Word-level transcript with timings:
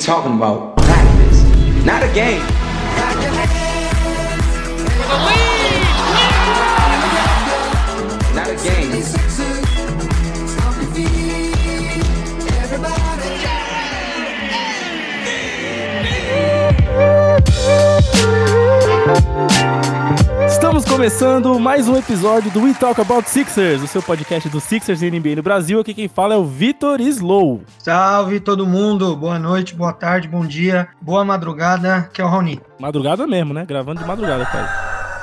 talking 0.00 0.34
about 0.34 0.76
practice, 0.78 1.42
not 1.84 2.02
a 2.02 2.12
game. 2.14 2.40
Começando 21.00 21.58
mais 21.58 21.88
um 21.88 21.96
episódio 21.96 22.50
do 22.50 22.62
We 22.62 22.74
Talk 22.74 23.00
About 23.00 23.26
Sixers, 23.26 23.82
o 23.82 23.86
seu 23.86 24.02
podcast 24.02 24.46
do 24.50 24.60
Sixers 24.60 25.00
e 25.00 25.10
NBA 25.10 25.36
no 25.36 25.42
Brasil. 25.42 25.80
Aqui 25.80 25.94
quem 25.94 26.08
fala 26.08 26.34
é 26.34 26.36
o 26.36 26.44
Vitor 26.44 27.00
Slow. 27.00 27.62
Salve 27.78 28.38
todo 28.38 28.66
mundo, 28.66 29.16
boa 29.16 29.38
noite, 29.38 29.74
boa 29.74 29.94
tarde, 29.94 30.28
bom 30.28 30.44
dia, 30.44 30.88
boa 31.00 31.24
madrugada, 31.24 32.10
que 32.12 32.20
é 32.20 32.24
o 32.24 32.28
Raoni. 32.28 32.60
Madrugada 32.78 33.26
mesmo, 33.26 33.54
né? 33.54 33.64
Gravando 33.64 34.02
de 34.02 34.06
madrugada, 34.06 34.44
pai. 34.44 34.68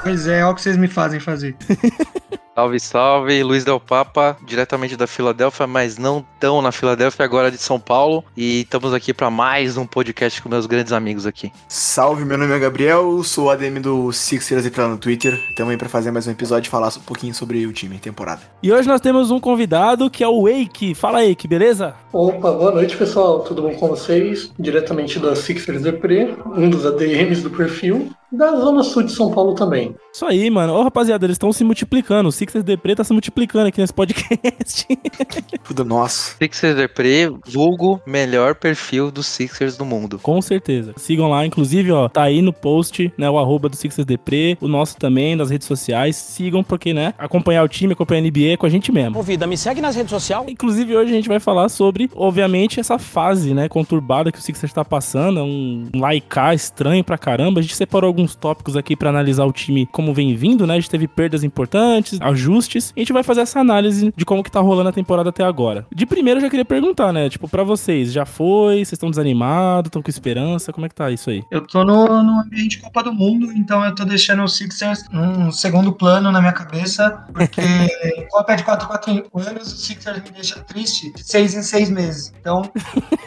Pois 0.01 0.25
é, 0.25 0.43
olha 0.43 0.51
o 0.51 0.55
que 0.55 0.63
vocês 0.63 0.77
me 0.77 0.87
fazem 0.87 1.19
fazer. 1.19 1.55
Salve, 2.57 2.79
salve, 2.79 3.43
Luiz 3.43 3.63
Del 3.63 3.79
Papa, 3.79 4.35
diretamente 4.43 4.97
da 4.97 5.05
Filadélfia, 5.05 5.67
mas 5.67 5.99
não 5.99 6.25
tão 6.39 6.59
na 6.59 6.71
Filadélfia, 6.71 7.23
agora 7.23 7.51
de 7.51 7.59
São 7.59 7.79
Paulo. 7.79 8.23
E 8.35 8.61
estamos 8.61 8.95
aqui 8.95 9.13
para 9.13 9.29
mais 9.29 9.77
um 9.77 9.85
podcast 9.85 10.41
com 10.41 10.49
meus 10.49 10.65
grandes 10.65 10.91
amigos 10.91 11.27
aqui. 11.27 11.51
Salve, 11.67 12.25
meu 12.25 12.35
nome 12.35 12.51
é 12.51 12.57
Gabriel, 12.57 13.21
sou 13.21 13.51
ADM 13.51 13.79
do 13.79 14.11
Sixers 14.11 14.65
e 14.65 14.71
tá 14.71 14.87
no 14.87 14.97
Twitter. 14.97 15.39
Estamos 15.49 15.69
aí 15.69 15.77
para 15.77 15.87
fazer 15.87 16.09
mais 16.09 16.25
um 16.25 16.31
episódio 16.31 16.67
e 16.67 16.71
falar 16.71 16.87
um 16.97 17.01
pouquinho 17.01 17.31
sobre 17.31 17.63
o 17.67 17.71
time, 17.71 17.99
temporada. 17.99 18.41
E 18.63 18.73
hoje 18.73 18.87
nós 18.87 19.01
temos 19.01 19.29
um 19.29 19.39
convidado 19.39 20.09
que 20.09 20.23
é 20.23 20.27
o 20.27 20.45
Wake. 20.45 20.95
Fala 20.95 21.19
aí, 21.19 21.37
beleza? 21.47 21.93
Opa, 22.11 22.51
boa 22.53 22.71
noite 22.71 22.97
pessoal, 22.97 23.41
tudo 23.41 23.61
bom 23.61 23.75
com 23.75 23.89
vocês? 23.89 24.51
Diretamente 24.57 25.19
da 25.19 25.35
Sixers 25.35 25.83
Depre, 25.83 26.35
um 26.55 26.71
dos 26.71 26.87
ADMs 26.87 27.43
do 27.43 27.51
perfil, 27.51 28.09
da 28.31 28.55
Zona 28.55 28.83
Sul 28.83 29.03
de 29.03 29.11
São 29.11 29.31
Paulo 29.31 29.53
também. 29.55 29.95
Isso 30.13 30.25
aí, 30.25 30.49
mano. 30.49 30.73
Ô, 30.73 30.83
rapaziada, 30.83 31.25
eles 31.25 31.35
estão 31.35 31.53
se 31.53 31.63
multiplicando. 31.63 32.29
O 32.29 32.31
Sixers 32.47 32.63
Depre 32.63 32.95
tá 32.95 33.03
se 33.03 33.11
multiplicando 33.11 33.67
aqui 33.67 33.81
nesse 33.81 33.93
podcast. 33.93 34.87
Tudo 35.67 35.83
nosso. 35.83 36.37
Sixers 36.37 36.77
Depre, 36.77 37.29
vulgo 37.45 38.01
melhor 38.05 38.55
perfil 38.55 39.11
dos 39.11 39.27
Sixers 39.27 39.75
do 39.75 39.83
mundo. 39.83 40.17
Com 40.19 40.41
certeza. 40.41 40.93
Sigam 40.95 41.29
lá, 41.29 41.45
inclusive, 41.45 41.91
ó, 41.91 42.07
tá 42.07 42.23
aí 42.23 42.41
no 42.41 42.53
post, 42.53 43.11
né, 43.17 43.29
o 43.29 43.37
arroba 43.37 43.67
do 43.67 43.75
Sixers 43.75 44.05
Depre, 44.05 44.57
o 44.61 44.67
nosso 44.67 44.95
também, 44.97 45.35
nas 45.35 45.49
redes 45.49 45.67
sociais. 45.67 46.15
Sigam, 46.15 46.63
porque, 46.63 46.93
né, 46.93 47.13
acompanhar 47.17 47.63
o 47.63 47.67
time, 47.67 47.91
acompanhar 47.91 48.21
a 48.21 48.23
NBA 48.23 48.53
é 48.53 48.57
com 48.57 48.65
a 48.65 48.69
gente 48.69 48.91
mesmo. 48.91 49.15
Convida, 49.15 49.45
me 49.45 49.57
segue 49.57 49.81
nas 49.81 49.95
redes 49.95 50.09
sociais. 50.09 50.45
Inclusive, 50.47 50.95
hoje 50.95 51.11
a 51.11 51.15
gente 51.15 51.27
vai 51.27 51.39
falar 51.39 51.67
sobre, 51.67 52.09
obviamente, 52.15 52.79
essa 52.79 52.97
fase, 52.97 53.53
né, 53.53 53.67
conturbada 53.67 54.31
que 54.31 54.39
o 54.39 54.41
Sixers 54.41 54.71
tá 54.71 54.85
passando, 54.85 55.41
um 55.41 55.89
laicar 55.95 56.55
estranho 56.55 57.03
pra 57.03 57.17
caramba. 57.17 57.59
A 57.59 57.63
gente 57.63 57.75
separou 57.75 58.07
alguns 58.07 58.35
tópicos 58.35 58.77
aqui 58.77 58.95
para 58.95 59.09
analisar 59.09 59.45
o 59.45 59.51
time 59.51 59.85
como 59.91 60.13
vem 60.13 60.33
vindo, 60.33 60.65
né? 60.65 60.75
A 60.75 60.79
gente 60.79 60.89
teve 60.89 61.07
perdas 61.07 61.43
importantes, 61.43 62.19
ajustes. 62.37 62.93
E 62.95 62.99
a 62.99 63.01
gente 63.01 63.13
vai 63.13 63.23
fazer 63.23 63.41
essa 63.41 63.59
análise 63.59 64.13
de 64.15 64.25
como 64.25 64.43
que 64.43 64.51
tá 64.51 64.59
rolando 64.59 64.89
a 64.89 64.93
temporada 64.93 65.29
até 65.29 65.43
agora. 65.43 65.85
De 65.93 66.05
primeiro, 66.05 66.39
eu 66.39 66.43
já 66.43 66.49
queria 66.49 66.65
perguntar, 66.65 67.11
né? 67.11 67.29
Tipo, 67.29 67.47
para 67.47 67.63
vocês, 67.63 68.11
já 68.13 68.25
foi? 68.25 68.75
Vocês 68.77 68.93
estão 68.93 69.09
desanimados? 69.09 69.89
Estão 69.89 70.01
com 70.01 70.09
esperança? 70.09 70.71
Como 70.71 70.85
é 70.85 70.89
que 70.89 70.95
tá 70.95 71.09
isso 71.11 71.29
aí? 71.29 71.43
Eu 71.51 71.65
tô 71.65 71.83
no, 71.83 72.23
no 72.23 72.39
ambiente 72.41 72.79
Copa 72.79 73.03
do 73.03 73.13
Mundo, 73.13 73.51
então 73.53 73.83
eu 73.83 73.93
tô 73.95 74.05
deixando 74.05 74.43
o 74.43 74.47
Sixers 74.47 75.03
num 75.11 75.51
segundo 75.51 75.91
plano 75.91 76.31
na 76.31 76.39
minha 76.39 76.53
cabeça, 76.53 77.25
porque 77.33 77.61
Copa 78.31 78.53
é 78.53 78.55
de 78.57 78.63
4 78.63 78.87
4 78.87 79.11
anos, 79.33 79.73
o 79.73 79.77
Sixers 79.77 80.21
me 80.23 80.31
deixa 80.31 80.59
triste 80.61 81.11
de 81.13 81.23
6 81.23 81.53
em 81.55 81.63
6 81.63 81.89
meses. 81.89 82.33
Então, 82.39 82.61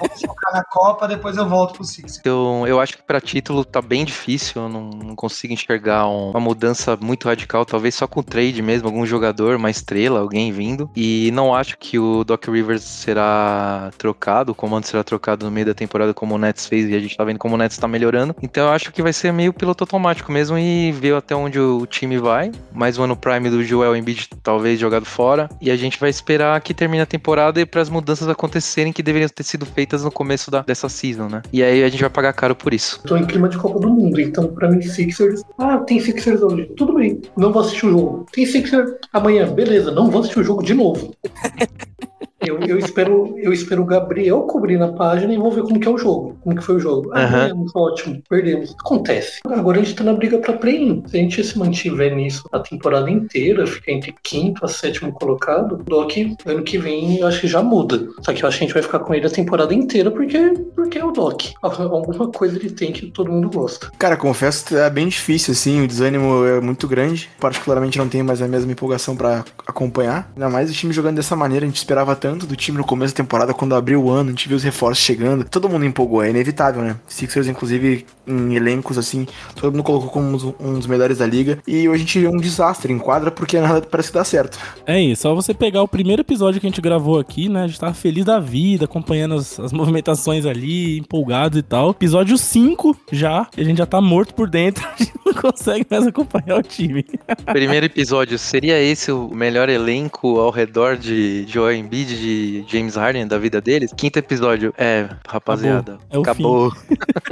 vamos 0.00 0.20
focar 0.24 0.52
na 0.54 0.64
Copa, 0.64 1.08
depois 1.08 1.36
eu 1.36 1.48
volto 1.48 1.74
pro 1.74 1.84
Sixers. 1.84 2.20
Eu, 2.24 2.64
eu 2.66 2.80
acho 2.80 2.96
que 2.96 3.02
para 3.02 3.20
título 3.20 3.64
tá 3.64 3.82
bem 3.82 4.04
difícil, 4.04 4.62
eu 4.62 4.68
não, 4.68 4.90
não 4.90 5.14
consigo 5.16 5.52
enxergar 5.52 6.06
um- 6.08 6.30
uma 6.30 6.40
mudança 6.40 6.96
muito 7.00 7.26
radical, 7.28 7.64
talvez 7.64 7.94
só 7.94 8.06
com 8.06 8.22
trade 8.22 8.62
mesmo, 8.62 8.88
algum 8.88 8.99
jogador, 9.06 9.56
uma 9.56 9.70
estrela, 9.70 10.20
alguém 10.20 10.52
vindo. 10.52 10.90
E 10.96 11.30
não 11.32 11.54
acho 11.54 11.78
que 11.78 11.98
o 11.98 12.24
Doc 12.24 12.46
Rivers 12.46 12.82
será 12.82 13.90
trocado, 13.96 14.52
o 14.52 14.54
comando 14.54 14.84
será 14.84 15.02
trocado 15.02 15.44
no 15.44 15.52
meio 15.52 15.66
da 15.66 15.74
temporada 15.74 16.14
como 16.14 16.34
o 16.34 16.38
Nets 16.38 16.66
fez 16.66 16.88
e 16.88 16.94
a 16.94 17.00
gente 17.00 17.16
tá 17.16 17.24
vendo 17.24 17.38
como 17.38 17.54
o 17.54 17.58
Nets 17.58 17.78
tá 17.78 17.88
melhorando. 17.88 18.34
Então 18.42 18.66
eu 18.66 18.72
acho 18.72 18.92
que 18.92 19.02
vai 19.02 19.12
ser 19.12 19.32
meio 19.32 19.52
piloto 19.52 19.84
automático 19.84 20.30
mesmo 20.30 20.58
e 20.58 20.92
ver 20.92 21.14
até 21.14 21.34
onde 21.34 21.58
o 21.58 21.86
time 21.86 22.18
vai. 22.18 22.50
Mais 22.72 22.98
um 22.98 23.04
ano 23.04 23.16
prime 23.16 23.50
do 23.50 23.62
Joel 23.62 23.96
Embiid 23.96 24.28
talvez 24.42 24.78
jogado 24.78 25.04
fora. 25.04 25.48
E 25.60 25.70
a 25.70 25.76
gente 25.76 25.98
vai 25.98 26.10
esperar 26.10 26.60
que 26.60 26.74
termine 26.74 27.02
a 27.02 27.06
temporada 27.06 27.60
e 27.60 27.66
para 27.66 27.80
as 27.80 27.88
mudanças 27.88 28.28
acontecerem 28.28 28.92
que 28.92 29.02
deveriam 29.02 29.28
ter 29.28 29.42
sido 29.42 29.66
feitas 29.66 30.04
no 30.04 30.10
começo 30.10 30.50
da, 30.50 30.62
dessa 30.62 30.88
season, 30.88 31.28
né? 31.28 31.42
E 31.52 31.62
aí 31.62 31.82
a 31.82 31.88
gente 31.88 32.00
vai 32.00 32.10
pagar 32.10 32.32
caro 32.32 32.54
por 32.54 32.72
isso. 32.72 33.00
Tô 33.04 33.16
em 33.16 33.26
clima 33.26 33.48
de 33.48 33.58
Copa 33.58 33.78
do 33.80 33.90
Mundo, 33.90 34.20
então 34.20 34.48
pra 34.48 34.70
mim 34.70 34.80
Sixers. 34.82 35.42
Ah, 35.58 35.78
tem 35.78 36.00
Sixers 36.00 36.42
hoje. 36.42 36.70
Tudo 36.76 36.94
bem, 36.94 37.20
não 37.36 37.52
vou 37.52 37.62
assistir 37.62 37.86
o 37.86 37.90
jogo. 37.90 38.26
Tem 38.32 38.46
Sixers 38.46 38.79
amanhã, 39.12 39.46
beleza, 39.46 39.90
não 39.90 40.10
vou 40.10 40.20
assistir 40.20 40.40
o 40.40 40.44
jogo 40.44 40.62
de 40.62 40.74
novo. 40.74 41.14
Eu, 42.40 42.58
eu 42.60 42.78
espero 42.78 43.34
eu 43.38 43.52
espero 43.52 43.82
o 43.82 43.86
Gabriel 43.86 44.42
cobrir 44.42 44.78
na 44.78 44.88
página 44.88 45.32
e 45.32 45.36
vou 45.36 45.50
ver 45.50 45.62
como 45.62 45.78
que 45.78 45.86
é 45.86 45.90
o 45.90 45.98
jogo. 45.98 46.36
Como 46.40 46.56
que 46.56 46.62
foi 46.62 46.76
o 46.76 46.80
jogo. 46.80 47.10
Ah, 47.12 47.24
Aham. 47.24 47.30
ganhamos, 47.40 47.72
ótimo, 47.74 48.22
perdemos. 48.28 48.74
Acontece. 48.80 49.40
Agora 49.46 49.78
a 49.78 49.82
gente 49.82 49.94
tá 49.94 50.04
na 50.04 50.12
briga 50.12 50.38
pra 50.38 50.54
play-in. 50.54 51.02
Se 51.06 51.16
a 51.16 51.20
gente 51.20 51.44
se 51.44 51.58
mantiver 51.58 52.14
nisso 52.14 52.48
a 52.52 52.58
temporada 52.60 53.10
inteira, 53.10 53.66
ficar 53.66 53.92
entre 53.92 54.14
quinto 54.22 54.64
a 54.64 54.68
sétimo 54.68 55.12
colocado, 55.12 55.74
o 55.74 55.82
Doc, 55.82 56.12
ano 56.46 56.62
que 56.62 56.78
vem, 56.78 57.18
eu 57.18 57.26
acho 57.26 57.40
que 57.40 57.48
já 57.48 57.62
muda. 57.62 58.08
Só 58.22 58.32
que 58.32 58.42
eu 58.42 58.48
acho 58.48 58.58
que 58.58 58.64
a 58.64 58.66
gente 58.66 58.74
vai 58.74 58.82
ficar 58.82 59.00
com 59.00 59.14
ele 59.14 59.26
a 59.26 59.30
temporada 59.30 59.74
inteira 59.74 60.10
porque, 60.10 60.38
porque 60.74 60.98
é 60.98 61.04
o 61.04 61.10
Doc. 61.10 61.42
Alguma 61.62 62.28
coisa 62.28 62.56
ele 62.56 62.70
tem 62.70 62.92
que 62.92 63.10
todo 63.10 63.30
mundo 63.30 63.50
gosta. 63.50 63.90
Cara, 63.98 64.16
confesso 64.16 64.66
que 64.66 64.76
é 64.76 64.88
bem 64.88 65.08
difícil, 65.08 65.52
assim, 65.52 65.82
o 65.82 65.86
desânimo 65.86 66.44
é 66.44 66.60
muito 66.60 66.86
grande. 66.88 67.28
Particularmente 67.38 67.98
não 67.98 68.08
tenho 68.08 68.24
mais 68.24 68.40
a 68.40 68.48
mesma 68.48 68.72
empolgação 68.72 69.16
pra 69.16 69.44
acompanhar. 69.66 70.30
Ainda 70.34 70.48
mais 70.48 70.70
o 70.70 70.72
time 70.72 70.92
jogando 70.92 71.16
dessa 71.16 71.36
maneira, 71.36 71.64
a 71.64 71.68
gente 71.68 71.76
esperava 71.76 72.14
tanto 72.16 72.29
do 72.38 72.56
time 72.56 72.78
no 72.78 72.84
começo 72.84 73.14
da 73.14 73.18
temporada, 73.22 73.52
quando 73.54 73.74
abriu 73.74 74.02
o 74.04 74.10
ano, 74.10 74.28
a 74.28 74.32
gente 74.32 74.48
viu 74.48 74.56
os 74.56 74.62
reforços 74.62 75.04
chegando. 75.04 75.44
Todo 75.44 75.68
mundo 75.68 75.84
empolgou, 75.84 76.22
é 76.22 76.30
inevitável, 76.30 76.82
né? 76.82 76.96
Sixers, 77.06 77.46
inclusive, 77.48 78.06
em 78.26 78.54
elencos, 78.54 78.96
assim, 78.98 79.26
todo 79.54 79.72
mundo 79.72 79.82
colocou 79.84 80.10
como 80.10 80.26
um 80.60 80.74
dos- 80.74 80.86
melhores 80.86 81.18
da 81.18 81.26
liga. 81.26 81.58
E 81.66 81.88
hoje 81.88 82.02
a 82.02 82.06
gente 82.06 82.24
é 82.26 82.28
um 82.30 82.36
desastre 82.38 82.92
em 82.92 82.98
quadra, 82.98 83.30
porque 83.30 83.58
nada 83.60 83.80
parece 83.82 84.12
dar 84.12 84.24
certo. 84.24 84.58
É 84.86 85.00
isso, 85.00 85.22
só 85.22 85.34
você 85.34 85.52
pegar 85.54 85.82
o 85.82 85.88
primeiro 85.88 86.22
episódio 86.22 86.60
que 86.60 86.66
a 86.66 86.70
gente 86.70 86.80
gravou 86.80 87.18
aqui, 87.18 87.48
né? 87.48 87.64
A 87.64 87.66
gente 87.66 87.78
tava 87.80 87.94
feliz 87.94 88.24
da 88.24 88.38
vida, 88.40 88.84
acompanhando 88.86 89.34
as, 89.34 89.58
as 89.60 89.72
movimentações 89.72 90.46
ali, 90.46 90.98
empolgados 90.98 91.58
e 91.58 91.62
tal. 91.62 91.90
Episódio 91.90 92.36
5 92.36 92.96
já, 93.12 93.46
e 93.56 93.60
a 93.60 93.64
gente 93.64 93.78
já 93.78 93.86
tá 93.86 94.00
morto 94.00 94.34
por 94.34 94.48
dentro, 94.48 94.86
a 94.98 95.02
gente 95.02 95.12
não 95.24 95.32
consegue 95.34 95.86
mais 95.90 96.06
acompanhar 96.06 96.58
o 96.58 96.62
time. 96.62 97.04
Primeiro 97.46 97.86
episódio, 97.86 98.38
seria 98.38 98.80
esse 98.80 99.12
o 99.12 99.28
melhor 99.34 99.68
elenco 99.68 100.38
ao 100.38 100.50
redor 100.50 100.96
de 100.96 101.44
Joel 101.48 101.76
Embiid, 101.76 102.14
de 102.20 102.64
James 102.68 102.94
Harden, 102.96 103.26
da 103.26 103.38
vida 103.38 103.60
deles? 103.60 103.92
Quinto 103.96 104.18
episódio, 104.18 104.72
é, 104.76 105.08
rapaziada, 105.26 105.98
É 106.10 106.18
o 106.18 106.22
acabou. 106.22 106.72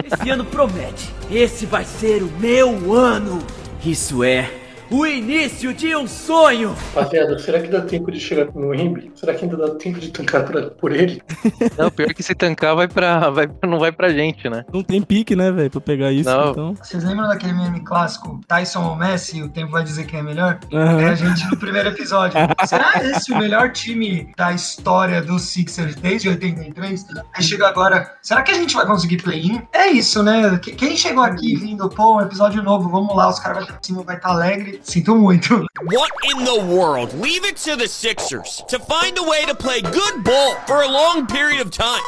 Esse 0.05 0.31
ano 0.31 0.45
promete. 0.45 1.11
Esse 1.31 1.67
vai 1.67 1.85
ser 1.85 2.23
o 2.23 2.31
meu 2.41 2.95
ano. 2.95 3.39
Isso 3.85 4.25
é 4.25 4.51
o 4.91 5.07
início 5.07 5.73
de 5.75 5.95
um 5.95 6.07
sonho. 6.07 6.75
Rapaziada, 6.95 7.39
será 7.39 7.61
que 7.61 7.69
dá 7.69 7.81
tempo 7.83 8.11
de 8.11 8.19
chegar 8.21 8.47
no 8.55 8.69
Wembley? 8.69 9.11
Será 9.15 9.35
que 9.35 9.45
ainda 9.45 9.57
dá 9.57 9.75
tempo 9.75 9.99
de 9.99 10.11
tancar 10.11 10.45
pra- 10.45 10.71
por 10.71 10.93
ele? 10.93 11.23
Não, 11.77 11.91
pior 11.91 12.13
que 12.15 12.23
se 12.23 12.35
tancar 12.35 12.75
vai 12.75 12.89
pra, 12.89 13.31
vai, 13.31 13.49
não 13.65 13.79
vai 13.79 13.93
pra 13.93 14.11
gente, 14.11 14.49
né? 14.49 14.65
Não 14.73 14.83
tem 14.83 15.01
pique, 15.03 15.35
né, 15.37 15.51
velho, 15.53 15.71
pra 15.71 15.81
pegar 15.81 16.11
isso, 16.13 16.29
Não. 16.29 16.51
então. 16.51 16.75
Vocês 16.75 17.05
lembram 17.05 17.29
daquele 17.29 17.53
meme 17.53 17.81
clássico, 17.81 18.41
Tyson 18.47 18.83
ou 18.89 18.97
Messi, 18.97 19.43
o 19.43 19.49
tempo 19.49 19.73
vai 19.73 19.83
dizer 19.85 20.05
quem 20.07 20.21
é 20.21 20.23
melhor? 20.23 20.59
Aham. 20.73 21.01
É 21.01 21.09
a 21.11 21.15
gente 21.15 21.49
no 21.51 21.57
primeiro 21.57 21.89
episódio. 21.91 22.37
Será 22.67 22.93
esse 23.05 23.33
o 23.33 23.39
melhor 23.39 23.71
time 23.73 24.33
da 24.37 24.53
história 24.53 25.23
dos 25.23 25.43
Sixers 25.43 25.95
desde 25.97 26.29
83? 26.29 27.07
Aí 27.35 27.43
chega 27.43 27.69
agora, 27.69 28.15
será 28.23 28.43
que 28.43 28.51
a 28.51 28.55
gente 28.55 28.75
vai 28.75 28.87
conseguir 28.87 29.19
play-in? 29.23 29.63
É 29.73 29.89
isso, 29.89 30.23
né? 30.23 30.59
Que- 30.59 30.73
Quem 30.73 30.97
chegou 30.97 31.23
aqui 31.23 31.57
vindo, 31.57 31.89
pô, 31.89 32.17
um 32.17 32.21
episódio 32.21 32.63
novo, 32.63 32.89
vamos 32.89 33.15
lá, 33.17 33.29
os 33.29 33.39
caras 33.39 33.59
vão 33.59 33.67
pra 33.67 33.79
cima, 33.83 34.03
vai 34.03 34.17
estar 34.17 34.31
alegre. 34.31 34.78
Sinto 34.83 35.15
muito. 35.15 35.67
What 35.85 36.11
in 36.25 36.45
the 36.45 36.65
world? 36.75 37.13
Leave 37.15 37.45
it 37.45 37.57
to 37.59 37.77
the 37.77 37.89
Sixers 37.89 38.63
to 38.69 38.79
find 38.79 39.17
a 39.19 39.23
way 39.23 39.45
to 39.47 39.55
play 39.55 39.81
good 39.81 40.25
ball 40.25 40.55
for 40.67 40.83
a 40.83 40.89
long 40.89 41.27
period 41.27 41.61
of 41.61 41.71
time. 41.71 42.03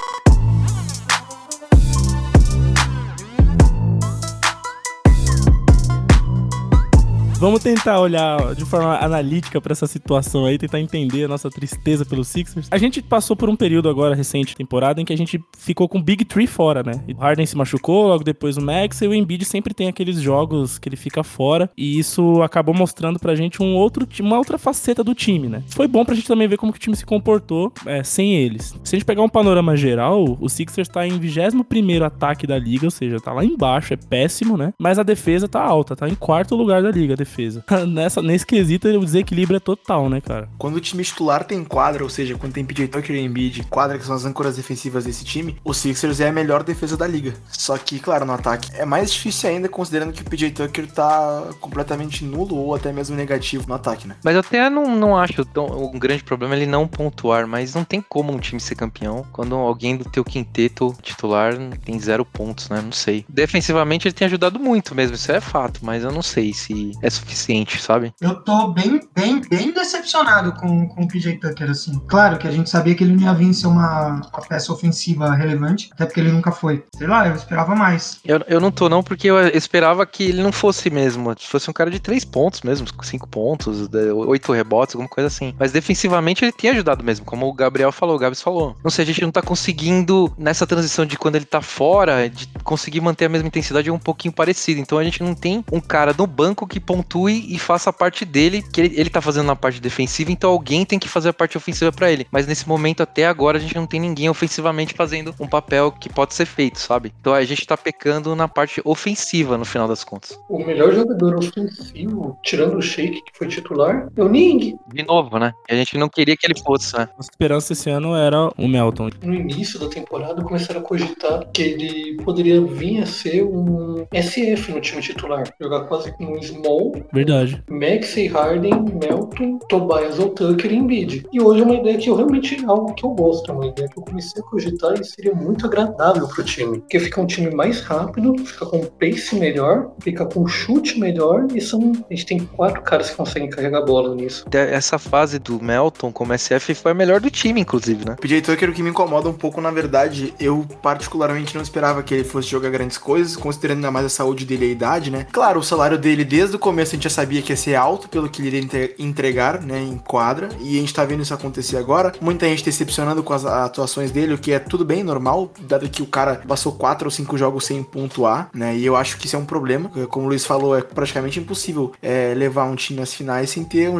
Vamos 7.40 7.62
tentar 7.62 7.98
olhar 7.98 8.54
de 8.54 8.66
forma 8.66 8.98
analítica 8.98 9.62
pra 9.62 9.72
essa 9.72 9.86
situação 9.86 10.44
aí, 10.44 10.58
tentar 10.58 10.78
entender 10.78 11.24
a 11.24 11.28
nossa 11.28 11.48
tristeza 11.48 12.04
pelos 12.04 12.28
Sixers. 12.28 12.68
A 12.70 12.76
gente 12.76 13.00
passou 13.00 13.34
por 13.34 13.48
um 13.48 13.56
período 13.56 13.88
agora 13.88 14.14
recente, 14.14 14.54
temporada, 14.54 15.00
em 15.00 15.06
que 15.06 15.12
a 15.14 15.16
gente 15.16 15.42
ficou 15.56 15.88
com 15.88 15.96
o 15.96 16.02
Big 16.02 16.22
Three 16.26 16.46
fora, 16.46 16.82
né? 16.82 17.02
O 17.16 17.18
Harden 17.18 17.46
se 17.46 17.56
machucou, 17.56 18.08
logo 18.08 18.22
depois 18.22 18.58
o 18.58 18.60
Max 18.60 19.00
e 19.00 19.08
o 19.08 19.14
Embiid 19.14 19.46
sempre 19.46 19.72
tem 19.72 19.88
aqueles 19.88 20.20
jogos 20.20 20.78
que 20.78 20.86
ele 20.86 20.96
fica 20.96 21.24
fora 21.24 21.70
e 21.78 21.98
isso 21.98 22.42
acabou 22.42 22.74
mostrando 22.74 23.18
pra 23.18 23.34
gente 23.34 23.62
um 23.62 23.74
outro, 23.74 24.06
uma 24.20 24.36
outra 24.36 24.58
faceta 24.58 25.02
do 25.02 25.14
time, 25.14 25.48
né? 25.48 25.62
Foi 25.68 25.88
bom 25.88 26.04
pra 26.04 26.14
gente 26.14 26.28
também 26.28 26.46
ver 26.46 26.58
como 26.58 26.72
que 26.72 26.78
o 26.78 26.82
time 26.82 26.94
se 26.94 27.06
comportou 27.06 27.72
é, 27.86 28.02
sem 28.02 28.34
eles. 28.34 28.74
Se 28.84 28.94
a 28.94 28.98
gente 28.98 29.06
pegar 29.06 29.22
um 29.22 29.30
panorama 29.30 29.74
geral, 29.78 30.36
o 30.38 30.48
Sixers 30.50 30.88
tá 30.88 31.06
em 31.06 31.18
21º 31.18 32.02
ataque 32.02 32.46
da 32.46 32.58
liga, 32.58 32.84
ou 32.84 32.90
seja, 32.90 33.18
tá 33.18 33.32
lá 33.32 33.42
embaixo, 33.42 33.94
é 33.94 33.96
péssimo, 33.96 34.58
né? 34.58 34.74
Mas 34.78 34.98
a 34.98 35.02
defesa 35.02 35.48
tá 35.48 35.62
alta, 35.62 35.96
tá 35.96 36.06
em 36.06 36.14
quarto 36.14 36.54
lugar 36.54 36.82
da 36.82 36.90
liga 36.90 37.14
a 37.14 37.29
defesa. 37.30 37.64
Nessa, 37.86 38.20
nesse 38.20 38.44
quesito, 38.44 38.88
o 38.88 39.04
desequilíbrio 39.04 39.56
é 39.56 39.60
total, 39.60 40.08
né, 40.08 40.20
cara? 40.20 40.48
Quando 40.58 40.76
o 40.76 40.80
time 40.80 41.02
titular 41.04 41.44
tem 41.44 41.64
quadra, 41.64 42.02
ou 42.02 42.10
seja, 42.10 42.36
quando 42.36 42.52
tem 42.52 42.64
PJ 42.64 42.88
Tucker 42.88 43.16
e 43.16 43.20
Embiid, 43.20 43.64
quadra 43.70 43.98
que 43.98 44.04
são 44.04 44.14
as 44.14 44.24
âncoras 44.24 44.56
defensivas 44.56 45.04
desse 45.04 45.24
time, 45.24 45.56
o 45.64 45.72
Sixers 45.72 46.20
é 46.20 46.28
a 46.28 46.32
melhor 46.32 46.62
defesa 46.62 46.96
da 46.96 47.06
liga. 47.06 47.34
Só 47.50 47.78
que, 47.78 47.98
claro, 47.98 48.24
no 48.24 48.32
ataque 48.32 48.70
é 48.74 48.84
mais 48.84 49.12
difícil 49.12 49.48
ainda 49.48 49.68
considerando 49.68 50.12
que 50.12 50.22
o 50.22 50.24
PJ 50.24 50.50
Tucker 50.50 50.86
tá 50.90 51.48
completamente 51.60 52.24
nulo 52.24 52.56
ou 52.56 52.74
até 52.74 52.92
mesmo 52.92 53.16
negativo 53.16 53.66
no 53.68 53.74
ataque, 53.74 54.08
né? 54.08 54.16
Mas 54.24 54.34
eu 54.34 54.40
até 54.40 54.68
não, 54.68 54.96
não 54.96 55.16
acho 55.16 55.44
tão, 55.44 55.66
um 55.66 55.98
grande 55.98 56.24
problema 56.24 56.56
ele 56.56 56.66
não 56.66 56.86
pontuar, 56.86 57.46
mas 57.46 57.74
não 57.74 57.84
tem 57.84 58.00
como 58.00 58.32
um 58.32 58.38
time 58.38 58.60
ser 58.60 58.74
campeão 58.74 59.24
quando 59.32 59.54
alguém 59.54 59.96
do 59.96 60.04
teu 60.04 60.24
quinteto 60.24 60.94
titular 61.02 61.54
tem 61.84 61.98
zero 61.98 62.24
pontos, 62.24 62.68
né? 62.68 62.80
Não 62.82 62.92
sei. 62.92 63.24
Defensivamente 63.28 64.08
ele 64.08 64.14
tem 64.14 64.26
ajudado 64.26 64.58
muito 64.58 64.94
mesmo, 64.94 65.14
isso 65.14 65.30
é 65.30 65.40
fato, 65.40 65.80
mas 65.82 66.02
eu 66.02 66.12
não 66.12 66.22
sei 66.22 66.52
se 66.52 66.92
é 67.02 67.10
suficiente, 67.20 67.80
sabe? 67.80 68.12
Eu 68.20 68.36
tô 68.36 68.68
bem, 68.68 69.00
bem, 69.14 69.40
bem 69.40 69.72
decepcionado 69.72 70.52
com, 70.52 70.88
com 70.88 71.04
o 71.04 71.08
PJ 71.08 71.38
Tucker, 71.38 71.70
assim. 71.70 72.00
Claro 72.06 72.38
que 72.38 72.46
a 72.46 72.50
gente 72.50 72.68
sabia 72.68 72.94
que 72.94 73.04
ele 73.04 73.14
não 73.14 73.22
ia 73.22 73.34
vir 73.34 73.52
ser 73.54 73.66
uma, 73.66 74.20
uma 74.32 74.42
peça 74.48 74.72
ofensiva 74.72 75.34
relevante, 75.34 75.90
até 75.92 76.06
porque 76.06 76.20
ele 76.20 76.32
nunca 76.32 76.52
foi. 76.52 76.84
Sei 76.96 77.06
lá, 77.06 77.28
eu 77.28 77.34
esperava 77.34 77.74
mais. 77.74 78.20
Eu, 78.24 78.42
eu 78.48 78.60
não 78.60 78.70
tô 78.70 78.88
não, 78.88 79.02
porque 79.02 79.28
eu 79.28 79.38
esperava 79.48 80.04
que 80.06 80.24
ele 80.24 80.42
não 80.42 80.52
fosse 80.52 80.90
mesmo, 80.90 81.34
fosse 81.38 81.70
um 81.70 81.72
cara 81.72 81.90
de 81.90 82.00
três 82.00 82.24
pontos 82.24 82.62
mesmo, 82.62 82.86
cinco 83.02 83.28
pontos, 83.28 83.88
oito 84.26 84.52
rebotes, 84.52 84.94
alguma 84.94 85.08
coisa 85.08 85.28
assim. 85.28 85.54
Mas 85.58 85.72
defensivamente 85.72 86.44
ele 86.44 86.52
tem 86.52 86.70
ajudado 86.70 87.04
mesmo, 87.04 87.24
como 87.24 87.46
o 87.46 87.52
Gabriel 87.52 87.92
falou, 87.92 88.16
o 88.16 88.18
Gabs 88.18 88.42
falou. 88.42 88.76
Não 88.82 88.90
sei, 88.90 89.04
a 89.04 89.06
gente 89.06 89.22
não 89.22 89.30
tá 89.30 89.42
conseguindo, 89.42 90.32
nessa 90.38 90.66
transição 90.66 91.04
de 91.04 91.16
quando 91.16 91.36
ele 91.36 91.44
tá 91.44 91.60
fora, 91.60 92.28
de 92.28 92.48
conseguir 92.64 93.00
manter 93.00 93.26
a 93.26 93.28
mesma 93.28 93.48
intensidade 93.48 93.88
é 93.88 93.92
um 93.92 93.98
pouquinho 93.98 94.32
parecido. 94.32 94.80
Então 94.80 94.98
a 94.98 95.04
gente 95.04 95.22
não 95.22 95.34
tem 95.34 95.64
um 95.72 95.80
cara 95.80 96.14
no 96.16 96.26
banco 96.26 96.66
que 96.66 96.80
pontue 97.10 97.44
e 97.48 97.58
faça 97.58 97.90
a 97.90 97.92
parte 97.92 98.24
dele, 98.24 98.62
que 98.62 98.80
ele, 98.80 98.94
ele 98.96 99.10
tá 99.10 99.20
fazendo 99.20 99.46
na 99.46 99.56
parte 99.56 99.80
defensiva, 99.80 100.30
então 100.30 100.50
alguém 100.50 100.86
tem 100.86 100.98
que 100.98 101.08
fazer 101.08 101.30
a 101.30 101.32
parte 101.32 101.56
ofensiva 101.56 101.90
pra 101.90 102.10
ele. 102.10 102.26
Mas 102.30 102.46
nesse 102.46 102.68
momento, 102.68 103.02
até 103.02 103.26
agora, 103.26 103.58
a 103.58 103.60
gente 103.60 103.74
não 103.74 103.86
tem 103.86 103.98
ninguém 103.98 104.28
ofensivamente 104.28 104.94
fazendo 104.94 105.34
um 105.40 105.48
papel 105.48 105.90
que 105.90 106.08
pode 106.08 106.34
ser 106.34 106.46
feito, 106.46 106.78
sabe? 106.78 107.12
Então 107.20 107.34
a 107.34 107.44
gente 107.44 107.66
tá 107.66 107.76
pecando 107.76 108.36
na 108.36 108.46
parte 108.46 108.80
ofensiva 108.84 109.58
no 109.58 109.64
final 109.64 109.88
das 109.88 110.04
contas. 110.04 110.38
O 110.48 110.58
melhor 110.64 110.92
jogador 110.92 111.36
ofensivo, 111.36 112.38
tirando 112.44 112.76
o 112.76 112.82
Shake, 112.82 113.22
que 113.22 113.36
foi 113.36 113.48
titular, 113.48 114.08
é 114.16 114.22
o 114.22 114.28
Ning. 114.28 114.78
De 114.92 115.02
novo, 115.02 115.38
né? 115.38 115.52
A 115.68 115.74
gente 115.74 115.98
não 115.98 116.08
queria 116.08 116.36
que 116.36 116.46
ele 116.46 116.58
fosse, 116.60 116.96
né? 116.96 117.08
A 117.18 117.20
esperança 117.20 117.72
esse 117.72 117.90
ano 117.90 118.14
era 118.14 118.50
o 118.56 118.68
Melton. 118.68 119.10
No 119.22 119.34
início 119.34 119.78
da 119.80 119.88
temporada, 119.88 120.42
começaram 120.42 120.80
a 120.80 120.84
cogitar 120.84 121.48
que 121.52 121.62
ele 121.62 122.22
poderia 122.22 122.60
vir 122.60 123.02
a 123.02 123.06
ser 123.06 123.42
um 123.42 124.06
SF 124.12 124.72
no 124.72 124.80
time 124.80 125.02
titular. 125.02 125.44
Jogar 125.60 125.84
quase 125.84 126.12
com 126.12 126.24
um 126.24 126.42
small, 126.42 126.99
Verdade. 127.12 127.62
Maxey, 127.68 128.26
Harden, 128.26 128.84
Melton, 129.00 129.58
Tobias 129.68 130.18
ou 130.18 130.30
Tucker 130.30 130.72
e 130.72 130.76
Embiid. 130.76 131.26
E 131.32 131.40
hoje 131.40 131.62
é 131.62 131.64
uma 131.64 131.74
ideia 131.74 131.98
que 131.98 132.08
eu 132.08 132.16
realmente 132.16 132.62
é 132.62 132.66
algo 132.66 132.94
que 132.94 133.04
eu 133.04 133.10
gosto, 133.10 133.50
é 133.50 133.54
uma 133.54 133.66
ideia 133.66 133.88
que 133.88 133.98
eu 133.98 134.02
comecei 134.02 134.42
a 134.42 134.44
cogitar 134.44 134.94
e 135.00 135.04
seria 135.04 135.34
muito 135.34 135.66
agradável 135.66 136.26
pro 136.28 136.44
time. 136.44 136.80
Porque 136.80 136.98
fica 136.98 137.20
um 137.20 137.26
time 137.26 137.50
mais 137.54 137.80
rápido, 137.80 138.36
fica 138.44 138.66
com 138.66 138.78
um 138.78 138.86
pace 138.86 139.36
melhor, 139.36 139.90
fica 140.00 140.24
com 140.26 140.42
um 140.42 140.46
chute 140.46 140.98
melhor 140.98 141.46
e 141.54 141.60
são, 141.60 141.92
a 142.10 142.14
gente 142.14 142.26
tem 142.26 142.40
quatro 142.40 142.82
caras 142.82 143.10
que 143.10 143.16
conseguem 143.16 143.50
carregar 143.50 143.78
a 143.78 143.84
bola 143.84 144.14
nisso. 144.14 144.44
Essa 144.52 144.98
fase 144.98 145.38
do 145.38 145.62
Melton 145.62 146.12
como 146.12 146.36
SF 146.36 146.74
foi 146.74 146.92
a 146.92 146.94
melhor 146.94 147.20
do 147.20 147.30
time, 147.30 147.60
inclusive, 147.60 148.04
né? 148.04 148.16
PJ 148.20 148.42
Tucker, 148.42 148.70
o 148.70 148.72
que 148.72 148.82
me 148.82 148.90
incomoda 148.90 149.28
um 149.28 149.32
pouco, 149.32 149.60
na 149.60 149.70
verdade, 149.70 150.34
eu 150.40 150.66
particularmente 150.82 151.54
não 151.54 151.62
esperava 151.62 152.02
que 152.02 152.14
ele 152.14 152.24
fosse 152.24 152.48
jogar 152.48 152.70
grandes 152.70 152.98
coisas, 152.98 153.36
considerando 153.36 153.78
ainda 153.78 153.90
mais 153.90 154.06
a 154.06 154.10
saúde 154.10 154.44
dele 154.44 154.66
e 154.66 154.68
a 154.68 154.72
idade, 154.72 155.10
né? 155.10 155.26
Claro, 155.30 155.60
o 155.60 155.62
salário 155.62 155.98
dele 155.98 156.24
desde 156.24 156.56
o 156.56 156.58
começo 156.58 156.79
a 156.82 156.84
gente 156.96 157.04
já 157.04 157.10
sabia 157.10 157.42
que 157.42 157.52
ia 157.52 157.56
ser 157.56 157.74
alto 157.74 158.08
pelo 158.08 158.28
que 158.28 158.40
ele 158.40 158.48
iria 158.48 158.60
entre- 158.60 158.94
entregar, 158.98 159.60
né, 159.62 159.80
em 159.80 159.96
quadra, 159.98 160.48
e 160.60 160.76
a 160.76 160.80
gente 160.80 160.94
tá 160.94 161.04
vendo 161.04 161.22
isso 161.22 161.34
acontecer 161.34 161.76
agora. 161.76 162.12
Muita 162.20 162.46
gente 162.46 162.64
decepcionando 162.64 163.22
com 163.22 163.32
as 163.32 163.44
atuações 163.44 164.10
dele, 164.10 164.34
o 164.34 164.38
que 164.38 164.52
é 164.52 164.58
tudo 164.58 164.84
bem 164.84 165.02
normal, 165.02 165.52
dado 165.60 165.88
que 165.88 166.02
o 166.02 166.06
cara 166.06 166.42
passou 166.46 166.72
quatro 166.72 167.06
ou 167.06 167.10
cinco 167.10 167.36
jogos 167.36 167.64
sem 167.66 167.82
pontuar, 167.82 168.48
né? 168.54 168.76
E 168.76 168.84
eu 168.86 168.96
acho 168.96 169.16
que 169.18 169.26
isso 169.26 169.36
é 169.36 169.38
um 169.38 169.44
problema. 169.44 169.90
Como 170.08 170.26
o 170.26 170.28
Luiz 170.28 170.44
falou, 170.44 170.76
é 170.76 170.82
praticamente 170.82 171.38
impossível 171.38 171.92
é, 172.02 172.32
levar 172.34 172.64
um 172.64 172.74
time 172.74 173.00
às 173.02 173.12
finais 173.12 173.50
sem 173.50 173.64
ter 173.64 173.88
um, 173.88 173.98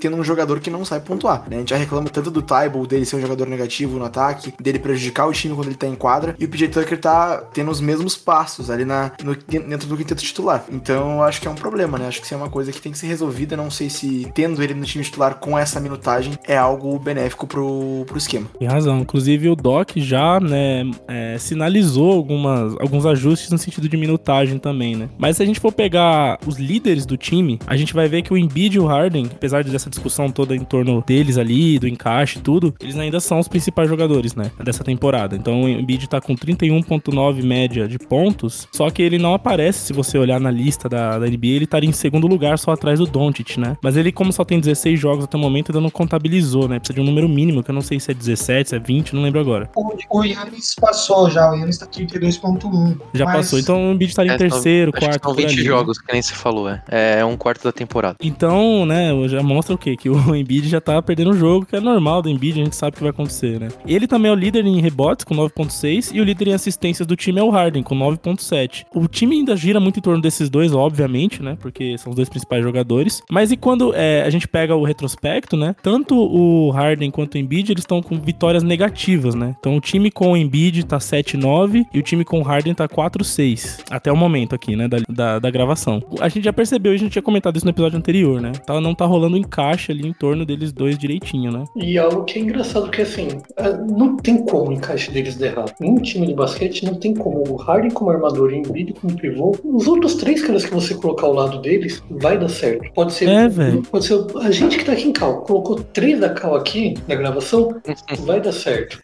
tendo 0.00 0.16
um 0.16 0.24
jogador 0.24 0.60
que 0.60 0.70
não 0.70 0.84
sabe 0.84 1.04
pontuar, 1.06 1.44
né? 1.48 1.56
A 1.56 1.58
gente 1.60 1.70
já 1.70 1.76
reclama 1.76 2.08
tanto 2.08 2.30
do 2.30 2.42
Tybalt, 2.42 2.88
dele 2.88 3.04
ser 3.04 3.16
um 3.16 3.20
jogador 3.20 3.46
negativo 3.46 3.98
no 3.98 4.04
ataque, 4.04 4.54
dele 4.60 4.78
prejudicar 4.78 5.26
o 5.26 5.32
time 5.32 5.54
quando 5.54 5.68
ele 5.68 5.76
tá 5.76 5.86
em 5.86 5.94
quadra, 5.94 6.34
e 6.38 6.44
o 6.44 6.48
PJ 6.48 6.68
Tucker 6.68 6.98
tá 7.00 7.38
tendo 7.52 7.70
os 7.70 7.80
mesmos 7.80 8.16
passos 8.16 8.70
ali 8.70 8.84
na, 8.84 9.12
no- 9.22 9.36
dentro 9.36 9.88
do 9.88 9.96
quinteto 9.96 10.22
titular. 10.22 10.64
Então 10.70 11.16
eu 11.16 11.22
acho 11.22 11.40
que 11.40 11.48
é 11.48 11.50
um 11.50 11.54
problema, 11.54 11.98
né? 11.98 12.06
Acho 12.08 12.21
que 12.22 12.26
isso 12.26 12.34
é 12.34 12.36
uma 12.36 12.48
coisa 12.48 12.72
que 12.72 12.80
tem 12.80 12.92
que 12.92 12.98
ser 12.98 13.08
resolvida. 13.08 13.56
Não 13.56 13.70
sei 13.70 13.90
se 13.90 14.30
tendo 14.34 14.62
ele 14.62 14.72
no 14.72 14.84
time 14.84 15.04
titular 15.04 15.34
com 15.34 15.58
essa 15.58 15.80
minutagem 15.80 16.32
é 16.46 16.56
algo 16.56 16.98
benéfico 16.98 17.46
pro, 17.46 18.04
pro 18.06 18.16
esquema. 18.16 18.46
Tem 18.58 18.68
razão. 18.68 19.00
Inclusive 19.00 19.48
o 19.48 19.56
Doc 19.56 19.90
já, 19.96 20.40
né, 20.40 20.88
é, 21.08 21.36
sinalizou 21.38 22.12
algumas, 22.12 22.74
alguns 22.80 23.04
ajustes 23.04 23.50
no 23.50 23.58
sentido 23.58 23.88
de 23.88 23.96
minutagem 23.96 24.58
também, 24.58 24.96
né? 24.96 25.08
Mas 25.18 25.36
se 25.36 25.42
a 25.42 25.46
gente 25.46 25.60
for 25.60 25.72
pegar 25.72 26.38
os 26.46 26.56
líderes 26.58 27.04
do 27.04 27.16
time, 27.16 27.58
a 27.66 27.76
gente 27.76 27.92
vai 27.92 28.08
ver 28.08 28.22
que 28.22 28.32
o 28.32 28.38
Embiid 28.38 28.76
e 28.76 28.80
o 28.80 28.86
Harden, 28.86 29.26
apesar 29.32 29.64
dessa 29.64 29.90
discussão 29.90 30.30
toda 30.30 30.54
em 30.54 30.64
torno 30.64 31.02
deles 31.06 31.36
ali, 31.36 31.78
do 31.78 31.88
encaixe 31.88 32.38
e 32.38 32.42
tudo, 32.42 32.74
eles 32.80 32.96
ainda 32.96 33.18
são 33.18 33.40
os 33.40 33.48
principais 33.48 33.88
jogadores, 33.88 34.34
né, 34.34 34.50
dessa 34.62 34.84
temporada. 34.84 35.34
Então 35.34 35.62
o 35.62 35.68
Embiid 35.68 36.08
tá 36.08 36.20
com 36.20 36.34
31.9 36.34 37.42
média 37.42 37.88
de 37.88 37.98
pontos, 37.98 38.68
só 38.72 38.88
que 38.90 39.02
ele 39.02 39.18
não 39.18 39.34
aparece, 39.34 39.86
se 39.86 39.92
você 39.92 40.16
olhar 40.16 40.38
na 40.38 40.50
lista 40.50 40.88
da, 40.88 41.18
da 41.18 41.26
NBA, 41.26 41.46
ele 41.46 41.64
estaria 41.64 41.88
em 41.88 41.92
segundo 41.92 42.11
lugar 42.20 42.58
só 42.58 42.72
atrás 42.72 42.98
do 42.98 43.06
Doncic, 43.06 43.56
né? 43.58 43.76
Mas 43.82 43.96
ele, 43.96 44.12
como 44.12 44.32
só 44.32 44.44
tem 44.44 44.58
16 44.60 44.98
jogos 44.98 45.24
até 45.24 45.36
o 45.36 45.40
momento, 45.40 45.70
ainda 45.70 45.80
não 45.80 45.90
contabilizou, 45.90 46.68
né? 46.68 46.78
Precisa 46.78 46.94
de 46.94 47.00
um 47.00 47.04
número 47.04 47.28
mínimo, 47.28 47.62
que 47.62 47.70
eu 47.70 47.74
não 47.74 47.82
sei 47.82 47.98
se 48.00 48.10
é 48.10 48.14
17, 48.14 48.70
se 48.70 48.76
é 48.76 48.78
20, 48.78 49.14
não 49.14 49.22
lembro 49.22 49.40
agora. 49.40 49.70
O, 49.76 49.92
o 50.18 50.24
Yannis 50.24 50.74
passou 50.80 51.30
já, 51.30 51.50
o 51.50 51.54
Yannis 51.54 51.78
tá 51.78 51.86
32.1. 51.86 52.96
Já 53.14 53.24
Mas- 53.24 53.36
passou. 53.36 53.58
Então 53.58 53.90
o 53.90 53.92
Embiid 53.92 54.10
estaria 54.10 54.32
em 54.32 54.34
É, 54.34 54.38
são- 54.38 54.48
terceiro, 54.48 54.90
Acho 54.94 55.00
que 55.00 55.06
quarto, 55.06 55.22
são 55.24 55.34
por 55.34 55.36
20 55.40 55.46
ali, 55.52 55.56
né? 55.56 55.62
jogos, 55.64 55.98
que 55.98 56.12
nem 56.12 56.22
se 56.22 56.32
falou, 56.34 56.68
é. 56.68 56.82
É 56.88 57.24
um 57.24 57.36
quarto 57.36 57.62
da 57.64 57.72
temporada. 57.72 58.16
Então, 58.22 58.84
né, 58.86 59.10
já 59.28 59.42
mostra 59.42 59.74
o 59.74 59.78
quê? 59.78 59.96
Que 59.96 60.08
o 60.08 60.14
Embiid 60.34 60.68
já 60.68 60.80
tá 60.80 61.00
perdendo 61.02 61.30
o 61.30 61.36
jogo, 61.36 61.66
que 61.66 61.76
é 61.76 61.80
normal 61.80 62.22
do 62.22 62.28
Embiid, 62.28 62.60
a 62.60 62.64
gente 62.64 62.76
sabe 62.76 62.94
o 62.94 62.96
que 62.96 63.02
vai 63.02 63.10
acontecer, 63.10 63.58
né? 63.60 63.68
Ele 63.86 64.06
também 64.06 64.30
é 64.30 64.32
o 64.32 64.36
líder 64.36 64.64
em 64.66 64.80
rebotes, 64.80 65.24
com 65.24 65.34
9.6, 65.34 66.10
e 66.14 66.20
o 66.20 66.24
líder 66.24 66.48
em 66.48 66.54
assistências 66.54 67.06
do 67.06 67.16
time 67.16 67.40
é 67.40 67.42
o 67.42 67.50
Harden, 67.50 67.82
com 67.82 67.94
9.7. 67.94 68.84
O 68.94 69.06
time 69.08 69.36
ainda 69.36 69.56
gira 69.56 69.80
muito 69.80 69.98
em 69.98 70.02
torno 70.02 70.20
desses 70.22 70.48
dois, 70.48 70.72
obviamente, 70.72 71.42
né? 71.42 71.56
Porque 71.60 71.96
são 72.02 72.10
os 72.10 72.16
dois 72.16 72.28
principais 72.28 72.62
jogadores. 72.62 73.22
Mas 73.30 73.50
e 73.50 73.56
quando 73.56 73.94
é, 73.94 74.22
a 74.22 74.30
gente 74.30 74.48
pega 74.48 74.74
o 74.74 74.84
retrospecto, 74.84 75.56
né? 75.56 75.74
Tanto 75.82 76.16
o 76.16 76.70
Harden 76.70 77.10
quanto 77.10 77.34
o 77.34 77.38
Embiid, 77.38 77.72
eles 77.72 77.82
estão 77.82 78.02
com 78.02 78.18
vitórias 78.18 78.62
negativas, 78.62 79.34
né? 79.34 79.54
Então 79.58 79.76
o 79.76 79.80
time 79.80 80.10
com 80.10 80.32
o 80.32 80.36
Embiid 80.36 80.84
tá 80.84 80.98
7-9 80.98 81.86
e 81.92 81.98
o 81.98 82.02
time 82.02 82.24
com 82.24 82.40
o 82.40 82.42
Harden 82.42 82.74
tá 82.74 82.88
4-6. 82.88 83.84
Até 83.90 84.10
o 84.10 84.16
momento 84.16 84.54
aqui, 84.54 84.76
né? 84.76 84.88
Da, 84.88 84.98
da, 85.08 85.38
da 85.38 85.50
gravação. 85.50 86.02
A 86.20 86.28
gente 86.28 86.44
já 86.44 86.52
percebeu, 86.52 86.92
a 86.92 86.96
gente 86.96 87.12
tinha 87.12 87.22
comentado 87.22 87.56
isso 87.56 87.64
no 87.64 87.70
episódio 87.70 87.98
anterior, 87.98 88.40
né? 88.40 88.52
Tá, 88.66 88.80
não 88.80 88.94
tá 88.94 89.06
rolando 89.06 89.36
encaixe 89.36 89.92
ali 89.92 90.06
em 90.06 90.12
torno 90.12 90.44
deles 90.44 90.72
dois 90.72 90.98
direitinho, 90.98 91.52
né? 91.52 91.64
E 91.76 91.98
algo 91.98 92.24
que 92.24 92.38
é 92.38 92.42
engraçado 92.42 92.90
que 92.90 93.02
assim, 93.02 93.28
ah, 93.56 93.70
não 93.70 94.16
tem 94.16 94.44
como 94.44 94.70
o 94.70 94.72
encaixe 94.72 95.10
deles 95.10 95.36
der 95.36 95.52
errado. 95.52 95.72
Em 95.80 95.90
um 95.90 95.96
time 95.96 96.26
de 96.26 96.34
basquete 96.34 96.84
não 96.84 96.94
tem 96.94 97.14
como 97.14 97.44
o 97.48 97.56
Harden 97.56 97.90
como 97.90 98.10
armador 98.10 98.50
e 98.50 98.54
o 98.54 98.58
Embiid 98.58 98.94
como 98.94 99.16
pivô. 99.16 99.56
Os 99.64 99.86
outros 99.86 100.14
três 100.14 100.42
caras 100.42 100.64
que 100.64 100.74
você 100.74 100.94
colocar 100.94 101.26
ao 101.26 101.32
lado 101.32 101.60
deles 101.60 101.91
vai 102.10 102.38
dar 102.38 102.48
certo. 102.48 102.90
Pode 102.94 103.12
ser, 103.12 103.28
É, 103.28 103.48
velho. 103.48 103.82
pode 103.82 104.04
ser 104.06 104.18
a 104.40 104.50
gente 104.50 104.78
que 104.78 104.84
tá 104.84 104.92
aqui 104.92 105.08
em 105.08 105.12
Cal, 105.12 105.42
colocou 105.42 105.76
três 105.76 106.18
da 106.20 106.30
Cal 106.30 106.54
aqui 106.54 106.94
na 107.08 107.14
gravação, 107.14 107.74
vai 108.24 108.40
dar 108.40 108.52
certo. 108.52 108.98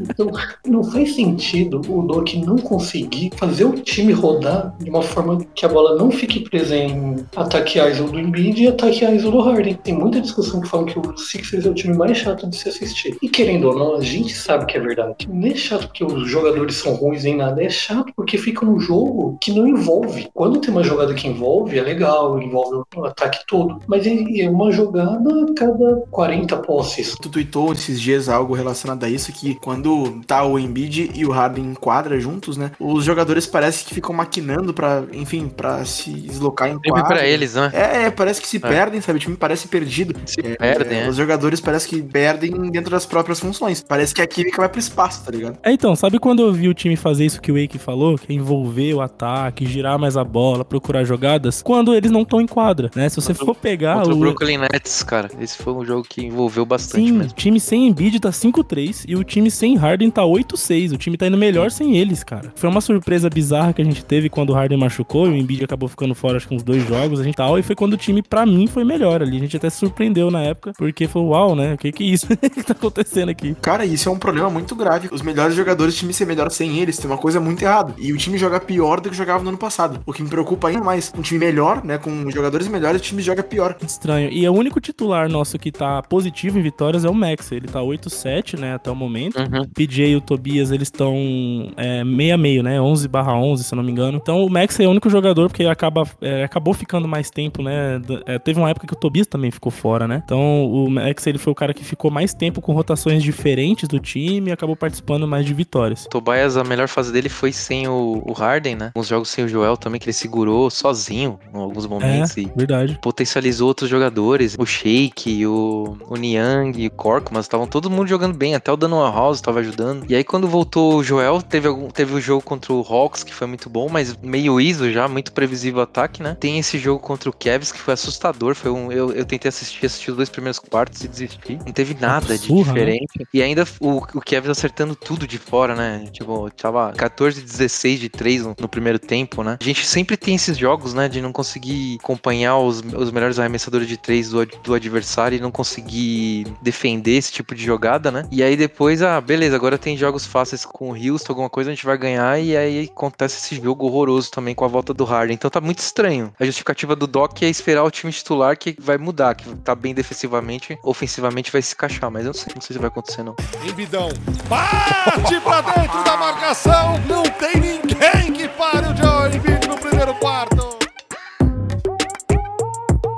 Então 0.00 0.30
não 0.66 0.82
faz 0.84 1.14
sentido 1.14 1.80
o 1.88 2.02
Doc 2.02 2.32
não 2.34 2.56
conseguir 2.56 3.30
fazer 3.36 3.64
o 3.64 3.72
time 3.72 4.12
rodar 4.12 4.74
de 4.78 4.90
uma 4.90 5.02
forma 5.02 5.38
que 5.54 5.64
a 5.64 5.68
bola 5.68 5.96
não 5.96 6.10
fique 6.10 6.40
presa 6.40 6.76
em 6.76 7.16
ataque 7.36 7.78
ISO 7.78 8.04
do 8.04 8.18
Embiid 8.18 8.62
e 8.62 8.68
ataque 8.68 9.04
ISO 9.04 9.30
do 9.30 9.40
Harden. 9.40 9.74
Tem 9.82 9.94
muita 9.94 10.20
discussão 10.20 10.60
que 10.60 10.68
falam 10.68 10.86
que 10.86 10.98
o 10.98 11.16
Sixers 11.16 11.66
é 11.66 11.70
o 11.70 11.74
time 11.74 11.96
mais 11.96 12.16
chato 12.16 12.46
de 12.48 12.56
se 12.56 12.68
assistir. 12.68 13.16
E 13.22 13.28
querendo 13.28 13.68
ou 13.68 13.78
não, 13.78 13.96
a 13.96 14.00
gente 14.00 14.34
sabe 14.34 14.66
que 14.66 14.76
é 14.76 14.80
verdade. 14.80 15.28
Não 15.28 15.46
é 15.48 15.54
chato 15.54 15.86
porque 15.88 16.04
os 16.04 16.28
jogadores 16.28 16.76
são 16.76 16.94
ruins 16.94 17.24
em 17.24 17.36
nada, 17.36 17.62
é 17.62 17.68
chato 17.68 18.12
porque 18.16 18.38
fica 18.38 18.64
um 18.64 18.78
jogo 18.78 19.36
que 19.40 19.52
não 19.52 19.66
envolve. 19.66 20.28
Quando 20.34 20.60
tem 20.60 20.70
uma 20.70 20.82
jogada 20.82 21.14
que 21.14 21.28
envolve, 21.28 21.78
é 21.78 21.82
legal, 21.82 22.23
envolve 22.40 22.82
o 22.96 23.04
ataque 23.04 23.40
todo. 23.46 23.80
Mas 23.86 24.06
é 24.06 24.14
é 24.40 24.48
uma 24.48 24.70
jogada 24.72 25.18
a 25.18 25.54
cada 25.54 25.96
40 26.10 26.56
posses. 26.58 27.14
Tu 27.20 27.28
tweetou 27.28 27.72
esses 27.72 28.00
dias 28.00 28.28
algo 28.28 28.54
relacionado 28.54 29.04
a 29.04 29.08
isso, 29.08 29.32
que 29.32 29.54
quando 29.56 30.20
tá 30.26 30.44
o 30.44 30.58
Embiid 30.58 31.10
e 31.14 31.24
o 31.26 31.30
Harden 31.30 31.64
em 31.64 31.74
quadra 31.74 32.18
juntos, 32.18 32.56
né? 32.56 32.70
Os 32.78 33.04
jogadores 33.04 33.46
parece 33.46 33.84
que 33.84 33.94
ficam 33.94 34.14
maquinando 34.14 34.72
pra, 34.72 35.04
enfim, 35.12 35.48
pra 35.48 35.84
se 35.84 36.10
deslocar 36.10 36.68
em 36.68 36.78
quadra. 36.78 37.04
pra 37.04 37.26
eles, 37.26 37.54
né? 37.54 37.70
É, 37.72 38.10
parece 38.10 38.40
que 38.40 38.48
se 38.48 38.58
perdem, 38.58 39.00
sabe? 39.00 39.18
O 39.18 39.20
time 39.20 39.36
parece 39.36 39.68
perdido. 39.68 40.14
Se 40.26 40.40
É, 40.40 40.54
perdem, 40.56 40.98
é, 40.98 41.04
é. 41.04 41.08
Os 41.08 41.16
jogadores 41.16 41.60
parece 41.60 41.88
que 41.88 42.02
perdem 42.02 42.52
dentro 42.70 42.90
das 42.90 43.06
próprias 43.06 43.40
funções. 43.40 43.82
Parece 43.86 44.14
que 44.14 44.22
a 44.22 44.26
química 44.26 44.58
vai 44.58 44.68
pro 44.68 44.78
espaço, 44.80 45.24
tá 45.24 45.30
ligado? 45.30 45.58
É, 45.62 45.72
então, 45.72 45.94
sabe 45.96 46.18
quando 46.18 46.42
eu 46.42 46.52
vi 46.52 46.68
o 46.68 46.74
time 46.74 46.96
fazer 46.96 47.24
isso 47.26 47.40
que 47.40 47.50
o 47.52 47.60
Wake 47.60 47.78
falou? 47.78 48.16
Que 48.16 48.32
é 48.32 48.36
envolver 48.36 48.94
o 48.94 49.00
ataque, 49.00 49.66
girar 49.66 49.98
mais 49.98 50.16
a 50.16 50.24
bola, 50.24 50.64
procurar 50.64 51.04
jogadas? 51.04 51.62
Quando 51.62 51.94
eles 51.94 52.10
não 52.14 52.22
estão 52.22 52.40
em 52.40 52.46
quadra, 52.46 52.90
né? 52.94 53.08
Se 53.08 53.16
você 53.16 53.34
for 53.34 53.54
pegar 53.54 53.96
Contra 53.96 54.14
o 54.14 54.16
o... 54.16 54.20
Brooklyn 54.20 54.58
Nets, 54.58 55.02
cara. 55.02 55.28
Esse 55.40 55.58
foi 55.58 55.72
um 55.72 55.84
jogo 55.84 56.04
que 56.08 56.24
envolveu 56.24 56.64
bastante 56.64 57.04
Sim, 57.06 57.12
o 57.12 57.14
mesmo. 57.16 57.32
time 57.34 57.60
sem 57.60 57.86
Embiid 57.88 58.20
tá 58.20 58.30
5-3 58.30 59.04
e 59.06 59.16
o 59.16 59.24
time 59.24 59.50
sem 59.50 59.76
Harden 59.76 60.10
tá 60.10 60.22
8-6. 60.22 60.92
O 60.92 60.96
time 60.96 61.16
tá 61.16 61.26
indo 61.26 61.36
melhor 61.36 61.70
sem 61.70 61.96
eles, 61.96 62.22
cara. 62.24 62.52
Foi 62.54 62.70
uma 62.70 62.80
surpresa 62.80 63.28
bizarra 63.28 63.72
que 63.72 63.82
a 63.82 63.84
gente 63.84 64.04
teve 64.04 64.28
quando 64.28 64.50
o 64.50 64.54
Harden 64.54 64.78
machucou 64.78 65.26
e 65.26 65.30
o 65.30 65.36
Embiid 65.36 65.64
acabou 65.64 65.88
ficando 65.88 66.14
fora 66.14 66.36
acho 66.36 66.48
que 66.48 66.54
uns 66.54 66.62
dois 66.62 66.86
jogos, 66.86 67.20
a 67.20 67.24
gente 67.24 67.34
tal, 67.34 67.58
e 67.58 67.62
foi 67.62 67.74
quando 67.74 67.94
o 67.94 67.96
time 67.96 68.22
pra 68.22 68.46
mim 68.46 68.66
foi 68.66 68.84
melhor 68.84 69.20
ali. 69.22 69.36
A 69.36 69.40
gente 69.40 69.56
até 69.56 69.68
se 69.68 69.78
surpreendeu 69.78 70.30
na 70.30 70.42
época, 70.42 70.72
porque 70.78 71.08
foi 71.08 71.22
uau, 71.22 71.56
né? 71.56 71.74
O 71.74 71.78
que 71.78 71.90
que 71.92 72.04
é 72.04 72.06
isso? 72.06 72.26
O 72.44 72.50
que 72.50 72.62
tá 72.62 72.72
acontecendo 72.72 73.30
aqui? 73.30 73.56
Cara, 73.60 73.84
isso 73.84 74.08
é 74.08 74.12
um 74.12 74.18
problema 74.18 74.48
muito 74.48 74.76
grave. 74.76 75.08
Os 75.10 75.22
melhores 75.22 75.56
jogadores, 75.56 75.94
o 75.94 75.98
time 75.98 76.12
ser 76.12 76.26
melhor 76.26 76.50
sem 76.50 76.78
eles, 76.78 76.96
tem 76.98 77.10
uma 77.10 77.18
coisa 77.18 77.40
muito 77.40 77.62
errada. 77.62 77.94
E 77.98 78.12
o 78.12 78.16
time 78.16 78.38
joga 78.38 78.60
pior 78.60 79.00
do 79.00 79.10
que 79.10 79.16
jogava 79.16 79.42
no 79.42 79.48
ano 79.48 79.58
passado. 79.58 80.00
O 80.06 80.12
que 80.12 80.22
me 80.22 80.28
preocupa 80.28 80.68
ainda 80.68 80.84
mais. 80.84 81.12
Um 81.16 81.22
time 81.22 81.40
melhor, 81.40 81.84
né? 81.84 81.98
Com 82.04 82.30
jogadores 82.30 82.68
melhores, 82.68 83.00
o 83.00 83.02
time 83.02 83.22
joga 83.22 83.42
pior. 83.42 83.74
Estranho. 83.82 84.28
E 84.30 84.46
o 84.46 84.52
único 84.52 84.78
titular 84.78 85.26
nosso 85.26 85.58
que 85.58 85.72
tá 85.72 86.02
positivo 86.02 86.58
em 86.58 86.62
vitórias 86.62 87.02
é 87.02 87.08
o 87.08 87.14
Max. 87.14 87.50
Ele 87.50 87.66
tá 87.66 87.80
8-7, 87.80 88.58
né, 88.58 88.74
até 88.74 88.90
o 88.90 88.94
momento. 88.94 89.38
Uhum. 89.38 89.66
PJ 89.74 90.10
e 90.10 90.16
o 90.16 90.20
Tobias, 90.20 90.70
eles 90.70 90.88
estão 90.88 91.72
é, 91.78 92.04
meio 92.04 92.34
a 92.34 92.36
meio, 92.36 92.62
né? 92.62 92.78
11 92.78 93.08
barra 93.08 93.34
11, 93.34 93.64
se 93.64 93.72
eu 93.72 93.76
não 93.76 93.82
me 93.82 93.90
engano. 93.90 94.18
Então 94.22 94.44
o 94.44 94.50
Max 94.50 94.78
é 94.78 94.86
o 94.86 94.90
único 94.90 95.08
jogador 95.08 95.48
porque 95.48 95.64
acaba, 95.64 96.06
é, 96.20 96.44
acabou 96.44 96.74
ficando 96.74 97.08
mais 97.08 97.30
tempo, 97.30 97.62
né? 97.62 97.98
É, 98.26 98.38
teve 98.38 98.58
uma 98.58 98.68
época 98.68 98.86
que 98.86 98.92
o 98.92 98.96
Tobias 98.96 99.26
também 99.26 99.50
ficou 99.50 99.72
fora, 99.72 100.06
né? 100.06 100.20
Então 100.22 100.70
o 100.70 100.90
Max, 100.90 101.26
ele 101.26 101.38
foi 101.38 101.54
o 101.54 101.56
cara 101.56 101.72
que 101.72 101.82
ficou 101.82 102.10
mais 102.10 102.34
tempo 102.34 102.60
com 102.60 102.74
rotações 102.74 103.22
diferentes 103.22 103.88
do 103.88 103.98
time 103.98 104.50
e 104.50 104.52
acabou 104.52 104.76
participando 104.76 105.26
mais 105.26 105.46
de 105.46 105.54
vitórias. 105.54 106.06
Tobias, 106.10 106.58
a 106.58 106.64
melhor 106.64 106.86
fase 106.86 107.10
dele 107.10 107.30
foi 107.30 107.50
sem 107.50 107.88
o, 107.88 108.22
o 108.26 108.32
Harden, 108.34 108.76
né? 108.76 108.92
Uns 108.94 109.08
jogos 109.08 109.30
sem 109.30 109.44
o 109.44 109.48
Joel 109.48 109.78
também, 109.78 109.98
que 109.98 110.04
ele 110.04 110.12
segurou 110.12 110.68
sozinho 110.68 111.38
em 111.52 111.56
alguns 111.84 111.88
momentos 111.88 112.36
e 112.36 112.50
Verdade. 112.54 112.98
potencializou 113.00 113.68
outros 113.68 113.88
jogadores. 113.88 114.56
O 114.58 114.66
Shake, 114.66 115.46
o, 115.46 115.96
o 116.08 116.16
Niang, 116.16 116.86
o 116.86 116.90
Korkmaz, 116.90 117.44
estavam 117.44 117.66
todo 117.66 117.90
mundo 117.90 118.08
jogando 118.08 118.34
bem. 118.36 118.54
Até 118.54 118.72
o 118.72 118.76
Danoa 118.76 119.10
House 119.10 119.38
estava 119.38 119.60
ajudando. 119.60 120.06
E 120.08 120.14
aí, 120.14 120.24
quando 120.24 120.48
voltou 120.48 120.96
o 120.96 121.04
Joel, 121.04 121.42
teve, 121.42 121.68
algum, 121.68 121.88
teve 121.88 122.14
o 122.14 122.20
jogo 122.20 122.42
contra 122.42 122.72
o 122.72 122.80
Hawks, 122.80 123.22
que 123.22 123.34
foi 123.34 123.46
muito 123.46 123.68
bom, 123.68 123.88
mas 123.88 124.16
meio 124.22 124.60
ISO 124.60 124.90
já, 124.90 125.06
muito 125.08 125.32
previsível 125.32 125.80
o 125.80 125.82
ataque, 125.82 126.22
né? 126.22 126.36
Tem 126.38 126.58
esse 126.58 126.78
jogo 126.78 127.00
contra 127.00 127.28
o 127.28 127.32
Cavs, 127.32 127.72
que 127.72 127.78
foi 127.78 127.94
assustador. 127.94 128.54
Foi 128.54 128.70
um, 128.70 128.90
eu, 128.90 129.12
eu 129.12 129.24
tentei 129.24 129.48
assistir, 129.48 129.86
assisti 129.86 130.10
os 130.10 130.16
dois 130.16 130.28
primeiros 130.28 130.58
quartos 130.58 131.02
e 131.02 131.08
desisti. 131.08 131.58
Não 131.64 131.72
teve 131.72 131.96
nada 132.00 132.38
de 132.38 132.52
né? 132.52 132.62
diferente. 132.62 133.26
E 133.32 133.42
ainda 133.42 133.64
o, 133.80 133.96
o 133.98 134.20
Cavs 134.20 134.50
acertando 134.50 134.94
tudo 134.94 135.26
de 135.26 135.38
fora, 135.38 135.74
né? 135.74 136.06
Tipo, 136.12 136.50
tava 136.50 136.92
14, 136.92 137.40
16 137.40 138.00
de 138.00 138.08
3 138.08 138.42
no, 138.42 138.56
no 138.58 138.68
primeiro 138.68 138.98
tempo, 138.98 139.42
né? 139.42 139.58
A 139.60 139.64
gente 139.64 139.86
sempre 139.86 140.16
tem 140.16 140.34
esses 140.34 140.56
jogos, 140.56 140.94
né? 140.94 141.08
De 141.08 141.20
não 141.20 141.32
conseguir 141.32 141.73
acompanhar 142.00 142.58
os, 142.58 142.80
os 142.80 143.10
melhores 143.10 143.38
arremessadores 143.38 143.88
de 143.88 143.96
3 143.96 144.30
do, 144.30 144.46
do 144.46 144.74
adversário 144.74 145.36
e 145.36 145.40
não 145.40 145.50
conseguir 145.50 146.46
defender 146.60 147.16
esse 147.16 147.32
tipo 147.32 147.54
de 147.54 147.64
jogada, 147.64 148.10
né? 148.10 148.26
E 148.30 148.42
aí 148.42 148.56
depois, 148.56 149.02
ah, 149.02 149.20
beleza, 149.20 149.56
agora 149.56 149.78
tem 149.78 149.96
jogos 149.96 150.26
fáceis 150.26 150.64
com 150.64 150.90
o 150.90 150.94
Houston, 150.94 151.32
alguma 151.32 151.50
coisa 151.50 151.70
a 151.70 151.74
gente 151.74 151.84
vai 151.84 151.96
ganhar. 151.96 152.38
E 152.38 152.56
aí 152.56 152.90
acontece 152.90 153.38
esse 153.38 153.62
jogo 153.62 153.86
horroroso 153.86 154.30
também 154.30 154.54
com 154.54 154.64
a 154.64 154.68
volta 154.68 154.92
do 154.92 155.04
Harden. 155.04 155.34
Então 155.34 155.50
tá 155.50 155.60
muito 155.60 155.78
estranho. 155.78 156.32
A 156.38 156.44
justificativa 156.44 156.96
do 156.96 157.06
Doc 157.06 157.42
é 157.42 157.48
esperar 157.48 157.84
o 157.84 157.90
time 157.90 158.12
titular 158.12 158.56
que 158.56 158.76
vai 158.78 158.98
mudar, 158.98 159.34
que 159.34 159.48
tá 159.56 159.74
bem 159.74 159.94
defensivamente, 159.94 160.78
ofensivamente 160.82 161.50
vai 161.52 161.62
se 161.62 161.74
encaixar, 161.74 162.10
mas 162.10 162.22
eu 162.22 162.32
não 162.32 162.34
sei, 162.34 162.52
não 162.54 162.62
sei 162.62 162.74
se 162.74 162.78
vai 162.78 162.88
acontecer 162.88 163.22
não. 163.22 163.34
Embidão. 163.66 164.08
Parte 164.48 165.40
pra 165.40 165.60
dentro 165.60 166.02
da 166.04 166.16
marcação. 166.16 166.98
Não 167.06 167.22
tem 167.22 167.60
ninguém 167.60 168.32
que 168.32 168.48
pare 168.48 168.86
o 168.88 168.94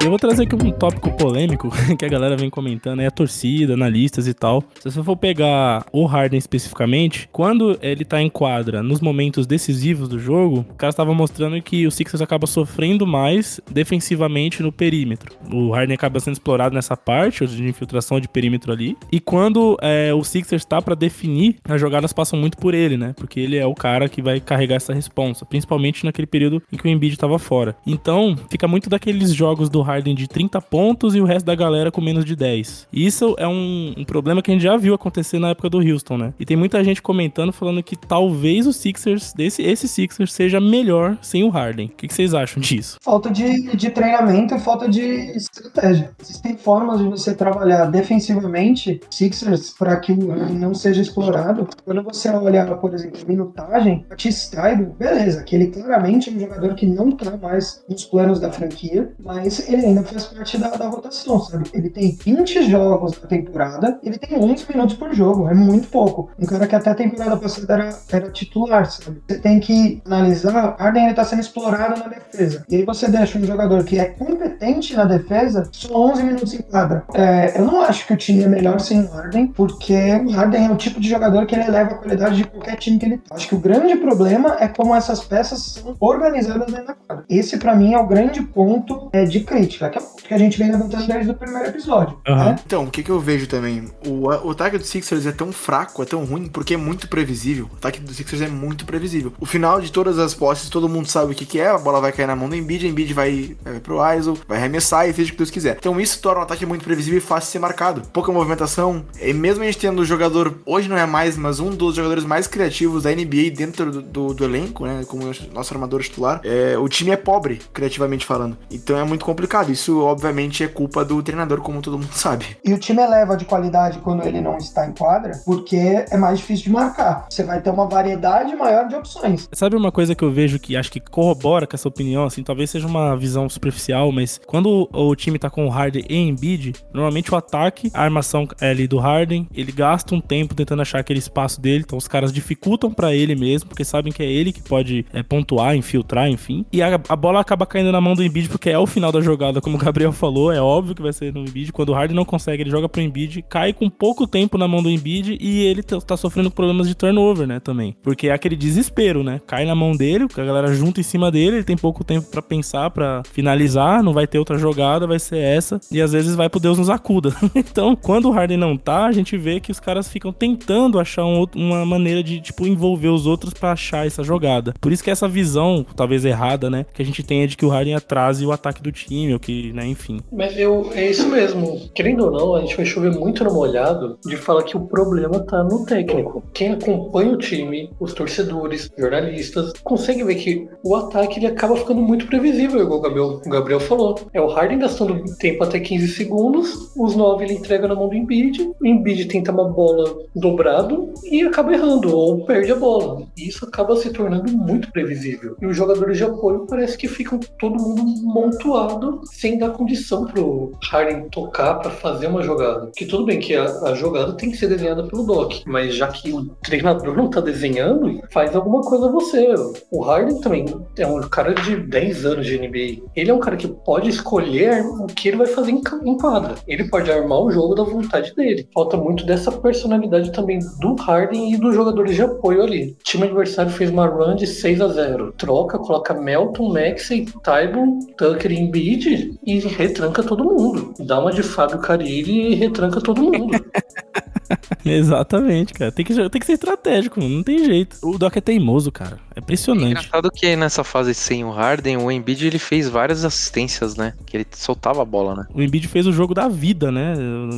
Eu 0.06 0.10
vou 0.10 0.20
trazer 0.20 0.44
aqui 0.44 0.54
um 0.54 0.70
tópico 0.70 1.10
polêmico 1.16 1.68
que 1.98 2.04
a 2.04 2.08
galera 2.08 2.36
vem 2.36 2.48
comentando, 2.48 3.00
é 3.00 3.06
a 3.06 3.10
torcida, 3.10 3.74
analistas 3.74 4.28
e 4.28 4.32
tal. 4.32 4.62
Se 4.78 4.88
você 4.88 5.02
for 5.02 5.16
pegar 5.16 5.84
o 5.90 6.06
Harden 6.06 6.38
especificamente, 6.38 7.28
quando 7.32 7.76
ele 7.82 8.04
tá 8.04 8.22
em 8.22 8.30
quadra 8.30 8.84
nos 8.84 9.00
momentos 9.00 9.48
decisivos 9.48 10.08
do 10.08 10.16
jogo, 10.16 10.64
o 10.70 10.74
cara 10.74 10.90
estava 10.90 11.12
mostrando 11.12 11.60
que 11.60 11.88
o 11.88 11.90
Sixers 11.90 12.22
acaba 12.22 12.46
sofrendo 12.46 13.04
mais 13.04 13.60
defensivamente 13.68 14.62
no 14.62 14.70
perímetro. 14.70 15.34
O 15.52 15.72
Harden 15.72 15.96
acaba 15.96 16.20
sendo 16.20 16.34
explorado 16.34 16.72
nessa 16.72 16.96
parte 16.96 17.44
de 17.44 17.68
infiltração 17.68 18.20
de 18.20 18.28
perímetro 18.28 18.70
ali. 18.70 18.96
E 19.10 19.18
quando 19.18 19.76
é, 19.82 20.14
o 20.14 20.22
Sixers 20.22 20.64
tá 20.64 20.80
pra 20.80 20.94
definir, 20.94 21.56
as 21.68 21.80
jogadas 21.80 22.12
passam 22.12 22.38
muito 22.38 22.58
por 22.58 22.74
ele, 22.74 22.96
né? 22.96 23.12
Porque 23.16 23.40
ele 23.40 23.56
é 23.56 23.66
o 23.66 23.74
cara 23.74 24.08
que 24.08 24.22
vai 24.22 24.38
carregar 24.38 24.76
essa 24.76 24.94
responsa, 24.94 25.44
principalmente 25.44 26.04
naquele 26.04 26.28
período 26.28 26.62
em 26.72 26.76
que 26.76 26.86
o 26.86 26.88
Embiid 26.88 27.16
tava 27.16 27.40
fora. 27.40 27.74
Então, 27.84 28.36
fica 28.48 28.68
muito 28.68 28.88
daqueles 28.88 29.32
jogos 29.32 29.68
do 29.68 29.82
Harden 29.82 29.95
de 30.02 30.28
30 30.28 30.60
pontos 30.60 31.14
e 31.14 31.20
o 31.20 31.24
resto 31.24 31.46
da 31.46 31.54
galera 31.54 31.90
com 31.90 32.00
menos 32.00 32.24
de 32.24 32.36
10. 32.36 32.88
E 32.92 33.06
isso 33.06 33.34
é 33.38 33.46
um, 33.46 33.94
um 33.96 34.04
problema 34.04 34.42
que 34.42 34.50
a 34.50 34.54
gente 34.54 34.62
já 34.62 34.76
viu 34.76 34.94
acontecer 34.94 35.38
na 35.38 35.50
época 35.50 35.70
do 35.70 35.78
Houston, 35.78 36.16
né? 36.16 36.34
E 36.38 36.44
tem 36.44 36.56
muita 36.56 36.82
gente 36.82 37.02
comentando 37.02 37.52
falando 37.52 37.82
que 37.82 37.96
talvez 37.96 38.66
o 38.66 38.72
Sixers, 38.72 39.32
desse, 39.32 39.62
esse 39.62 39.88
Sixers, 39.88 40.32
seja 40.32 40.60
melhor 40.60 41.16
sem 41.22 41.44
o 41.44 41.48
Harden. 41.48 41.86
O 41.86 41.90
que, 41.90 42.08
que 42.08 42.14
vocês 42.14 42.34
acham 42.34 42.60
disso? 42.60 42.96
Falta 43.02 43.30
de, 43.30 43.74
de 43.76 43.90
treinamento 43.90 44.54
e 44.54 44.58
falta 44.58 44.88
de 44.88 45.02
estratégia. 45.36 46.10
Existem 46.20 46.56
formas 46.56 47.00
de 47.00 47.08
você 47.08 47.34
trabalhar 47.34 47.86
defensivamente 47.86 49.00
Sixers 49.10 49.74
para 49.78 49.96
que 49.96 50.12
Harden 50.12 50.58
não 50.58 50.74
seja 50.74 51.00
explorado. 51.00 51.68
Quando 51.84 52.02
você 52.02 52.28
olha, 52.28 52.66
por 52.76 52.94
exemplo, 52.94 53.20
minutagem, 53.26 54.04
a 54.10 54.16
T-Style, 54.16 54.86
beleza, 54.98 55.42
que 55.44 55.54
ele 55.54 55.68
claramente 55.68 56.30
é 56.30 56.32
um 56.32 56.40
jogador 56.40 56.74
que 56.74 56.86
não 56.86 57.10
tá 57.12 57.36
mais 57.36 57.84
nos 57.88 58.04
planos 58.04 58.40
da 58.40 58.50
franquia, 58.50 59.12
mas 59.18 59.68
ele 59.68 59.85
ainda 59.88 60.02
faz 60.02 60.26
parte 60.26 60.58
da, 60.58 60.70
da 60.70 60.88
rotação, 60.88 61.40
sabe? 61.40 61.68
Ele 61.72 61.90
tem 61.90 62.12
20 62.12 62.70
jogos 62.70 63.20
na 63.20 63.28
temporada, 63.28 63.98
ele 64.02 64.18
tem 64.18 64.38
11 64.38 64.66
minutos 64.68 64.96
por 64.96 65.14
jogo, 65.14 65.48
é 65.48 65.54
muito 65.54 65.88
pouco. 65.88 66.30
Um 66.38 66.46
cara 66.46 66.66
que 66.66 66.74
até 66.74 66.90
a 66.90 66.94
temporada 66.94 67.36
passada 67.36 67.72
era, 67.72 67.98
era 68.10 68.30
titular, 68.30 68.90
sabe? 68.90 69.22
Você 69.28 69.38
tem 69.38 69.60
que 69.60 70.02
analisar, 70.04 70.76
Harden 70.78 71.06
ele 71.06 71.14
tá 71.14 71.24
sendo 71.24 71.40
explorado 71.40 72.00
na 72.00 72.08
defesa. 72.08 72.64
E 72.68 72.76
aí 72.76 72.84
você 72.84 73.08
deixa 73.08 73.38
um 73.38 73.44
jogador 73.44 73.84
que 73.84 73.98
é 73.98 74.06
competente 74.06 74.94
na 74.94 75.04
defesa 75.04 75.68
só 75.72 76.12
11 76.12 76.22
minutos 76.22 76.54
em 76.54 76.62
quadra. 76.62 77.04
É, 77.14 77.58
eu 77.58 77.64
não 77.64 77.80
acho 77.82 78.06
que 78.06 78.12
o 78.12 78.16
time 78.16 78.42
é 78.42 78.48
melhor 78.48 78.80
sem 78.80 79.00
o 79.00 79.08
Harden, 79.08 79.48
porque 79.48 79.94
o 79.94 80.30
Harden 80.30 80.66
é 80.66 80.70
o 80.70 80.76
tipo 80.76 81.00
de 81.00 81.08
jogador 81.08 81.46
que 81.46 81.54
ele 81.54 81.64
eleva 81.64 81.92
a 81.92 81.94
qualidade 81.94 82.36
de 82.36 82.44
qualquer 82.44 82.76
time 82.76 82.98
que 82.98 83.06
ele 83.06 83.18
tá. 83.18 83.34
Acho 83.34 83.48
que 83.48 83.54
o 83.54 83.58
grande 83.58 83.96
problema 83.96 84.56
é 84.60 84.68
como 84.68 84.94
essas 84.94 85.22
peças 85.24 85.60
são 85.62 85.96
organizadas 86.00 86.66
dentro 86.66 86.86
da 86.86 86.94
quadra. 86.94 87.24
Esse, 87.28 87.56
pra 87.56 87.74
mim, 87.74 87.94
é 87.94 87.98
o 87.98 88.06
grande 88.06 88.42
ponto 88.42 89.08
é, 89.12 89.24
de 89.24 89.40
crítica, 89.40 89.75
que 89.78 89.98
é 89.98 90.00
o 90.00 90.04
ponto 90.04 90.24
que 90.24 90.34
a 90.34 90.38
gente 90.38 90.58
vem 90.58 90.70
levantando 90.70 91.06
desde 91.06 91.30
o 91.30 91.34
primeiro 91.34 91.68
episódio. 91.68 92.18
Aham. 92.26 92.44
né? 92.44 92.56
Então, 92.64 92.84
o 92.84 92.90
que, 92.90 93.02
que 93.02 93.10
eu 93.10 93.20
vejo 93.20 93.46
também? 93.46 93.90
O, 94.06 94.26
o 94.26 94.50
ataque 94.50 94.78
do 94.78 94.84
Sixers 94.84 95.26
é 95.26 95.32
tão 95.32 95.52
fraco, 95.52 96.02
é 96.02 96.06
tão 96.06 96.24
ruim, 96.24 96.48
porque 96.48 96.74
é 96.74 96.76
muito 96.76 97.08
previsível. 97.08 97.68
O 97.72 97.76
ataque 97.76 98.00
do 98.00 98.12
Sixers 98.12 98.42
é 98.42 98.48
muito 98.48 98.84
previsível. 98.84 99.32
O 99.38 99.46
final 99.46 99.80
de 99.80 99.90
todas 99.92 100.18
as 100.18 100.34
posses, 100.34 100.68
todo 100.68 100.88
mundo 100.88 101.08
sabe 101.08 101.32
o 101.32 101.34
que, 101.34 101.46
que 101.46 101.60
é, 101.60 101.68
a 101.68 101.78
bola 101.78 102.00
vai 102.00 102.12
cair 102.12 102.26
na 102.26 102.36
mão 102.36 102.48
do 102.48 102.56
Embiid, 102.56 102.86
o 102.86 102.88
Embiid 102.88 103.14
vai, 103.14 103.56
vai 103.62 103.80
pro 103.80 103.98
ISO, 104.14 104.38
vai 104.48 104.58
arremessar 104.58 105.08
e 105.08 105.12
seja 105.12 105.30
o 105.30 105.32
que 105.32 105.38
Deus 105.38 105.50
quiser. 105.50 105.76
Então 105.78 106.00
isso 106.00 106.20
torna 106.20 106.40
o 106.40 106.44
ataque 106.44 106.66
muito 106.66 106.84
previsível 106.84 107.18
e 107.18 107.22
fácil 107.22 107.48
de 107.48 107.52
ser 107.52 107.58
marcado. 107.58 108.02
Pouca 108.12 108.32
movimentação, 108.32 109.04
e 109.20 109.32
mesmo 109.32 109.62
a 109.62 109.66
gente 109.66 109.78
tendo 109.78 110.00
o 110.00 110.04
jogador, 110.04 110.54
hoje 110.64 110.88
não 110.88 110.96
é 110.96 111.06
mais, 111.06 111.36
mas 111.36 111.60
um 111.60 111.70
dos 111.70 111.94
jogadores 111.94 112.24
mais 112.24 112.46
criativos 112.46 113.04
da 113.04 113.10
NBA 113.10 113.50
dentro 113.54 113.90
do, 113.90 114.02
do, 114.02 114.34
do 114.34 114.44
elenco, 114.44 114.86
né, 114.86 115.04
como 115.06 115.24
nosso 115.52 115.74
armador 115.74 116.02
titular, 116.02 116.40
é, 116.44 116.76
o 116.78 116.88
time 116.88 117.10
é 117.10 117.16
pobre, 117.16 117.60
criativamente 117.72 118.26
falando. 118.26 118.56
Então 118.70 118.98
é 118.98 119.04
muito 119.04 119.24
complicado. 119.24 119.55
Isso, 119.64 120.00
obviamente, 120.02 120.62
é 120.64 120.68
culpa 120.68 121.04
do 121.04 121.22
treinador, 121.22 121.60
como 121.60 121.80
todo 121.80 121.98
mundo 121.98 122.12
sabe. 122.12 122.56
E 122.64 122.72
o 122.72 122.78
time 122.78 123.02
eleva 123.02 123.36
de 123.36 123.44
qualidade 123.44 123.98
quando 123.98 124.24
ele 124.24 124.40
não 124.40 124.56
está 124.56 124.86
em 124.86 124.92
quadra, 124.92 125.40
porque 125.44 126.04
é 126.10 126.16
mais 126.16 126.38
difícil 126.38 126.64
de 126.64 126.70
marcar. 126.70 127.26
Você 127.30 127.42
vai 127.42 127.60
ter 127.60 127.70
uma 127.70 127.86
variedade 127.86 128.54
maior 128.56 128.88
de 128.88 128.94
opções. 128.94 129.48
Sabe 129.52 129.76
uma 129.76 129.92
coisa 129.92 130.14
que 130.14 130.24
eu 130.24 130.30
vejo 130.30 130.58
que 130.58 130.76
acho 130.76 130.90
que 130.90 131.00
corrobora 131.00 131.66
com 131.66 131.76
essa 131.76 131.88
opinião, 131.88 132.24
assim, 132.24 132.42
talvez 132.42 132.70
seja 132.70 132.86
uma 132.86 133.16
visão 133.16 133.48
superficial, 133.48 134.10
mas 134.12 134.40
quando 134.46 134.88
o 134.92 135.14
time 135.14 135.38
tá 135.38 135.50
com 135.50 135.66
o 135.66 135.70
Harden 135.70 136.04
e 136.08 136.16
Embiid, 136.16 136.74
normalmente 136.92 137.32
o 137.32 137.36
ataque, 137.36 137.90
a 137.94 138.02
armação 138.02 138.46
é 138.60 138.70
ali 138.70 138.86
do 138.86 138.98
Harden, 138.98 139.48
ele 139.54 139.72
gasta 139.72 140.14
um 140.14 140.20
tempo 140.20 140.54
tentando 140.54 140.82
achar 140.82 140.98
aquele 140.98 141.18
espaço 141.18 141.60
dele, 141.60 141.84
então 141.86 141.98
os 141.98 142.08
caras 142.08 142.32
dificultam 142.32 142.92
para 142.92 143.14
ele 143.14 143.34
mesmo, 143.34 143.68
porque 143.68 143.84
sabem 143.84 144.12
que 144.12 144.22
é 144.22 144.26
ele 144.26 144.52
que 144.52 144.62
pode 144.62 145.06
é, 145.12 145.22
pontuar, 145.22 145.76
infiltrar, 145.76 146.28
enfim. 146.28 146.64
E 146.72 146.82
a, 146.82 146.94
a, 147.08 147.16
bola 147.16 147.40
acaba 147.40 147.66
caindo 147.66 147.92
na 147.92 148.00
mão 148.00 148.14
do 148.14 148.22
Embiid 148.22 148.48
porque 148.48 148.70
é 148.70 148.78
o 148.78 148.86
final 148.86 149.12
da 149.12 149.20
jogada, 149.20 149.45
como 149.60 149.76
o 149.76 149.80
Gabriel 149.80 150.12
falou, 150.12 150.52
é 150.52 150.60
óbvio 150.60 150.94
que 150.94 151.02
vai 151.02 151.12
ser 151.12 151.32
no 151.32 151.40
Embiid. 151.40 151.72
Quando 151.72 151.90
o 151.90 151.94
Harden 151.94 152.16
não 152.16 152.24
consegue, 152.24 152.62
ele 152.62 152.70
joga 152.70 152.88
pro 152.88 153.00
Embiid, 153.00 153.42
cai 153.42 153.72
com 153.72 153.88
pouco 153.88 154.26
tempo 154.26 154.58
na 154.58 154.68
mão 154.68 154.82
do 154.82 154.90
Embiid 154.90 155.38
e 155.40 155.62
ele 155.62 155.82
tá 155.82 156.16
sofrendo 156.16 156.50
problemas 156.50 156.88
de 156.88 156.94
turnover, 156.94 157.46
né, 157.46 157.60
também. 157.60 157.96
Porque 158.02 158.28
é 158.28 158.32
aquele 158.32 158.56
desespero, 158.56 159.22
né? 159.22 159.40
Cai 159.46 159.64
na 159.64 159.74
mão 159.74 159.92
dele, 159.92 160.26
a 160.36 160.44
galera 160.44 160.72
junta 160.74 161.00
em 161.00 161.02
cima 161.02 161.30
dele, 161.30 161.56
ele 161.56 161.64
tem 161.64 161.76
pouco 161.76 162.04
tempo 162.04 162.30
para 162.30 162.42
pensar, 162.42 162.90
para 162.90 163.22
finalizar, 163.32 164.02
não 164.02 164.12
vai 164.12 164.26
ter 164.26 164.38
outra 164.38 164.58
jogada, 164.58 165.06
vai 165.06 165.18
ser 165.18 165.38
essa. 165.38 165.80
E 165.90 166.00
às 166.00 166.12
vezes 166.12 166.34
vai 166.34 166.48
pro 166.48 166.60
Deus 166.60 166.78
nos 166.78 166.90
acuda. 166.90 167.34
então, 167.54 167.96
quando 167.96 168.28
o 168.28 168.32
Harden 168.32 168.56
não 168.56 168.76
tá, 168.76 169.06
a 169.06 169.12
gente 169.12 169.36
vê 169.36 169.60
que 169.60 169.72
os 169.72 169.80
caras 169.80 170.08
ficam 170.08 170.32
tentando 170.32 170.98
achar 170.98 171.24
um, 171.24 171.46
uma 171.54 171.84
maneira 171.84 172.22
de, 172.22 172.40
tipo, 172.40 172.66
envolver 172.66 173.08
os 173.08 173.26
outros 173.26 173.54
para 173.54 173.72
achar 173.72 174.06
essa 174.06 174.22
jogada. 174.22 174.74
Por 174.80 174.92
isso 174.92 175.02
que 175.02 175.10
essa 175.10 175.28
visão, 175.28 175.84
talvez 175.94 176.24
errada, 176.24 176.70
né, 176.70 176.86
que 176.92 177.02
a 177.02 177.04
gente 177.04 177.22
tem 177.22 177.42
é 177.42 177.46
de 177.46 177.56
que 177.56 177.64
o 177.64 177.68
Harden 177.68 177.94
atrase 177.94 178.44
o 178.44 178.52
ataque 178.52 178.82
do 178.82 178.92
time, 178.92 179.35
que, 179.38 179.72
né, 179.72 179.86
enfim. 179.86 180.20
Mas 180.32 180.58
eu, 180.58 180.90
é 180.94 181.10
isso 181.10 181.28
mesmo. 181.28 181.88
Querendo 181.94 182.24
ou 182.24 182.30
não, 182.30 182.54
a 182.54 182.60
gente 182.60 182.76
vai 182.76 182.84
chover 182.84 183.12
muito 183.12 183.44
no 183.44 183.52
molhado 183.52 184.18
de 184.24 184.36
falar 184.36 184.62
que 184.62 184.76
o 184.76 184.86
problema 184.86 185.40
tá 185.40 185.62
no 185.62 185.84
técnico. 185.84 186.42
Quem 186.52 186.72
acompanha 186.72 187.32
o 187.32 187.38
time, 187.38 187.90
os 188.00 188.12
torcedores, 188.12 188.90
jornalistas, 188.96 189.72
consegue 189.84 190.24
ver 190.24 190.36
que 190.36 190.68
o 190.84 190.94
ataque 190.94 191.38
ele 191.38 191.46
acaba 191.46 191.76
ficando 191.76 192.00
muito 192.00 192.26
previsível, 192.26 192.80
igual 192.80 192.98
o 192.98 193.02
Gabriel, 193.02 193.40
o 193.44 193.50
Gabriel 193.50 193.80
falou. 193.80 194.18
É 194.32 194.40
o 194.40 194.48
Harden 194.48 194.78
gastando 194.78 195.22
tempo 195.38 195.64
até 195.64 195.78
15 195.80 196.08
segundos, 196.08 196.92
os 196.96 197.14
9 197.14 197.44
ele 197.44 197.54
entrega 197.54 197.88
na 197.88 197.94
mão 197.94 198.08
do 198.08 198.14
Embiid, 198.14 198.70
o 198.80 198.86
Embiid 198.86 199.26
tenta 199.26 199.52
uma 199.52 199.68
bola 199.68 200.16
dobrado 200.34 201.12
e 201.24 201.42
acaba 201.42 201.72
errando, 201.72 202.14
ou 202.14 202.44
perde 202.44 202.72
a 202.72 202.76
bola. 202.76 203.26
E 203.36 203.48
isso 203.48 203.64
acaba 203.64 203.96
se 203.96 204.10
tornando 204.10 204.52
muito 204.52 204.90
previsível. 204.92 205.56
E 205.60 205.66
os 205.66 205.76
jogadores 205.76 206.16
de 206.16 206.24
apoio 206.24 206.66
parece 206.68 206.96
que 206.96 207.08
ficam 207.08 207.38
todo 207.58 207.80
mundo 207.80 208.02
montuado 208.22 209.20
sem 209.32 209.58
dar 209.58 209.70
condição 209.70 210.26
pro 210.26 210.72
Harden 210.90 211.28
tocar 211.30 211.74
para 211.74 211.90
fazer 211.90 212.26
uma 212.26 212.42
jogada. 212.42 212.90
Que 212.96 213.06
tudo 213.06 213.24
bem 213.24 213.38
que 213.38 213.54
a, 213.54 213.64
a, 213.64 213.94
jogada 213.94 214.32
tem 214.34 214.50
que 214.50 214.56
ser 214.56 214.68
desenhada 214.68 215.04
pelo 215.04 215.24
Doc, 215.24 215.62
mas 215.66 215.94
já 215.94 216.08
que 216.08 216.32
o 216.32 216.46
treinador 216.62 217.16
não 217.16 217.28
tá 217.28 217.40
desenhando, 217.40 218.20
faz 218.30 218.54
alguma 218.54 218.82
coisa 218.82 219.10
você. 219.10 219.54
O 219.90 220.02
Harden 220.02 220.40
também 220.40 220.66
é 220.98 221.06
um 221.06 221.20
cara 221.22 221.54
de 221.54 221.76
10 221.76 222.26
anos 222.26 222.46
de 222.46 222.58
NBA. 222.58 223.02
Ele 223.14 223.30
é 223.30 223.34
um 223.34 223.40
cara 223.40 223.56
que 223.56 223.68
pode 223.68 224.10
escolher 224.10 224.84
o 224.84 225.06
que 225.06 225.28
ele 225.28 225.38
vai 225.38 225.46
fazer 225.46 225.72
em, 225.72 225.82
em 226.04 226.16
quadra. 226.16 226.54
Ele 226.66 226.84
pode 226.84 227.10
armar 227.10 227.40
o 227.40 227.50
jogo 227.50 227.74
da 227.74 227.82
vontade 227.82 228.34
dele. 228.34 228.68
Falta 228.72 228.96
muito 228.96 229.24
dessa 229.24 229.50
personalidade 229.52 230.32
também 230.32 230.58
do 230.80 230.94
Harden 230.94 231.52
e 231.52 231.56
dos 231.56 231.74
jogadores 231.74 232.14
de 232.14 232.22
apoio 232.22 232.62
ali. 232.62 232.96
O 233.00 233.04
time 233.04 233.24
adversário 233.24 233.70
fez 233.70 233.90
uma 233.90 234.06
run 234.06 234.36
de 234.36 234.46
6 234.46 234.80
a 234.80 234.88
0 234.88 235.32
Troca, 235.32 235.78
coloca 235.78 236.14
Melton, 236.14 236.72
Maxey, 236.72 237.26
Tybon, 237.42 238.00
Tucker 238.16 238.52
e 238.52 238.58
Embiid 238.58 239.15
e 239.44 239.58
retranca 239.60 240.22
todo 240.22 240.44
mundo. 240.44 240.94
Dá 240.98 241.18
uma 241.18 241.32
de 241.32 241.42
Fábio 241.42 241.78
Carilli 241.78 242.52
e 242.52 242.54
retranca 242.54 243.00
todo 243.00 243.22
mundo. 243.22 243.56
Exatamente, 244.84 245.74
cara. 245.74 245.92
Tem 245.92 246.04
que, 246.04 246.14
tem 246.14 246.40
que 246.40 246.46
ser 246.46 246.52
estratégico, 246.52 247.20
não 247.20 247.42
tem 247.42 247.64
jeito. 247.64 247.96
O 248.02 248.18
Doc 248.18 248.36
é 248.36 248.40
teimoso, 248.40 248.90
cara. 248.92 249.18
É 249.34 249.40
impressionante. 249.40 249.86
É 249.86 249.90
engraçado 249.90 250.30
que 250.30 250.56
nessa 250.56 250.82
fase 250.82 251.14
sem 251.14 251.44
o 251.44 251.50
Harden, 251.50 251.98
o 251.98 252.10
Embiid 252.10 252.46
ele 252.46 252.58
fez 252.58 252.88
várias 252.88 253.24
assistências, 253.24 253.96
né? 253.96 254.14
Que 254.24 254.38
ele 254.38 254.46
soltava 254.52 255.02
a 255.02 255.04
bola, 255.04 255.34
né? 255.34 255.46
O 255.54 255.62
Embiid 255.62 255.88
fez 255.88 256.06
o 256.06 256.12
jogo 256.12 256.34
da 256.34 256.48
vida, 256.48 256.90
né? 256.90 257.14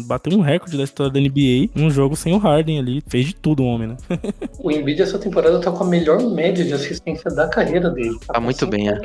Bateu 0.06 0.36
um 0.36 0.40
recorde 0.40 0.76
da 0.76 0.84
história 0.84 1.12
da 1.12 1.20
NBA 1.20 1.70
num 1.74 1.90
jogo 1.90 2.16
sem 2.16 2.32
o 2.32 2.38
Harden 2.38 2.78
ali. 2.78 3.02
Fez 3.06 3.26
de 3.26 3.34
tudo 3.34 3.62
o 3.62 3.66
homem, 3.66 3.88
né? 3.88 3.96
o 4.58 4.70
Embiid 4.70 5.02
essa 5.02 5.18
temporada 5.18 5.60
tá 5.60 5.70
com 5.70 5.84
a 5.84 5.86
melhor 5.86 6.20
média 6.30 6.64
de 6.64 6.72
assistência 6.72 7.30
da 7.30 7.48
carreira 7.48 7.90
dele. 7.90 8.18
Tá, 8.26 8.34
tá 8.34 8.40
muito 8.40 8.66
bem, 8.66 8.88
é. 8.88 8.98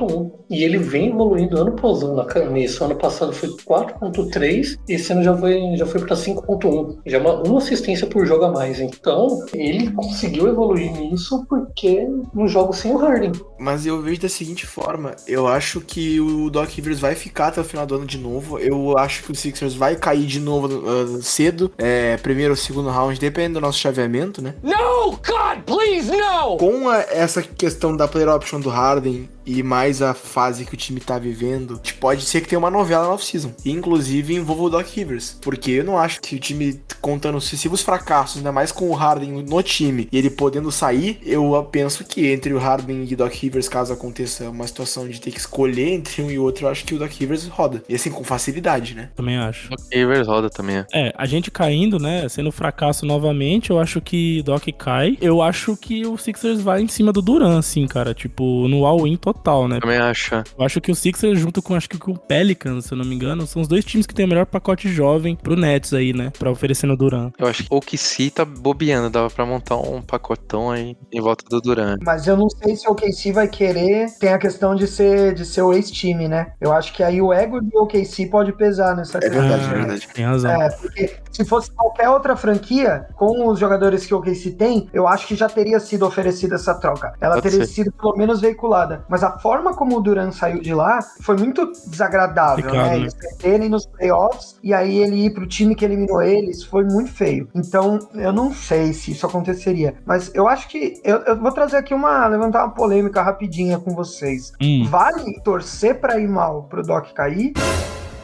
E 0.49 0.63
ele 0.63 0.77
vem 0.77 1.09
evoluindo 1.09 1.57
ano 1.57 1.69
após 1.69 2.01
ano 2.01 2.25
nisso. 2.51 2.83
Ano 2.83 2.95
passado 2.95 3.33
foi 3.33 3.49
4.3, 3.49 4.77
esse 4.87 5.13
ano 5.13 5.23
já 5.23 5.35
foi, 5.35 5.75
já 5.75 5.85
foi 5.85 6.01
pra 6.01 6.15
5.1. 6.15 6.97
Já 7.05 7.17
é 7.17 7.21
uma, 7.21 7.43
uma 7.43 7.57
assistência 7.59 7.72
por 8.07 8.25
jogo 8.25 8.45
a 8.45 8.51
mais. 8.51 8.79
Então, 8.79 9.45
ele 9.53 9.91
conseguiu 9.91 10.47
evoluir 10.47 10.91
nisso 10.91 11.45
porque 11.47 12.07
no 12.33 12.47
jogo 12.47 12.73
sem 12.73 12.93
o 12.93 12.97
Harden. 12.97 13.31
Mas 13.63 13.85
eu 13.85 14.01
vejo 14.01 14.19
da 14.19 14.29
seguinte 14.29 14.65
forma: 14.65 15.15
eu 15.25 15.47
acho 15.47 15.79
que 15.79 16.19
o 16.19 16.49
Doc 16.49 16.69
Rivers 16.69 16.99
vai 16.99 17.15
ficar 17.15 17.47
até 17.47 17.61
o 17.61 17.63
final 17.63 17.85
do 17.85 17.95
ano 17.95 18.05
de 18.05 18.17
novo. 18.17 18.59
Eu 18.59 18.97
acho 18.97 19.23
que 19.23 19.31
o 19.31 19.35
Sixers 19.35 19.73
vai 19.73 19.95
cair 19.95 20.25
de 20.25 20.39
novo 20.39 20.67
uh, 20.67 21.21
cedo, 21.21 21.71
é, 21.77 22.17
primeiro 22.17 22.51
ou 22.51 22.57
segundo 22.57 22.89
round, 22.89 23.17
dependendo 23.19 23.53
do 23.53 23.61
nosso 23.61 23.79
chaveamento, 23.79 24.41
né? 24.41 24.55
No, 24.61 25.11
God, 25.11 25.63
please, 25.65 26.11
no! 26.11 26.57
Com 26.57 26.89
a, 26.89 26.99
essa 27.01 27.41
questão 27.41 27.95
da 27.95 28.07
player 28.07 28.29
option 28.29 28.59
do 28.59 28.69
Harden 28.69 29.29
e 29.45 29.61
mais 29.61 30.01
a 30.01 30.13
fase 30.13 30.65
que 30.65 30.73
o 30.73 30.77
time 30.77 30.99
tá 30.99 31.17
vivendo, 31.19 31.79
pode 31.99 32.23
ser 32.23 32.41
que 32.41 32.47
tenha 32.47 32.59
uma 32.59 32.71
novela 32.71 33.07
na 33.07 33.13
off-season. 33.13 33.53
Inclusive 33.65 34.35
envolva 34.35 34.63
o 34.63 34.69
Doc 34.69 34.87
Rivers. 34.87 35.37
Porque 35.41 35.71
eu 35.71 35.83
não 35.83 35.97
acho 35.97 36.21
que 36.21 36.35
o 36.35 36.39
time, 36.39 36.81
contando 37.01 37.39
sucessivos 37.41 37.81
fracassos, 37.81 38.37
ainda 38.37 38.51
mais 38.51 38.71
com 38.71 38.89
o 38.89 38.93
Harden 38.93 39.43
no 39.43 39.63
time 39.63 40.07
e 40.11 40.17
ele 40.17 40.29
podendo 40.29 40.71
sair, 40.71 41.19
eu 41.25 41.67
penso 41.71 42.03
que 42.03 42.27
entre 42.27 42.53
o 42.53 42.57
Harden 42.57 43.05
e 43.09 43.13
o 43.13 43.17
Doc 43.17 43.33
Rivers, 43.33 43.52
caso 43.69 43.93
aconteça 43.93 44.49
uma 44.49 44.67
situação 44.67 45.07
de 45.07 45.19
ter 45.19 45.31
que 45.31 45.39
escolher 45.39 45.89
entre 45.89 46.21
um 46.21 46.29
e 46.29 46.39
outro, 46.39 46.65
eu 46.65 46.69
acho 46.69 46.85
que 46.85 46.95
o 46.95 46.99
Doc 46.99 47.11
Rivers 47.11 47.47
roda. 47.47 47.83
E 47.87 47.95
assim, 47.95 48.11
com 48.11 48.23
facilidade, 48.23 48.95
né? 48.95 49.09
Também 49.15 49.37
acho. 49.37 49.67
O 49.67 49.69
Doc 49.71 49.85
Rivers 49.91 50.27
roda 50.27 50.49
também. 50.49 50.77
É. 50.77 50.85
é, 50.93 51.13
a 51.15 51.25
gente 51.25 51.51
caindo, 51.51 51.99
né? 51.99 52.27
Sendo 52.29 52.51
fracasso 52.51 53.05
novamente, 53.05 53.69
eu 53.69 53.79
acho 53.79 54.01
que 54.01 54.41
Doc 54.43 54.63
cai. 54.77 55.17
Eu 55.21 55.41
acho 55.41 55.75
que 55.77 56.05
o 56.05 56.17
Sixers 56.17 56.61
vai 56.61 56.81
em 56.81 56.87
cima 56.87 57.11
do 57.11 57.21
Duran, 57.21 57.59
assim, 57.59 57.85
cara. 57.87 58.13
Tipo, 58.13 58.67
no 58.67 58.85
all-in 58.85 59.15
total 59.17 59.43
total, 59.43 59.67
né? 59.67 59.79
Também 59.79 59.97
acho. 59.97 60.35
Eu 60.35 60.65
acho 60.65 60.79
que 60.79 60.91
o 60.91 60.95
Sixers, 60.95 61.39
junto 61.39 61.61
com 61.61 61.75
acho 61.75 61.89
que 61.89 61.97
com 61.97 62.11
o 62.11 62.17
Pelicans, 62.17 62.85
se 62.85 62.93
eu 62.93 62.97
não 62.97 63.05
me 63.05 63.15
engano, 63.15 63.45
são 63.45 63.61
os 63.61 63.67
dois 63.67 63.83
times 63.83 64.05
que 64.05 64.13
tem 64.13 64.25
o 64.25 64.29
melhor 64.29 64.45
pacote 64.45 64.87
jovem 64.89 65.35
pro 65.35 65.55
Nets 65.55 65.93
aí, 65.93 66.13
né? 66.13 66.31
Pra 66.37 66.51
oferecer 66.51 66.87
no 66.87 66.95
Duran. 66.95 67.31
Eu 67.37 67.47
acho 67.47 67.63
que 67.63 67.73
o 67.73 67.77
OKC 67.77 68.29
tá 68.29 68.45
bobeando, 68.45 69.09
dava 69.09 69.29
pra 69.29 69.45
montar 69.45 69.77
um 69.77 70.01
pacotão 70.01 70.71
aí 70.71 70.95
em 71.11 71.21
volta 71.21 71.43
do 71.49 71.59
Duran. 71.59 71.97
Mas 72.03 72.27
eu 72.27 72.37
não 72.37 72.49
sei 72.49 72.75
se 72.75 72.87
o 72.87 72.91
OKC 72.91 73.31
vai 73.31 73.42
querer, 73.47 74.07
tem 74.19 74.33
a 74.33 74.37
questão 74.37 74.75
de 74.75 74.87
ser, 74.87 75.33
de 75.33 75.45
ser 75.45 75.61
o 75.61 75.73
ex-time, 75.73 76.27
né? 76.27 76.53
Eu 76.59 76.71
acho 76.71 76.93
que 76.93 77.03
aí 77.03 77.21
o 77.21 77.33
ego 77.33 77.61
do 77.61 77.83
OKC 77.83 78.27
pode 78.27 78.51
pesar 78.53 78.95
nessa 78.95 79.17
é 79.17 79.21
questão. 79.21 79.41
Verdade, 79.41 79.63
é 79.63 79.77
verdade. 79.77 80.07
Tem 80.13 80.25
razão. 80.25 80.51
É, 80.51 80.69
porque 80.69 81.15
se 81.31 81.45
fosse 81.45 81.71
qualquer 81.71 82.09
outra 82.09 82.35
franquia, 82.35 83.07
com 83.15 83.47
os 83.47 83.59
jogadores 83.59 84.05
que 84.05 84.13
o 84.13 84.17
OKC 84.17 84.51
tem, 84.51 84.89
eu 84.93 85.07
acho 85.07 85.27
que 85.27 85.35
já 85.35 85.49
teria 85.49 85.79
sido 85.79 86.05
oferecida 86.05 86.55
essa 86.55 86.73
troca. 86.75 87.13
Ela 87.19 87.35
pode 87.35 87.49
teria 87.49 87.65
ser. 87.65 87.73
sido 87.73 87.91
pelo 87.91 88.15
menos 88.15 88.41
veiculada. 88.41 89.03
Mas 89.09 89.23
a 89.23 89.37
forma 89.39 89.73
como 89.75 89.97
o 89.97 90.01
Duran 90.01 90.31
saiu 90.31 90.61
de 90.61 90.73
lá 90.73 90.99
foi 91.21 91.37
muito 91.37 91.71
desagradável, 91.87 92.65
Ficado, 92.65 92.89
né? 92.89 92.97
Eles 92.97 93.13
perderem 93.13 93.69
nos 93.69 93.85
playoffs 93.85 94.57
e 94.63 94.73
aí 94.73 94.99
ele 94.99 95.25
ir 95.25 95.33
pro 95.33 95.47
time 95.47 95.75
que 95.75 95.83
eliminou 95.83 96.21
eles 96.21 96.63
foi 96.63 96.83
muito 96.83 97.11
feio. 97.11 97.47
Então, 97.55 97.99
eu 98.13 98.31
não 98.31 98.53
sei 98.53 98.93
se 98.93 99.11
isso 99.11 99.25
aconteceria. 99.25 99.95
Mas 100.05 100.31
eu 100.33 100.47
acho 100.47 100.67
que. 100.67 101.01
Eu, 101.03 101.17
eu 101.19 101.39
vou 101.39 101.51
trazer 101.51 101.77
aqui 101.77 101.93
uma. 101.93 102.27
levantar 102.27 102.65
uma 102.65 102.73
polêmica 102.73 103.22
rapidinha 103.23 103.79
com 103.79 103.91
vocês. 103.91 104.53
Hum. 104.61 104.85
Vale 104.87 105.39
torcer 105.41 105.99
para 105.99 106.19
ir 106.19 106.27
mal 106.27 106.63
pro 106.63 106.83
Doc 106.83 107.11
cair? 107.13 107.53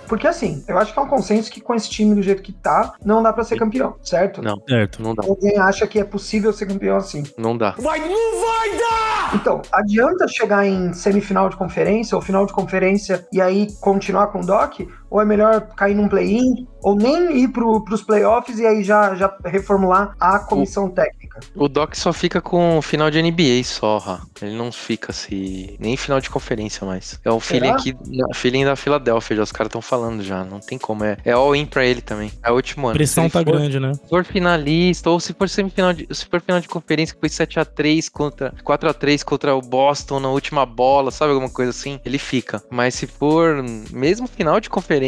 Porque 0.09 0.27
assim, 0.27 0.63
eu 0.67 0.75
acho 0.79 0.91
que 0.91 0.97
é 0.97 1.01
um 1.03 1.07
consenso 1.07 1.51
que 1.51 1.61
com 1.61 1.75
esse 1.75 1.87
time 1.87 2.15
do 2.15 2.21
jeito 2.23 2.41
que 2.41 2.51
tá, 2.51 2.93
não 3.05 3.21
dá 3.21 3.31
para 3.31 3.43
ser 3.43 3.57
campeão, 3.57 3.95
certo? 4.01 4.41
Não, 4.41 4.59
certo, 4.67 5.03
não 5.03 5.13
dá. 5.13 5.23
Alguém 5.23 5.55
acha 5.59 5.85
que 5.85 5.99
é 5.99 6.03
possível 6.03 6.51
ser 6.51 6.65
campeão 6.65 6.97
assim? 6.97 7.23
Não 7.37 7.55
dá. 7.55 7.75
Vai, 7.77 7.99
não 7.99 8.41
vai 8.41 8.69
dar! 8.71 9.35
Então, 9.35 9.61
adianta 9.71 10.27
chegar 10.27 10.65
em 10.65 10.91
semifinal 10.93 11.47
de 11.47 11.55
conferência 11.55 12.15
ou 12.15 12.21
final 12.23 12.43
de 12.47 12.53
conferência 12.53 13.27
e 13.31 13.39
aí 13.39 13.67
continuar 13.79 14.27
com 14.27 14.39
o 14.39 14.45
Doc? 14.45 14.79
Ou 15.09 15.21
é 15.21 15.25
melhor 15.25 15.61
cair 15.75 15.95
num 15.95 16.07
play-in? 16.07 16.67
Ou 16.81 16.95
nem 16.95 17.37
ir 17.43 17.49
pro, 17.49 17.83
pros 17.83 18.01
playoffs 18.01 18.57
e 18.57 18.65
aí 18.65 18.83
já, 18.83 19.13
já 19.15 19.35
reformular 19.43 20.15
a 20.19 20.39
comissão 20.39 20.89
técnica? 20.89 21.39
O 21.55 21.67
Doc 21.67 21.93
só 21.95 22.13
fica 22.13 22.39
com 22.41 22.81
final 22.81 23.11
de 23.11 23.21
NBA 23.21 23.63
só, 23.65 23.97
Ra. 23.97 24.21
Ele 24.41 24.55
não 24.55 24.71
fica 24.71 25.11
se. 25.11 25.75
nem 25.79 25.97
final 25.97 26.21
de 26.21 26.29
conferência 26.29 26.85
mais. 26.87 27.19
É 27.25 27.29
o 27.31 27.39
feeling 27.39 27.69
aqui, 27.69 27.95
o 28.29 28.33
feeling 28.33 28.63
da 28.65 28.75
Filadélfia, 28.77 29.35
já 29.37 29.43
os 29.43 29.51
caras 29.51 29.67
estão 29.69 29.81
falando 29.81 30.23
já. 30.23 30.43
Não 30.45 30.59
tem 30.61 30.77
como. 30.77 31.03
É, 31.03 31.17
é 31.25 31.31
all-in 31.33 31.65
pra 31.65 31.85
ele 31.85 32.01
também. 32.01 32.31
É 32.43 32.49
o 32.51 32.55
último 32.55 32.87
A 32.87 32.91
ano. 32.91 32.97
pressão 32.97 33.29
tá 33.29 33.39
for- 33.39 33.45
grande, 33.45 33.79
né? 33.79 33.93
Se 33.95 34.07
for 34.09 34.23
finalista, 34.23 35.09
ou 35.09 35.19
se 35.19 35.33
for 35.33 35.49
semifinal 35.49 35.91
de, 35.93 36.07
se 36.11 36.25
for 36.25 36.39
final 36.39 36.61
de 36.61 36.67
conferência 36.69 37.13
que 37.13 37.19
foi 37.19 37.29
7x3 37.29 38.09
contra 38.11 38.53
4x3 38.63 39.23
contra 39.23 39.53
o 39.55 39.61
Boston 39.61 40.19
na 40.21 40.29
última 40.29 40.65
bola, 40.65 41.11
sabe? 41.11 41.31
Alguma 41.33 41.49
coisa 41.51 41.71
assim, 41.71 41.99
ele 42.05 42.17
fica. 42.17 42.61
Mas 42.69 42.95
se 42.95 43.05
for 43.07 43.63
mesmo 43.91 44.27
final 44.27 44.59
de 44.59 44.69
conferência, 44.69 44.98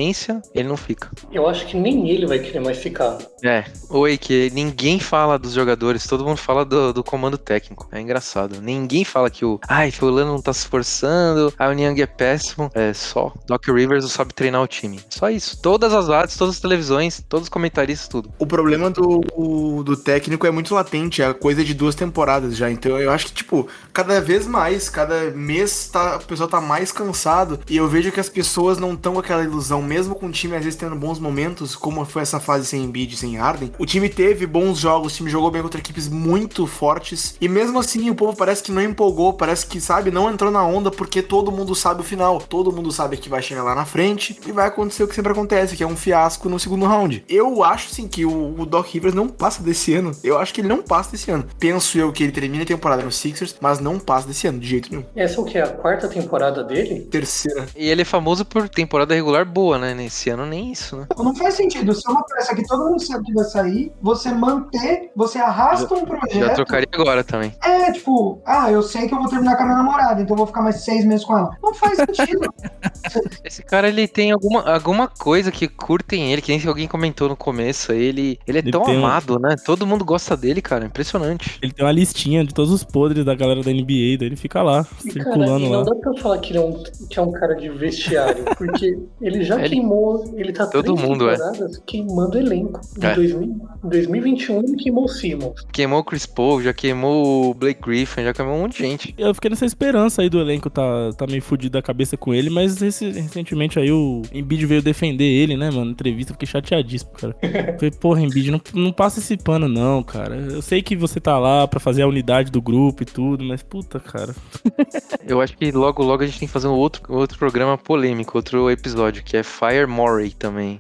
ele 0.54 0.68
não 0.68 0.78
fica. 0.78 1.10
Eu 1.32 1.48
acho 1.48 1.66
que 1.66 1.78
nem 1.78 2.10
ele 2.10 2.26
vai 2.26 2.40
querer 2.40 2.60
mais 2.60 2.78
ficar. 2.78 3.18
É, 3.44 3.66
oi, 3.90 4.18
que 4.18 4.52
ninguém 4.54 5.00
fala 5.00 5.38
dos 5.38 5.54
jogadores, 5.54 6.06
todo 6.06 6.24
mundo 6.24 6.38
fala 6.38 6.64
do, 6.64 6.94
do 6.94 7.04
comando 7.04 7.38
técnico. 7.38 7.88
É 7.92 8.00
engraçado. 8.00 8.62
Ninguém 8.62 9.04
fala 9.04 9.30
que 9.30 9.44
o. 9.44 9.60
Ai, 9.68 9.92
fulano 9.92 10.34
não 10.34 10.42
tá 10.42 10.54
se 10.54 10.60
esforçando, 10.60 11.54
a 11.58 11.74
Niang 11.74 12.02
é 12.02 12.06
péssimo. 12.06 12.70
É 12.74 12.94
só. 12.94 13.34
Doc 13.46 13.68
Rivers 13.68 14.04
não 14.04 14.10
sabe 14.10 14.34
treinar 14.34 14.62
o 14.62 14.68
time. 14.68 15.00
Só 15.10 15.30
isso. 15.30 15.60
Todas 15.62 15.94
as 15.94 16.08
rádios, 16.08 16.38
todas 16.38 16.56
as 16.56 16.62
televisões, 16.62 17.24
todos 17.28 17.46
os 17.46 17.50
comentaristas, 17.50 18.08
tudo. 18.08 18.32
O 18.38 18.46
problema 18.46 18.90
do, 18.90 19.84
do 19.84 19.98
técnico 19.98 20.46
é 20.46 20.52
muito 20.52 20.74
latente, 20.74 21.22
é 21.22 21.34
coisa 21.34 21.64
de 21.64 21.74
duas 21.74 21.96
temporadas 21.96 22.56
já. 22.56 22.70
Então 22.70 23.00
eu 23.00 23.12
acho 23.12 23.28
que, 23.28 23.34
tipo, 23.34 23.68
cada 23.92 24.22
vez 24.22 24.48
mais, 24.48 24.90
cada 24.90 25.32
mês 25.32 25.90
tá, 25.92 26.18
o 26.18 26.26
pessoal 26.26 26.50
tá 26.50 26.62
mais 26.62 26.92
cansado. 26.92 27.60
E 27.70 27.78
eu 27.78 27.88
vejo 27.88 28.12
que 28.12 28.20
as 28.20 28.30
pessoas 28.30 28.78
não 28.78 28.94
estão 28.94 29.14
com 29.14 29.20
aquela 29.20 29.44
ilusão, 29.44 29.81
mesmo 29.82 30.16
com 30.16 30.28
o 30.28 30.32
time 30.32 30.56
às 30.56 30.64
vezes 30.64 30.80
tendo 30.80 30.96
bons 30.96 31.20
momentos, 31.20 31.76
como 31.76 32.06
foi 32.06 32.22
essa 32.22 32.40
fase 32.40 32.66
sem 32.66 32.84
Embiid, 32.84 33.18
sem 33.18 33.38
Harden. 33.38 33.72
O 33.78 33.86
time 33.86 34.10
teve 34.10 34.46
bons 34.46 34.80
jogos, 34.80 35.14
o 35.14 35.16
time 35.16 35.30
jogou 35.30 35.52
bem 35.52 35.62
contra 35.62 35.80
equipes 35.80 36.08
muito 36.08 36.68
fortes. 36.68 37.36
E 37.40 37.48
mesmo 37.48 37.80
assim, 37.80 38.10
o 38.10 38.16
povo 38.16 38.36
parece 38.36 38.64
que 38.64 38.72
não 38.72 38.82
empolgou, 38.82 39.34
parece 39.34 39.66
que, 39.66 39.80
sabe, 39.80 40.12
não 40.12 40.30
entrou 40.30 40.52
na 40.52 40.66
onda 40.66 40.92
porque 40.92 41.22
todo 41.22 41.52
mundo 41.52 41.76
sabe 41.76 42.02
o 42.02 42.04
final. 42.04 42.40
Todo 42.40 42.72
mundo 42.72 42.92
sabe 42.92 43.18
que 43.18 43.30
vai 43.30 43.42
chegar 43.42 43.64
lá 43.64 43.76
na 43.76 43.86
frente 43.86 44.40
e 44.46 44.52
vai 44.52 44.68
acontecer 44.68 45.04
o 45.04 45.08
que 45.08 45.16
sempre 45.16 45.32
acontece, 45.32 45.76
que 45.76 45.84
é 45.84 45.88
um 45.88 45.96
fiasco 45.96 46.50
no 46.50 46.60
segundo 46.60 46.86
round. 46.86 47.24
Eu 47.28 47.64
acho, 47.64 47.90
sim, 47.90 48.08
que 48.08 48.26
o, 48.26 48.60
o 48.60 48.66
Doc 48.66 48.88
Rivers 48.88 49.14
não 49.14 49.28
passa 49.28 49.64
desse 49.64 49.94
ano. 49.94 50.12
Eu 50.24 50.38
acho 50.38 50.54
que 50.54 50.62
ele 50.62 50.68
não 50.68 50.82
passa 50.82 51.12
desse 51.12 51.32
ano. 51.32 51.46
Penso 51.60 51.98
eu 51.98 52.12
que 52.12 52.24
ele 52.24 52.32
termina 52.32 52.64
a 52.64 52.68
temporada 52.68 53.04
no 53.04 53.12
Sixers, 53.12 53.56
mas 53.62 53.80
não 53.80 54.00
passa 54.00 54.28
desse 54.28 54.48
ano, 54.48 54.60
de 54.60 54.68
jeito 54.68 54.90
nenhum. 54.92 55.06
Essa 55.16 55.38
é 55.38 55.40
o 55.40 55.46
que? 55.46 55.58
A 55.58 55.68
quarta 55.68 56.08
temporada 56.08 56.64
dele? 56.64 57.02
Terceira. 57.02 57.68
E 57.76 57.88
ele 57.88 58.02
é 58.02 58.06
famoso 58.06 58.46
por 58.46 58.68
temporada 58.70 59.14
regular 59.14 59.46
boa, 59.46 59.71
né? 59.78 59.94
Nesse 59.94 60.30
ano 60.30 60.46
nem 60.46 60.72
isso, 60.72 60.98
né? 60.98 61.08
Não 61.18 61.36
faz 61.36 61.56
sentido. 61.56 61.94
Se 61.94 62.08
é 62.08 62.12
uma 62.12 62.24
peça 62.26 62.56
que 62.56 62.66
todo 62.68 62.90
mundo 62.90 63.00
sabe 63.02 63.24
que 63.26 63.34
vai 63.34 63.46
sair, 63.46 63.92
você 64.02 64.32
manter, 64.32 65.12
você 65.16 65.38
arrasta 65.40 65.94
um 65.94 66.00
Já 66.00 66.06
projeto. 66.06 66.56
trocaria 66.56 66.88
agora 66.94 67.24
também. 67.24 67.54
É, 67.64 67.92
tipo, 67.92 68.42
ah, 68.46 68.72
eu 68.72 68.82
sei 68.82 69.08
que 69.08 69.14
eu 69.14 69.20
vou 69.20 69.30
terminar 69.30 69.56
com 69.58 69.64
a 69.64 69.66
minha 69.66 69.78
namorada, 69.78 70.22
então 70.22 70.34
eu 70.34 70.38
vou 70.38 70.48
ficar 70.48 70.62
mais 70.62 70.84
seis 70.84 71.06
meses 71.06 71.26
com 71.26 71.38
ela. 71.38 71.56
Não 71.62 71.74
faz 71.74 71.98
sentido. 71.98 72.42
Esse 73.44 73.64
cara, 73.64 73.88
ele 73.88 74.08
tem 74.08 74.32
alguma, 74.32 74.62
alguma 74.72 75.08
coisa 75.08 75.52
que 75.52 75.68
curtem 75.68 76.32
ele, 76.32 76.42
que 76.42 76.56
nem 76.56 76.68
alguém 76.68 76.88
comentou 76.88 77.28
no 77.30 77.36
começo. 77.36 77.92
Ele, 77.92 78.40
ele 78.48 78.58
é 78.58 78.62
Ele 78.62 78.72
tão 78.72 78.84
tem 78.84 78.98
um- 78.98 79.06
amado, 79.06 79.40
né? 79.40 79.56
Todo 79.66 79.86
mundo 79.86 80.04
gosta 80.06 80.36
dele, 80.38 80.62
cara. 80.62 80.86
Impressionante. 80.86 81.60
Ele 81.62 81.72
tem 81.74 81.86
uma 81.86 81.92
listinha 81.92 82.44
de 82.46 82.54
todos 82.54 82.72
os 82.72 82.84
podres 82.84 83.26
da 83.26 83.36
galera 83.36 83.62
da 83.62 83.72
NBA, 83.72 84.18
daí 84.18 84.28
ele 84.28 84.36
fica 84.36 84.62
lá, 84.62 84.86
E, 85.04 85.10
cara, 85.14 85.24
circulando 85.26 85.66
e 85.66 85.70
não 85.70 85.80
lá. 85.80 85.84
dá 85.86 85.96
pra 85.96 86.14
falar 86.22 86.38
que 86.40 86.52
ele 86.52 86.60
é 86.60 86.62
um, 86.62 86.84
que 87.10 87.20
é 87.20 87.22
um 87.22 87.32
cara 87.32 87.54
de 87.56 87.70
vestiário, 87.70 88.44
porque 88.58 88.98
ele 89.22 89.44
já 89.44 89.56
Ele- 89.62 89.76
queimou, 89.76 90.34
ele 90.36 90.52
tá 90.54 90.68
Todo 90.68 90.94
três 90.96 91.08
mundo 91.10 91.30
é. 91.30 91.38
queimando 91.86 92.38
elenco. 92.38 92.80
Em 93.02 93.06
É. 93.06 93.16
2000 93.16 93.42
em 93.84 93.90
2021 93.90 94.60
ele 94.64 94.76
queimou 94.76 95.06
o 95.06 95.08
Simmons. 95.08 95.62
Queimou 95.72 96.00
o 96.00 96.04
Chris 96.04 96.26
Paul, 96.26 96.62
já 96.62 96.72
queimou 96.74 97.50
o 97.50 97.54
Blake 97.54 97.82
Griffin, 97.82 98.24
já 98.24 98.34
queimou 98.34 98.56
um 98.56 98.62
monte 98.62 98.74
de 98.74 98.88
gente. 98.88 99.16
Eu 99.18 99.34
fiquei 99.34 99.50
nessa 99.50 99.66
esperança 99.66 100.22
aí 100.22 100.30
do 100.30 100.40
elenco 100.40 100.70
tá, 100.70 101.12
tá 101.18 101.26
meio 101.26 101.42
fudido 101.42 101.74
da 101.74 101.82
cabeça 101.82 102.16
com 102.16 102.34
ele, 102.34 102.50
mas 102.50 102.82
esse- 102.82 103.10
recentemente 103.12 103.80
aí 103.80 103.92
o 103.92 104.22
Embiid 104.32 104.66
veio 104.66 104.82
defender 104.82 105.24
ele, 105.26 105.58
né, 105.58 105.72
mano? 105.72 105.92
Entrevista, 105.92 106.34
fiquei 106.34 106.48
chateadíssimo, 106.48 107.12
cara. 107.12 107.36
Falei, 107.78 107.92
porra, 107.92 108.22
Embiid, 108.22 108.52
não, 108.52 108.62
não 108.76 108.92
passa 108.92 109.20
esse 109.20 109.36
pano 109.38 109.68
não, 109.68 110.04
cara. 110.04 110.36
Eu 110.36 110.62
sei 110.62 110.82
que 110.82 110.96
você 110.96 111.20
tá 111.20 111.40
lá 111.40 111.68
pra 111.68 111.80
fazer 111.80 112.04
a 112.04 112.08
unidade 112.08 112.52
do 112.52 112.62
grupo 112.62 113.02
e 113.04 113.06
tudo, 113.06 113.44
mas 113.44 113.64
puta, 113.64 114.00
cara. 114.00 114.36
Eu 115.28 115.42
acho 115.42 115.58
que 115.58 115.72
logo, 115.72 116.04
logo 116.04 116.24
a 116.24 116.26
gente 116.26 116.40
tem 116.40 116.48
que 116.48 116.54
fazer 116.54 116.68
um 116.68 116.74
outro, 116.74 117.02
outro 117.10 117.38
programa 117.38 117.78
polêmico, 117.78 118.38
outro 118.38 118.70
episódio, 118.70 119.24
que 119.24 119.38
é 119.38 119.41
Fire 119.44 119.86
Morey 119.88 120.32
também. 120.32 120.78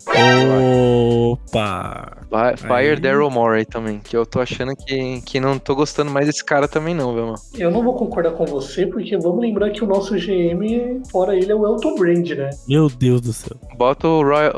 Opa! 1.31 2.17
Fi- 2.29 2.57
Fire. 2.67 2.99
Daryl 3.01 3.29
Morey 3.29 3.65
também, 3.65 3.99
que 3.99 4.15
eu 4.15 4.25
tô 4.25 4.39
achando 4.39 4.75
que, 4.75 5.21
que 5.21 5.39
não 5.39 5.59
tô 5.59 5.75
gostando 5.75 6.09
mais 6.11 6.25
desse 6.27 6.43
cara 6.43 6.67
também 6.67 6.93
não, 6.95 7.13
viu, 7.13 7.25
mano? 7.25 7.37
Eu 7.57 7.69
não 7.71 7.83
vou 7.83 7.93
concordar 7.95 8.31
com 8.31 8.45
você, 8.45 8.85
porque 8.87 9.17
vamos 9.17 9.41
lembrar 9.41 9.69
que 9.71 9.83
o 9.83 9.87
nosso 9.87 10.15
GM, 10.15 11.01
fora 11.11 11.35
ele, 11.35 11.51
é 11.51 11.55
o 11.55 11.65
Elton 11.65 11.95
Brand, 11.95 12.29
né? 12.31 12.49
Meu 12.67 12.87
Deus 12.89 13.21
do 13.21 13.33
céu. 13.33 13.57
Bota 13.75 14.07
o 14.07 14.21
Roy, 14.23 14.49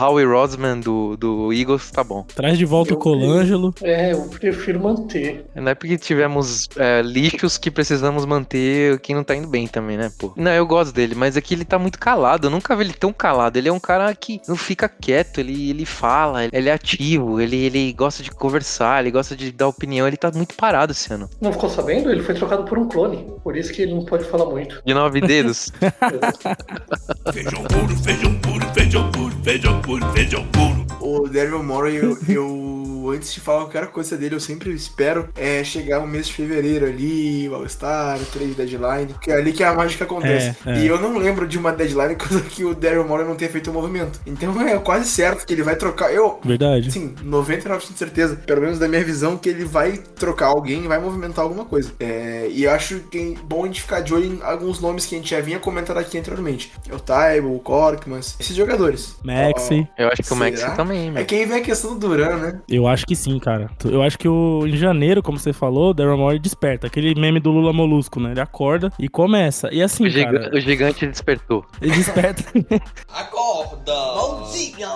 Howie 0.00 0.24
Rosman 0.24 0.80
do, 0.80 1.16
do 1.16 1.52
Eagles, 1.52 1.90
tá 1.90 2.02
bom. 2.02 2.24
Traz 2.34 2.58
de 2.58 2.64
volta 2.64 2.92
o 2.92 2.96
Eu- 2.96 2.98
Colangelo. 2.98 3.74
É, 3.82 4.12
eu 4.12 4.22
prefiro 4.28 4.80
manter. 4.80 5.44
Não 5.54 5.68
é 5.70 5.74
porque 5.74 5.96
tivemos 5.98 6.68
é, 6.76 7.02
lixos 7.02 7.56
que 7.58 7.70
precisamos 7.70 8.24
manter 8.24 8.98
quem 9.00 9.14
não 9.14 9.22
tá 9.24 9.34
indo 9.36 9.46
bem 9.48 9.66
também, 9.66 9.96
né, 9.96 10.10
pô? 10.18 10.32
Não, 10.36 10.50
eu 10.52 10.66
gosto 10.66 10.92
dele, 10.92 11.14
mas 11.14 11.36
aqui 11.36 11.54
ele 11.54 11.64
tá 11.64 11.78
muito 11.78 11.98
calado. 11.98 12.46
Eu 12.46 12.50
nunca 12.50 12.74
vi 12.74 12.84
ele 12.84 12.92
tão 12.92 13.12
calado. 13.12 13.49
Ele 13.58 13.68
é 13.68 13.72
um 13.72 13.80
cara 13.80 14.14
que 14.14 14.40
não 14.48 14.56
fica 14.56 14.88
quieto, 14.88 15.38
ele, 15.38 15.70
ele 15.70 15.84
fala, 15.84 16.44
ele 16.52 16.68
é 16.68 16.72
ativo, 16.72 17.40
ele, 17.40 17.56
ele 17.56 17.92
gosta 17.92 18.22
de 18.22 18.30
conversar, 18.30 19.00
ele 19.00 19.10
gosta 19.10 19.36
de 19.36 19.50
dar 19.52 19.68
opinião. 19.68 20.06
Ele 20.06 20.16
tá 20.16 20.30
muito 20.32 20.54
parado 20.54 20.92
esse 20.92 21.12
ano. 21.12 21.28
Não 21.40 21.52
ficou 21.52 21.68
sabendo? 21.70 22.10
Ele 22.10 22.22
foi 22.22 22.34
trocado 22.34 22.64
por 22.64 22.78
um 22.78 22.88
clone. 22.88 23.26
Por 23.42 23.56
isso 23.56 23.72
que 23.72 23.82
ele 23.82 23.94
não 23.94 24.04
pode 24.04 24.24
falar 24.24 24.46
muito. 24.46 24.80
De 24.84 24.94
nove 24.94 25.20
dedos. 25.20 25.70
Feijão 27.32 27.62
puro, 27.64 27.96
feijão 28.02 28.34
puro, 28.40 28.66
feijão 28.74 29.10
puro, 29.12 29.36
feijão 29.42 29.80
puro, 29.82 30.12
feijão 30.12 30.46
puro. 30.48 30.86
O 31.00 31.28
Daryl 31.28 31.62
Morey, 31.62 31.96
eu, 31.96 32.18
eu- 32.28 32.79
antes 33.08 33.32
de 33.32 33.40
falar 33.40 33.60
qualquer 33.60 33.86
coisa 33.88 34.16
dele, 34.16 34.34
eu 34.34 34.40
sempre 34.40 34.70
espero 34.72 35.28
é, 35.36 35.62
chegar 35.64 36.00
o 36.00 36.06
mês 36.06 36.26
de 36.26 36.34
fevereiro 36.34 36.86
ali, 36.86 37.48
o 37.48 37.54
All-Star, 37.54 38.18
o 38.20 38.24
trade 38.26 38.54
deadline, 38.54 39.12
porque 39.12 39.30
é 39.30 39.34
ali 39.36 39.52
que 39.52 39.62
a 39.64 39.72
mágica 39.72 40.04
acontece. 40.04 40.56
É, 40.66 40.72
é. 40.72 40.78
E 40.80 40.86
eu 40.86 41.00
não 41.00 41.16
lembro 41.18 41.46
de 41.46 41.56
uma 41.58 41.72
deadline 41.72 42.16
coisa 42.16 42.40
que 42.42 42.64
o 42.64 42.74
Daryl 42.74 43.06
Morey 43.06 43.26
não 43.26 43.36
tenha 43.36 43.50
feito 43.50 43.70
o 43.70 43.72
movimento. 43.72 44.20
Então 44.26 44.60
é 44.60 44.78
quase 44.78 45.08
certo 45.08 45.46
que 45.46 45.52
ele 45.52 45.62
vai 45.62 45.76
trocar. 45.76 46.12
Eu, 46.12 46.38
Verdade. 46.44 46.90
Sim, 46.92 47.14
99% 47.24 47.92
de 47.92 47.98
certeza, 47.98 48.36
pelo 48.36 48.60
menos 48.60 48.78
da 48.78 48.88
minha 48.88 49.04
visão, 49.04 49.36
que 49.36 49.48
ele 49.48 49.64
vai 49.64 49.98
trocar 50.16 50.46
alguém 50.48 50.86
vai 50.88 50.98
movimentar 50.98 51.44
alguma 51.44 51.64
coisa. 51.64 51.92
É, 52.00 52.48
e 52.50 52.64
eu 52.64 52.70
acho 52.72 53.00
que 53.10 53.34
é 53.38 53.42
bom 53.44 53.64
a 53.64 53.66
gente 53.66 53.82
ficar 53.82 54.00
de 54.00 54.12
olho 54.12 54.24
em 54.24 54.40
alguns 54.42 54.80
nomes 54.80 55.06
que 55.06 55.14
a 55.14 55.18
gente 55.18 55.30
já 55.30 55.40
vinha 55.40 55.58
comentando 55.58 55.98
aqui 55.98 56.18
anteriormente. 56.18 56.72
É 56.88 56.94
o 56.94 56.98
Taibo, 56.98 57.54
o 57.54 57.60
Korkmans, 57.60 58.36
esses 58.40 58.56
jogadores. 58.56 59.16
Maxi. 59.22 59.86
Eu 59.96 60.08
acho 60.08 60.22
que 60.22 60.32
o 60.32 60.36
Max 60.36 60.60
Será? 60.60 60.72
também, 60.72 61.08
É 61.08 61.10
mano. 61.10 61.26
que 61.26 61.34
aí 61.34 61.46
vem 61.46 61.58
a 61.58 61.62
questão 61.62 61.94
do 61.94 62.08
Duran, 62.08 62.36
né? 62.36 62.60
Eu 62.68 62.86
acho 62.90 63.06
que 63.06 63.16
sim, 63.16 63.38
cara. 63.38 63.70
Eu 63.84 64.02
acho 64.02 64.18
que 64.18 64.28
o, 64.28 64.66
em 64.66 64.76
janeiro, 64.76 65.22
como 65.22 65.38
você 65.38 65.52
falou, 65.52 65.90
o 65.90 65.94
Daryl 65.94 66.16
Morey 66.18 66.38
desperta. 66.38 66.86
Aquele 66.86 67.14
meme 67.18 67.40
do 67.40 67.50
Lula 67.50 67.72
Molusco, 67.72 68.20
né? 68.20 68.32
Ele 68.32 68.40
acorda 68.40 68.92
e 68.98 69.08
começa. 69.08 69.68
E 69.72 69.82
assim, 69.82 70.06
O, 70.06 70.12
cara, 70.12 70.50
o 70.54 70.60
gigante 70.60 71.06
despertou. 71.06 71.64
ele 71.80 71.92
desperta. 71.92 72.42
Acorda! 73.12 73.92
Mãozinha! 74.16 74.88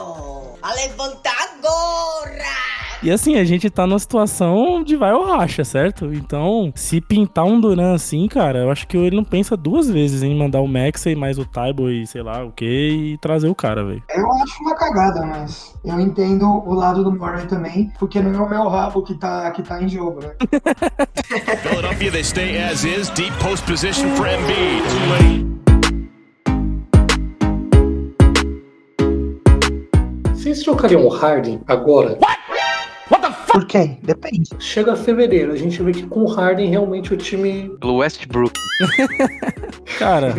A 0.62 0.74
levantar 0.74 1.36
agora! 1.58 2.44
E 3.04 3.10
assim, 3.10 3.36
a 3.36 3.44
gente 3.44 3.68
tá 3.68 3.86
numa 3.86 3.98
situação 3.98 4.82
de 4.82 4.96
vai 4.96 5.12
ou 5.12 5.26
racha, 5.26 5.62
certo? 5.62 6.10
Então, 6.14 6.72
se 6.74 7.02
pintar 7.02 7.44
um 7.44 7.60
Duran 7.60 7.92
assim, 7.92 8.26
cara, 8.26 8.60
eu 8.60 8.70
acho 8.70 8.88
que 8.88 8.96
ele 8.96 9.14
não 9.14 9.22
pensa 9.22 9.58
duas 9.58 9.90
vezes 9.90 10.22
em 10.22 10.34
mandar 10.34 10.62
o 10.62 10.66
Maxey 10.66 11.14
mais 11.14 11.38
o 11.38 11.44
Taibo 11.44 11.90
e 11.90 12.06
sei 12.06 12.22
lá 12.22 12.42
o 12.42 12.50
que 12.50 12.64
e 12.64 13.18
trazer 13.18 13.48
o 13.48 13.54
cara, 13.54 13.84
velho. 13.84 14.02
Eu 14.08 14.32
acho 14.32 14.62
uma 14.62 14.74
cagada, 14.74 15.20
mas 15.26 15.78
eu 15.84 16.00
entendo 16.00 16.46
o 16.48 16.72
lado 16.72 17.04
do 17.04 17.12
Murray 17.12 17.46
também, 17.46 17.92
porque 17.98 18.22
não 18.22 18.32
é 18.34 18.40
o 18.42 18.48
meu 18.48 18.68
rabo 18.68 19.02
que 19.02 19.12
tá, 19.12 19.50
que 19.50 19.62
tá 19.62 19.82
em 19.82 19.88
jogo, 19.88 20.20
né? 20.22 20.30
Philadelphia, 21.60 22.10
they 22.10 22.24
stay 22.24 22.56
as 22.56 22.84
is. 22.84 23.10
Deep 23.10 23.36
post 23.38 23.66
position 23.66 24.08
for 24.16 24.26
Embiid. 24.26 25.54
Vocês 30.32 30.62
trocariam 30.62 31.04
o 31.04 31.08
Harden 31.08 31.60
agora? 31.66 32.18
Por 33.54 33.66
quem? 33.66 34.00
Depende. 34.02 34.50
Chega 34.58 34.96
fevereiro, 34.96 35.52
a 35.52 35.56
gente 35.56 35.80
vê 35.80 35.92
que 35.92 36.02
com 36.02 36.24
o 36.24 36.26
Harden 36.26 36.68
realmente 36.68 37.14
o 37.14 37.16
time. 37.16 37.70
Pelo 37.78 37.98
Westbrook. 37.98 38.52
Cara, 39.98 40.34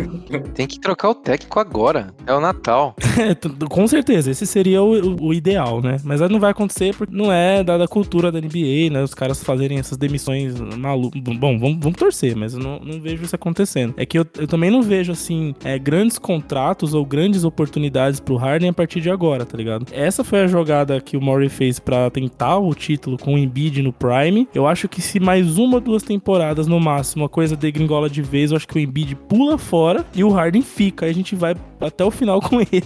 Tem 0.54 0.66
que 0.66 0.80
trocar 0.80 1.10
o 1.10 1.14
técnico 1.14 1.58
agora. 1.58 2.14
É 2.26 2.32
o 2.34 2.40
Natal. 2.40 2.94
é, 3.18 3.34
com 3.68 3.86
certeza, 3.86 4.30
esse 4.30 4.46
seria 4.46 4.82
o, 4.82 5.26
o- 5.26 5.34
ideal, 5.34 5.80
né? 5.80 5.98
Mas 6.04 6.20
não 6.20 6.40
vai 6.40 6.50
acontecer 6.50 6.94
porque 6.94 7.14
não 7.14 7.32
é 7.32 7.62
dada 7.62 7.84
a 7.84 7.88
cultura 7.88 8.32
da 8.32 8.40
NBA, 8.40 8.90
né? 8.90 9.02
Os 9.02 9.14
caras 9.14 9.42
fazerem 9.42 9.78
essas 9.78 9.96
demissões 9.98 10.58
malucas. 10.60 11.20
Bom, 11.22 11.58
vamos, 11.58 11.78
vamos 11.80 11.98
torcer, 11.98 12.34
mas 12.36 12.54
eu 12.54 12.60
não, 12.60 12.78
não 12.80 13.00
vejo 13.00 13.22
isso 13.24 13.34
acontecendo. 13.36 13.94
É 13.96 14.04
que 14.06 14.18
eu, 14.18 14.26
eu 14.38 14.46
também 14.46 14.70
não 14.70 14.82
vejo, 14.82 15.12
assim, 15.12 15.54
é, 15.64 15.78
grandes 15.78 16.18
contratos 16.18 16.94
ou 16.94 17.04
grandes 17.04 17.44
oportunidades 17.44 18.20
pro 18.20 18.36
Harden 18.36 18.70
a 18.70 18.72
partir 18.72 19.00
de 19.00 19.10
agora, 19.10 19.44
tá 19.44 19.56
ligado? 19.56 19.86
Essa 19.92 20.24
foi 20.24 20.40
a 20.40 20.46
jogada 20.46 21.00
que 21.00 21.16
o 21.16 21.20
Murray 21.20 21.48
fez 21.48 21.78
pra 21.78 22.10
tentar 22.10 22.58
o 22.58 22.74
título 22.74 23.16
com 23.18 23.34
o 23.34 23.38
Embiid 23.38 23.82
no 23.82 23.92
Prime. 23.92 24.48
Eu 24.54 24.66
acho 24.66 24.88
que 24.88 25.00
se 25.00 25.20
mais 25.20 25.58
uma, 25.58 25.80
duas 25.80 26.02
temporadas 26.02 26.66
no 26.66 26.80
máximo 26.80 27.24
a 27.24 27.28
coisa 27.28 27.56
degringola 27.56 28.08
de 28.08 28.22
vez, 28.22 28.50
eu 28.50 28.56
acho 28.56 28.66
que 28.68 28.76
o 28.76 28.80
Embiid 28.80 29.14
pula 29.36 29.58
fora 29.58 30.04
e 30.14 30.24
o 30.24 30.30
Harden 30.30 30.62
fica. 30.62 31.04
Aí 31.04 31.10
a 31.10 31.14
gente 31.14 31.34
vai 31.34 31.54
até 31.80 32.02
o 32.04 32.10
final 32.10 32.40
com 32.48 32.58
ele, 32.60 32.80